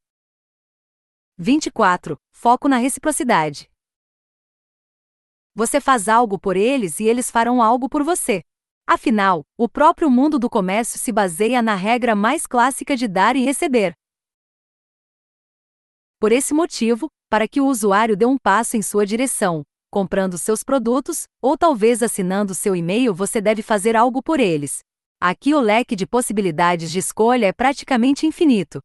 24. 1.38 2.18
Foco 2.32 2.68
na 2.68 2.78
reciprocidade. 2.78 3.68
Você 5.56 5.82
faz 5.82 6.08
algo 6.08 6.40
por 6.40 6.56
eles 6.56 7.00
e 7.00 7.06
eles 7.06 7.32
farão 7.32 7.64
algo 7.64 7.90
por 7.90 8.04
você. 8.04 8.44
Afinal, 8.88 9.44
o 9.58 9.68
próprio 9.68 10.10
mundo 10.10 10.38
do 10.38 10.50
comércio 10.50 11.00
se 11.00 11.12
baseia 11.12 11.62
na 11.62 11.74
regra 11.74 12.16
mais 12.16 12.46
clássica 12.46 12.96
de 12.96 13.08
dar 13.08 13.36
e 13.36 13.44
receber. 13.44 13.94
Por 16.20 16.32
esse 16.32 16.54
motivo, 16.54 17.10
para 17.28 17.48
que 17.48 17.60
o 17.60 17.66
usuário 17.66 18.16
dê 18.16 18.26
um 18.26 18.38
passo 18.38 18.78
em 18.78 18.82
sua 18.84 19.06
direção, 19.06 19.64
comprando 19.90 20.38
seus 20.38 20.64
produtos, 20.64 21.24
ou 21.42 21.58
talvez 21.58 22.04
assinando 22.04 22.54
seu 22.54 22.76
e-mail, 22.76 23.16
você 23.16 23.42
deve 23.42 23.64
fazer 23.64 23.96
algo 23.96 24.22
por 24.22 24.40
eles. 24.40 24.82
Aqui 25.20 25.56
o 25.56 25.60
leque 25.60 25.96
de 25.96 26.06
possibilidades 26.06 26.92
de 26.92 27.00
escolha 27.00 27.48
é 27.48 27.54
praticamente 27.54 28.28
infinito. 28.28 28.80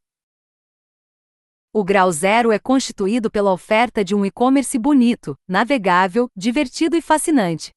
O 1.79 1.83
grau 1.83 2.11
zero 2.11 2.51
é 2.51 2.57
constituído 2.57 3.29
pela 3.29 3.53
oferta 3.53 4.03
de 4.03 4.15
um 4.15 4.25
e-commerce 4.25 4.79
bonito, 4.79 5.37
navegável, 5.47 6.27
divertido 6.35 6.95
e 6.95 7.01
fascinante. 7.03 7.69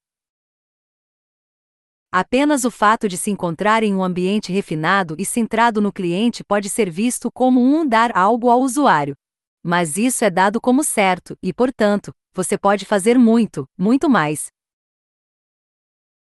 Apenas 2.11 2.65
o 2.65 2.71
fato 2.71 3.07
de 3.07 3.15
se 3.15 3.29
encontrar 3.29 3.83
em 3.83 3.93
um 3.93 4.03
ambiente 4.03 4.51
refinado 4.51 5.15
e 5.19 5.23
centrado 5.23 5.79
no 5.79 5.93
cliente 5.93 6.43
pode 6.43 6.67
ser 6.67 6.89
visto 6.89 7.31
como 7.31 7.61
um 7.61 7.87
dar 7.87 8.17
algo 8.17 8.49
ao 8.49 8.61
usuário. 8.61 9.13
Mas 9.61 9.97
isso 9.97 10.25
é 10.25 10.31
dado 10.31 10.59
como 10.59 10.83
certo, 10.83 11.37
e 11.39 11.53
portanto, 11.53 12.11
você 12.33 12.57
pode 12.57 12.85
fazer 12.85 13.19
muito, 13.19 13.69
muito 13.77 14.09
mais. 14.09 14.47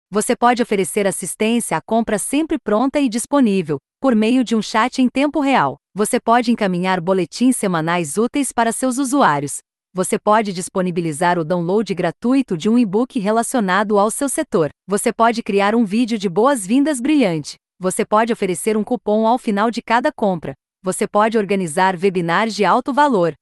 Você 0.09 0.37
pode 0.37 0.63
oferecer 0.63 1.05
assistência 1.05 1.75
à 1.75 1.81
compra 1.81 2.17
sempre 2.17 2.57
pronta 2.57 2.97
e 2.97 3.09
disponível, 3.09 3.77
por 3.99 4.15
meio 4.15 4.41
de 4.41 4.55
um 4.55 4.61
chat 4.61 5.01
em 5.01 5.09
tempo 5.09 5.41
real. 5.41 5.77
Você 5.97 6.19
pode 6.19 6.51
encaminhar 6.51 7.01
boletins 7.01 7.57
semanais 7.57 8.17
úteis 8.17 8.51
para 8.51 8.71
seus 8.71 8.99
usuários. 8.99 9.57
Você 9.91 10.19
pode 10.19 10.53
disponibilizar 10.53 11.39
o 11.39 11.43
download 11.43 11.91
gratuito 11.95 12.55
de 12.55 12.69
um 12.69 12.77
e-book 12.77 13.17
relacionado 13.17 13.97
ao 13.97 14.11
seu 14.11 14.29
setor. 14.29 14.69
Você 14.87 15.11
pode 15.11 15.41
criar 15.41 15.73
um 15.73 15.83
vídeo 15.83 16.15
de 16.19 16.29
boas-vindas 16.29 17.01
brilhante. 17.01 17.55
Você 17.79 18.05
pode 18.05 18.31
oferecer 18.31 18.77
um 18.77 18.83
cupom 18.83 19.25
ao 19.25 19.39
final 19.39 19.71
de 19.71 19.81
cada 19.81 20.11
compra 20.11 20.53
você 20.87 21.05
pode 21.05 21.37
organizar 21.37 21.95
webinars 22.01 22.55
de 22.55 22.63
alto 22.63 22.93
valor. 22.93 23.33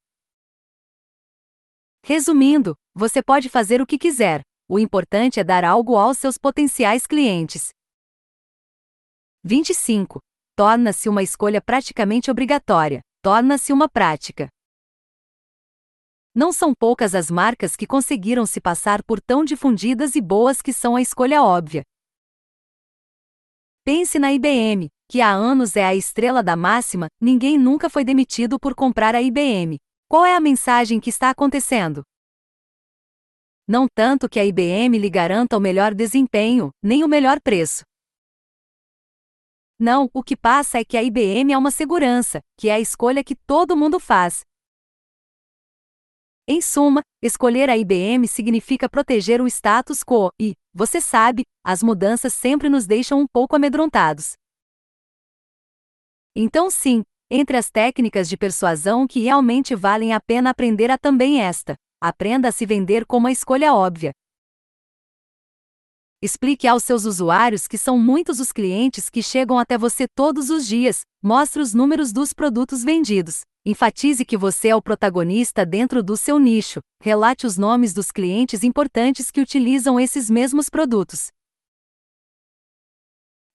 Resumindo, 2.04 2.76
você 2.92 3.22
pode 3.22 3.50
fazer 3.50 3.82
o 3.82 3.86
que 3.86 4.00
quiser, 4.00 4.42
o 4.68 4.80
importante 4.80 5.40
é 5.40 5.44
dar 5.44 5.64
algo 5.64 5.96
aos 5.96 6.18
seus 6.18 6.40
potenciais 6.40 7.06
clientes. 7.06 7.70
25. 9.44 10.20
Torna-se 10.58 11.10
uma 11.10 11.22
escolha 11.22 11.62
praticamente 11.62 12.32
obrigatória, 12.32 13.02
torna-se 13.22 13.74
uma 13.74 13.90
prática. 13.90 14.48
Não 16.34 16.54
são 16.54 16.74
poucas 16.74 17.14
as 17.14 17.30
marcas 17.30 17.76
que 17.76 17.86
conseguiram 17.86 18.46
se 18.46 18.62
passar 18.62 19.04
por 19.04 19.20
tão 19.20 19.44
difundidas 19.44 20.16
e 20.16 20.22
boas 20.22 20.62
que 20.62 20.72
são 20.72 20.96
a 20.96 21.02
escolha 21.02 21.44
óbvia. 21.44 21.84
Pense 23.84 24.18
na 24.18 24.32
IBM, 24.32 24.88
que 25.10 25.20
há 25.20 25.30
anos 25.30 25.76
é 25.76 25.84
a 25.84 25.94
estrela 25.94 26.42
da 26.42 26.56
máxima, 26.56 27.08
ninguém 27.20 27.58
nunca 27.58 27.90
foi 27.90 28.06
demitido 28.06 28.58
por 28.58 28.74
comprar 28.74 29.14
a 29.14 29.22
IBM. 29.22 29.78
Qual 30.08 30.26
é 30.26 30.36
a 30.36 30.40
mensagem 30.40 31.02
que 31.02 31.10
está 31.10 31.30
acontecendo? 31.30 32.02
Não 33.68 33.88
tanto 33.94 34.30
que 34.30 34.40
a 34.40 34.46
IBM 34.46 34.98
lhe 34.98 35.10
garanta 35.10 35.58
o 35.58 35.60
melhor 35.60 35.94
desempenho, 35.94 36.70
nem 36.82 37.04
o 37.04 37.10
melhor 37.10 37.42
preço. 37.42 37.84
Não, 39.78 40.10
o 40.14 40.24
que 40.24 40.38
passa 40.38 40.80
é 40.80 40.86
que 40.86 40.96
a 40.96 41.04
IBM 41.04 41.52
é 41.52 41.58
uma 41.58 41.70
segurança, 41.70 42.40
que 42.58 42.70
é 42.70 42.74
a 42.74 42.80
escolha 42.80 43.24
que 43.24 43.36
todo 43.36 43.76
mundo 43.76 44.00
faz. 44.00 44.46
Em 46.48 46.62
suma, 46.62 47.02
escolher 47.22 47.70
a 47.70 47.78
IBM 47.78 48.26
significa 48.28 48.88
proteger 48.88 49.42
o 49.42 49.48
status 49.48 50.02
quo, 50.02 50.30
e, 50.40 50.54
você 50.74 51.02
sabe, 51.02 51.44
as 51.64 51.84
mudanças 51.84 52.34
sempre 52.34 52.70
nos 52.70 52.86
deixam 52.86 53.20
um 53.20 53.28
pouco 53.28 53.56
amedrontados. 53.56 54.34
Então, 56.34 56.70
sim, 56.70 57.04
entre 57.30 57.58
as 57.58 57.70
técnicas 57.70 58.30
de 58.30 58.38
persuasão 58.38 59.08
que 59.08 59.20
realmente 59.20 59.76
valem 59.76 60.14
a 60.14 60.22
pena 60.22 60.52
aprender 60.52 60.90
a 60.90 60.98
também 60.98 61.42
esta: 61.42 61.76
aprenda 62.00 62.48
a 62.48 62.52
se 62.52 62.66
vender 62.66 63.06
como 63.06 63.28
a 63.28 63.32
escolha 63.32 63.74
óbvia. 63.74 64.12
Explique 66.26 66.68
aos 66.68 66.84
seus 66.84 67.06
usuários 67.06 67.68
que 67.68 67.78
são 67.78 68.00
muitos 68.00 68.40
os 68.40 68.52
clientes 68.52 69.12
que 69.12 69.22
chegam 69.22 69.60
até 69.60 69.78
você 69.78 70.08
todos 70.08 70.50
os 70.50 70.66
dias, 70.66 71.02
mostre 71.22 71.62
os 71.62 71.76
números 71.76 72.12
dos 72.12 72.34
produtos 72.34 72.84
vendidos, 72.84 73.42
enfatize 73.64 74.26
que 74.26 74.36
você 74.36 74.70
é 74.70 74.76
o 74.76 74.82
protagonista 74.82 75.64
dentro 75.64 76.02
do 76.02 76.18
seu 76.18 76.40
nicho, 76.40 76.80
relate 77.00 77.46
os 77.46 77.60
nomes 77.60 77.94
dos 77.94 78.10
clientes 78.10 78.64
importantes 78.64 79.30
que 79.30 79.40
utilizam 79.40 80.00
esses 80.00 80.28
mesmos 80.28 80.68
produtos. 80.68 81.28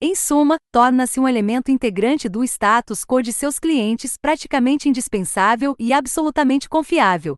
Em 0.01 0.15
suma, 0.15 0.57
torna-se 0.73 1.19
um 1.19 1.27
elemento 1.27 1.73
integrante 1.73 2.29
do 2.29 2.45
status 2.45 3.05
quo 3.05 3.21
de 3.21 3.33
seus 3.33 3.59
clientes, 3.59 4.15
praticamente 4.17 4.89
indispensável 4.89 5.75
e 5.77 5.93
absolutamente 5.93 6.69
confiável. 6.69 7.35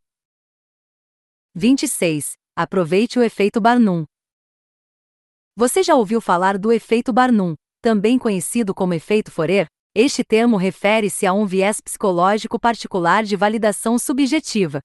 26. 1.55 2.33
Aproveite 2.55 3.19
o 3.19 3.23
efeito 3.23 3.59
Barnum. 3.59 4.05
Você 5.55 5.83
já 5.83 5.95
ouviu 5.95 6.19
falar 6.19 6.57
do 6.57 6.73
efeito 6.73 7.13
Barnum, 7.13 7.55
também 7.83 8.19
conhecido 8.19 8.75
como 8.75 8.95
efeito 8.95 9.31
Forer? 9.31 9.67
Este 9.95 10.25
termo 10.25 10.57
refere-se 10.57 11.27
a 11.27 11.35
um 11.35 11.45
viés 11.45 11.79
psicológico 11.79 12.59
particular 12.59 13.23
de 13.23 13.37
validação 13.37 13.99
subjetiva. 13.99 14.81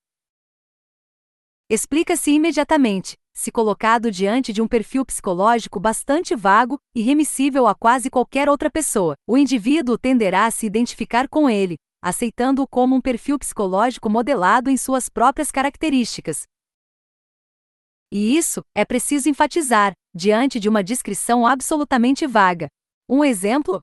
Explica-se 1.69 2.31
imediatamente, 2.31 3.15
se 3.33 3.49
colocado 3.49 4.11
diante 4.11 4.51
de 4.51 4.61
um 4.61 4.67
perfil 4.67 5.05
psicológico 5.05 5.79
bastante 5.79 6.35
vago 6.35 6.77
e 6.93 7.01
remissível 7.01 7.65
a 7.65 7.73
quase 7.73 8.09
qualquer 8.09 8.49
outra 8.49 8.69
pessoa, 8.69 9.15
o 9.25 9.37
indivíduo 9.37 9.97
tenderá 9.97 10.47
a 10.47 10.51
se 10.51 10.65
identificar 10.65 11.29
com 11.29 11.49
ele, 11.49 11.77
aceitando-o 12.03 12.67
como 12.67 12.93
um 12.93 12.99
perfil 12.99 13.39
psicológico 13.39 14.09
modelado 14.09 14.69
em 14.69 14.75
suas 14.75 15.07
próprias 15.07 15.49
características, 15.49 16.43
e 18.11 18.37
isso, 18.37 18.63
é 18.73 18.85
preciso 18.85 19.27
enfatizar, 19.27 19.91
diante 20.17 20.59
de 20.59 20.67
uma 20.67 20.83
descrição 20.83 21.45
absolutamente 21.45 22.25
vaga. 22.25 22.67
Um 23.07 23.23
exemplo? 23.23 23.79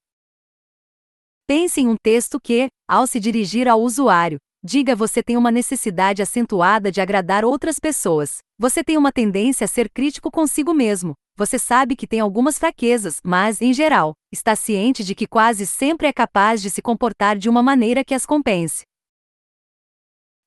Pense 1.46 1.80
em 1.80 1.88
um 1.88 1.96
texto 1.96 2.40
que, 2.40 2.66
ao 2.88 3.06
se 3.06 3.20
dirigir 3.20 3.68
ao 3.68 3.80
usuário, 3.80 4.38
diga 4.62 4.96
você 4.96 5.22
tem 5.22 5.36
uma 5.36 5.52
necessidade 5.52 6.20
acentuada 6.20 6.90
de 6.90 7.00
agradar 7.00 7.44
outras 7.44 7.78
pessoas. 7.78 8.38
Você 8.58 8.82
tem 8.82 8.98
uma 8.98 9.12
tendência 9.12 9.64
a 9.64 9.68
ser 9.68 9.88
crítico 9.88 10.30
consigo 10.30 10.74
mesmo. 10.74 11.14
Você 11.36 11.58
sabe 11.58 11.94
que 11.94 12.06
tem 12.06 12.20
algumas 12.20 12.58
fraquezas, 12.58 13.18
mas, 13.24 13.60
em 13.60 13.72
geral, 13.72 14.12
está 14.32 14.56
ciente 14.56 15.04
de 15.04 15.14
que 15.14 15.26
quase 15.26 15.66
sempre 15.66 16.08
é 16.08 16.12
capaz 16.12 16.60
de 16.60 16.70
se 16.70 16.82
comportar 16.82 17.38
de 17.38 17.48
uma 17.48 17.62
maneira 17.62 18.04
que 18.04 18.14
as 18.14 18.26
compense. 18.26 18.82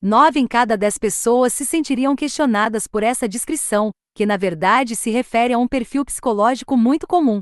Nove 0.02 0.40
em 0.40 0.48
cada 0.48 0.78
dez 0.78 0.98
pessoas 0.98 1.54
se 1.54 1.66
sentiriam 1.66 2.16
questionadas 2.16 2.86
por 2.86 3.02
essa 3.02 3.28
descrição, 3.28 3.90
que 4.14 4.28
na 4.28 4.38
verdade 4.38 4.96
se 4.96 5.10
refere 5.10 5.54
a 5.54 5.58
um 5.58 5.68
perfil 5.68 6.06
psicológico 6.06 6.78
muito 6.78 7.08
comum. 7.08 7.42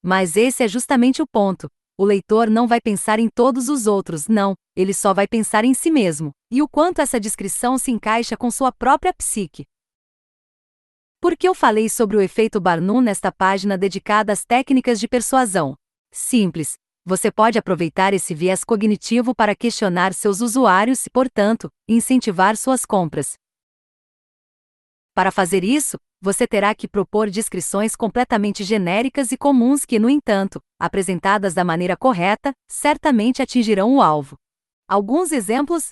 Mas 0.00 0.36
esse 0.36 0.62
é 0.62 0.68
justamente 0.68 1.20
o 1.20 1.26
ponto. 1.26 1.68
O 1.98 2.04
leitor 2.04 2.48
não 2.48 2.68
vai 2.68 2.80
pensar 2.80 3.18
em 3.18 3.28
todos 3.28 3.68
os 3.68 3.88
outros, 3.88 4.28
não, 4.28 4.54
ele 4.76 4.94
só 4.94 5.12
vai 5.12 5.26
pensar 5.26 5.64
em 5.64 5.74
si 5.74 5.90
mesmo, 5.90 6.30
e 6.52 6.62
o 6.62 6.68
quanto 6.68 7.00
essa 7.00 7.18
descrição 7.18 7.78
se 7.78 7.90
encaixa 7.90 8.36
com 8.36 8.50
sua 8.50 8.70
própria 8.70 9.12
psique. 9.12 9.64
Por 11.20 11.36
que 11.36 11.48
eu 11.48 11.54
falei 11.54 11.88
sobre 11.88 12.16
o 12.16 12.20
efeito 12.20 12.60
Barnum 12.60 13.00
nesta 13.00 13.32
página 13.32 13.76
dedicada 13.76 14.32
às 14.32 14.44
técnicas 14.44 15.00
de 15.00 15.08
persuasão? 15.08 15.74
Simples, 16.12 16.74
você 17.08 17.30
pode 17.30 17.56
aproveitar 17.56 18.12
esse 18.12 18.34
viés 18.34 18.64
cognitivo 18.64 19.32
para 19.32 19.54
questionar 19.54 20.12
seus 20.12 20.40
usuários 20.40 21.06
e, 21.06 21.10
portanto, 21.10 21.70
incentivar 21.88 22.56
suas 22.56 22.84
compras. 22.84 23.34
Para 25.14 25.30
fazer 25.30 25.62
isso, 25.62 25.96
você 26.20 26.48
terá 26.48 26.74
que 26.74 26.88
propor 26.88 27.30
descrições 27.30 27.94
completamente 27.94 28.64
genéricas 28.64 29.30
e 29.30 29.36
comuns 29.36 29.84
que, 29.84 30.00
no 30.00 30.10
entanto, 30.10 30.60
apresentadas 30.80 31.54
da 31.54 31.62
maneira 31.62 31.96
correta, 31.96 32.52
certamente 32.68 33.40
atingirão 33.40 33.94
o 33.94 34.02
alvo. 34.02 34.36
Alguns 34.88 35.30
exemplos. 35.30 35.90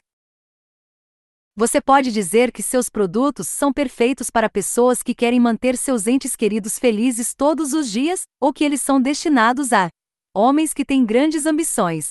Você 1.55 1.81
pode 1.81 2.11
dizer 2.11 2.51
que 2.51 2.61
seus 2.61 2.89
produtos 2.89 3.47
são 3.47 3.73
perfeitos 3.73 4.31
para 4.31 4.51
pessoas 4.51 5.01
que 5.01 5.15
querem 5.15 5.39
manter 5.39 5.77
seus 5.77 6.09
entes 6.09 6.35
queridos 6.35 6.77
felizes 6.77 7.33
todos 7.37 7.73
os 7.73 7.89
dias, 7.89 8.25
ou 8.41 8.53
que 8.53 8.65
eles 8.65 8.81
são 8.81 9.01
destinados 9.01 9.73
a 9.73 9.89
homens 10.35 10.75
que 10.75 10.85
têm 10.85 11.07
grandes 11.07 11.47
ambições. 11.47 12.11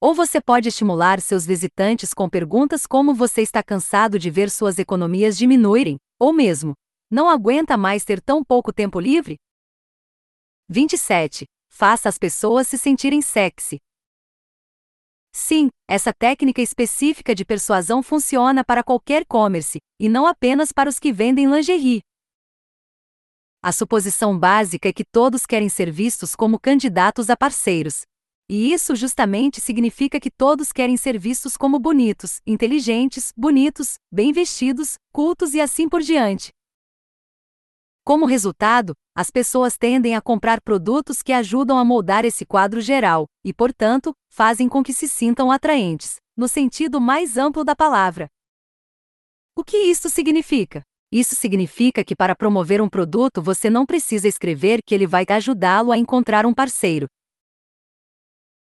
Ou 0.00 0.14
você 0.14 0.40
pode 0.40 0.70
estimular 0.70 1.20
seus 1.20 1.44
visitantes 1.44 2.14
com 2.14 2.26
perguntas 2.26 2.86
como 2.86 3.14
você 3.14 3.42
está 3.42 3.62
cansado 3.62 4.18
de 4.18 4.30
ver 4.30 4.50
suas 4.50 4.78
economias 4.78 5.36
diminuírem, 5.36 5.98
ou 6.18 6.32
mesmo, 6.32 6.72
não 7.10 7.28
aguenta 7.28 7.76
mais 7.76 8.02
ter 8.02 8.18
tão 8.22 8.42
pouco 8.42 8.72
tempo 8.72 8.98
livre? 8.98 9.36
27. 10.70 11.44
Faça 11.68 12.08
as 12.08 12.16
pessoas 12.16 12.66
se 12.66 12.78
sentirem 12.78 13.20
sexy. 13.20 13.78
Sim, 15.32 15.68
essa 15.86 16.12
técnica 16.12 16.62
específica 16.62 17.34
de 17.34 17.44
persuasão 17.44 18.02
funciona 18.02 18.64
para 18.64 18.82
qualquer 18.82 19.22
e-commerce, 19.22 19.78
e 20.00 20.08
não 20.08 20.26
apenas 20.26 20.72
para 20.72 20.88
os 20.88 20.98
que 20.98 21.12
vendem 21.12 21.46
lingerie. 21.46 22.00
A 23.62 23.72
suposição 23.72 24.38
básica 24.38 24.88
é 24.88 24.92
que 24.92 25.04
todos 25.04 25.44
querem 25.44 25.68
ser 25.68 25.90
vistos 25.90 26.34
como 26.34 26.58
candidatos 26.58 27.28
a 27.28 27.36
parceiros. 27.36 28.04
E 28.48 28.72
isso 28.72 28.96
justamente 28.96 29.60
significa 29.60 30.18
que 30.18 30.30
todos 30.30 30.72
querem 30.72 30.96
ser 30.96 31.18
vistos 31.18 31.58
como 31.58 31.78
bonitos, 31.78 32.40
inteligentes, 32.46 33.34
bonitos, 33.36 33.98
bem 34.10 34.32
vestidos, 34.32 34.94
cultos 35.12 35.52
e 35.52 35.60
assim 35.60 35.90
por 35.90 36.00
diante. 36.00 36.52
Como 38.02 38.24
resultado, 38.24 38.94
as 39.14 39.30
pessoas 39.30 39.76
tendem 39.76 40.16
a 40.16 40.22
comprar 40.22 40.62
produtos 40.62 41.20
que 41.20 41.30
ajudam 41.30 41.78
a 41.78 41.84
moldar 41.84 42.24
esse 42.24 42.46
quadro 42.46 42.80
geral, 42.80 43.26
e, 43.44 43.52
portanto, 43.52 44.14
fazem 44.30 44.70
com 44.70 44.82
que 44.82 44.94
se 44.94 45.06
sintam 45.06 45.52
atraentes, 45.52 46.16
no 46.34 46.48
sentido 46.48 46.98
mais 46.98 47.36
amplo 47.36 47.62
da 47.62 47.76
palavra. 47.76 48.26
O 49.54 49.62
que 49.62 49.76
isso 49.76 50.08
significa? 50.08 50.82
Isso 51.12 51.34
significa 51.34 52.04
que 52.04 52.14
para 52.14 52.36
promover 52.36 52.80
um 52.80 52.88
produto 52.88 53.42
você 53.42 53.68
não 53.68 53.84
precisa 53.84 54.28
escrever 54.28 54.80
que 54.84 54.94
ele 54.94 55.06
vai 55.06 55.24
ajudá-lo 55.28 55.90
a 55.90 55.98
encontrar 55.98 56.46
um 56.46 56.54
parceiro. 56.54 57.06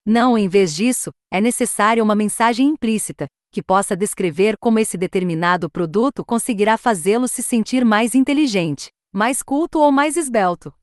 Não, 0.05 0.37
em 0.37 0.49
vez 0.49 0.75
disso, 0.75 1.11
é 1.31 1.39
necessária 1.39 2.03
uma 2.03 2.15
mensagem 2.15 2.67
implícita, 2.67 3.27
que 3.51 3.61
possa 3.61 3.95
descrever 3.95 4.57
como 4.57 4.79
esse 4.79 4.97
determinado 4.97 5.69
produto 5.69 6.25
conseguirá 6.25 6.77
fazê-lo 6.77 7.27
se 7.27 7.43
sentir 7.43 7.85
mais 7.85 8.15
inteligente, 8.15 8.89
mais 9.13 9.43
culto 9.43 9.79
ou 9.79 9.91
mais 9.91 10.17
esbelto. 10.17 10.73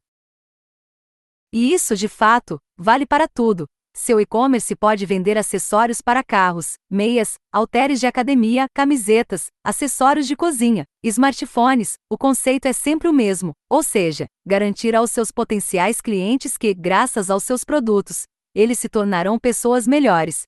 E 1.53 1.75
isso, 1.75 1.97
de 1.97 2.07
fato, 2.07 2.61
vale 2.79 3.05
para 3.05 3.27
tudo, 3.27 3.67
seu 4.11 4.21
e-commerce 4.21 4.75
pode 4.75 5.07
vender 5.07 5.37
acessórios 5.39 6.01
para 6.01 6.25
carros, 6.25 6.75
meias, 6.91 7.35
halteres 7.53 8.01
de 8.01 8.07
academia, 8.07 8.67
camisetas, 8.75 9.47
acessórios 9.65 10.27
de 10.27 10.35
cozinha, 10.35 10.85
smartphones. 11.05 11.95
O 12.11 12.19
conceito 12.19 12.67
é 12.67 12.73
sempre 12.73 13.09
o 13.09 13.13
mesmo, 13.13 13.53
ou 13.71 13.83
seja, 13.83 14.27
garantir 14.47 14.97
aos 14.97 15.11
seus 15.11 15.31
potenciais 15.31 16.01
clientes 16.01 16.57
que, 16.57 16.75
graças 16.75 17.31
aos 17.31 17.45
seus 17.45 17.63
produtos, 17.63 18.25
eles 18.55 18.79
se 18.79 18.89
tornarão 18.89 19.39
pessoas 19.39 19.87
melhores. 19.87 20.43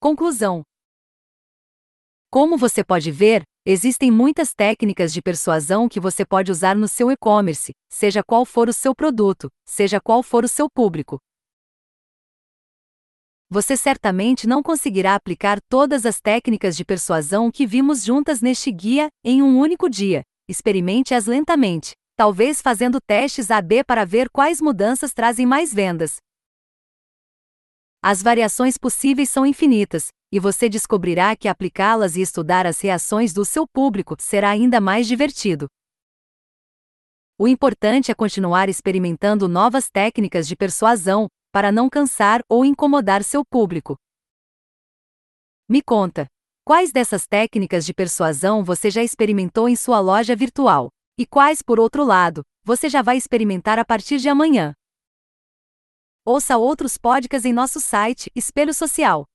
Conclusão: 0.00 0.62
Como 2.30 2.56
você 2.56 2.82
pode 2.82 3.12
ver, 3.12 3.42
existem 3.66 4.10
muitas 4.10 4.52
técnicas 4.54 5.12
de 5.12 5.22
persuasão 5.22 5.88
que 5.88 6.00
você 6.00 6.24
pode 6.24 6.50
usar 6.50 6.74
no 6.74 6.88
seu 6.88 7.12
e-commerce, 7.12 7.72
seja 7.88 8.22
qual 8.24 8.44
for 8.44 8.68
o 8.68 8.72
seu 8.72 8.94
produto, 8.94 9.48
seja 9.64 10.00
qual 10.00 10.22
for 10.22 10.44
o 10.44 10.48
seu 10.48 10.68
público 10.68 11.18
você 13.54 13.76
certamente 13.76 14.48
não 14.48 14.64
conseguirá 14.64 15.14
aplicar 15.14 15.60
todas 15.68 16.04
as 16.04 16.20
técnicas 16.20 16.76
de 16.76 16.84
persuasão 16.84 17.52
que 17.52 17.64
vimos 17.64 18.02
juntas 18.02 18.40
neste 18.40 18.72
guia 18.72 19.06
em 19.22 19.44
um 19.44 19.60
único 19.60 19.88
dia. 19.88 20.22
Experimente-as 20.48 21.26
lentamente, 21.26 21.92
talvez 22.16 22.60
fazendo 22.60 22.98
testes 23.00 23.52
A-B 23.52 23.84
para 23.84 24.04
ver 24.04 24.28
quais 24.28 24.60
mudanças 24.60 25.12
trazem 25.12 25.46
mais 25.46 25.72
vendas. 25.72 26.16
As 28.02 28.20
variações 28.20 28.76
possíveis 28.76 29.30
são 29.30 29.46
infinitas, 29.46 30.08
e 30.32 30.40
você 30.40 30.68
descobrirá 30.68 31.36
que 31.36 31.46
aplicá-las 31.46 32.16
e 32.16 32.22
estudar 32.22 32.66
as 32.66 32.80
reações 32.80 33.32
do 33.32 33.44
seu 33.44 33.68
público 33.72 34.16
será 34.18 34.50
ainda 34.50 34.80
mais 34.80 35.06
divertido. 35.06 35.68
O 37.38 37.46
importante 37.46 38.10
é 38.10 38.14
continuar 38.16 38.68
experimentando 38.68 39.46
novas 39.46 39.88
técnicas 39.88 40.48
de 40.48 40.56
persuasão, 40.56 41.28
para 41.54 41.70
não 41.70 41.88
cansar 41.88 42.42
ou 42.48 42.64
incomodar 42.64 43.22
seu 43.22 43.44
público. 43.44 43.96
Me 45.68 45.80
conta, 45.80 46.28
Quais 46.66 46.92
dessas 46.92 47.26
técnicas 47.26 47.84
de 47.84 47.92
persuasão 47.92 48.64
você 48.64 48.90
já 48.90 49.02
experimentou 49.02 49.68
em 49.68 49.76
sua 49.76 50.00
loja 50.00 50.34
virtual? 50.34 50.88
E 51.18 51.26
quais, 51.26 51.60
por 51.60 51.78
outro 51.78 52.02
lado, 52.02 52.42
você 52.64 52.88
já 52.88 53.02
vai 53.02 53.18
experimentar 53.18 53.78
a 53.78 53.84
partir 53.84 54.16
de 54.16 54.30
amanhã? 54.30 54.72
Ouça 56.24 56.56
outros 56.56 56.96
podcasts 56.96 57.44
em 57.44 57.52
nosso 57.52 57.80
site 57.80 58.30
Espelho 58.34 58.72
Social. 58.72 59.26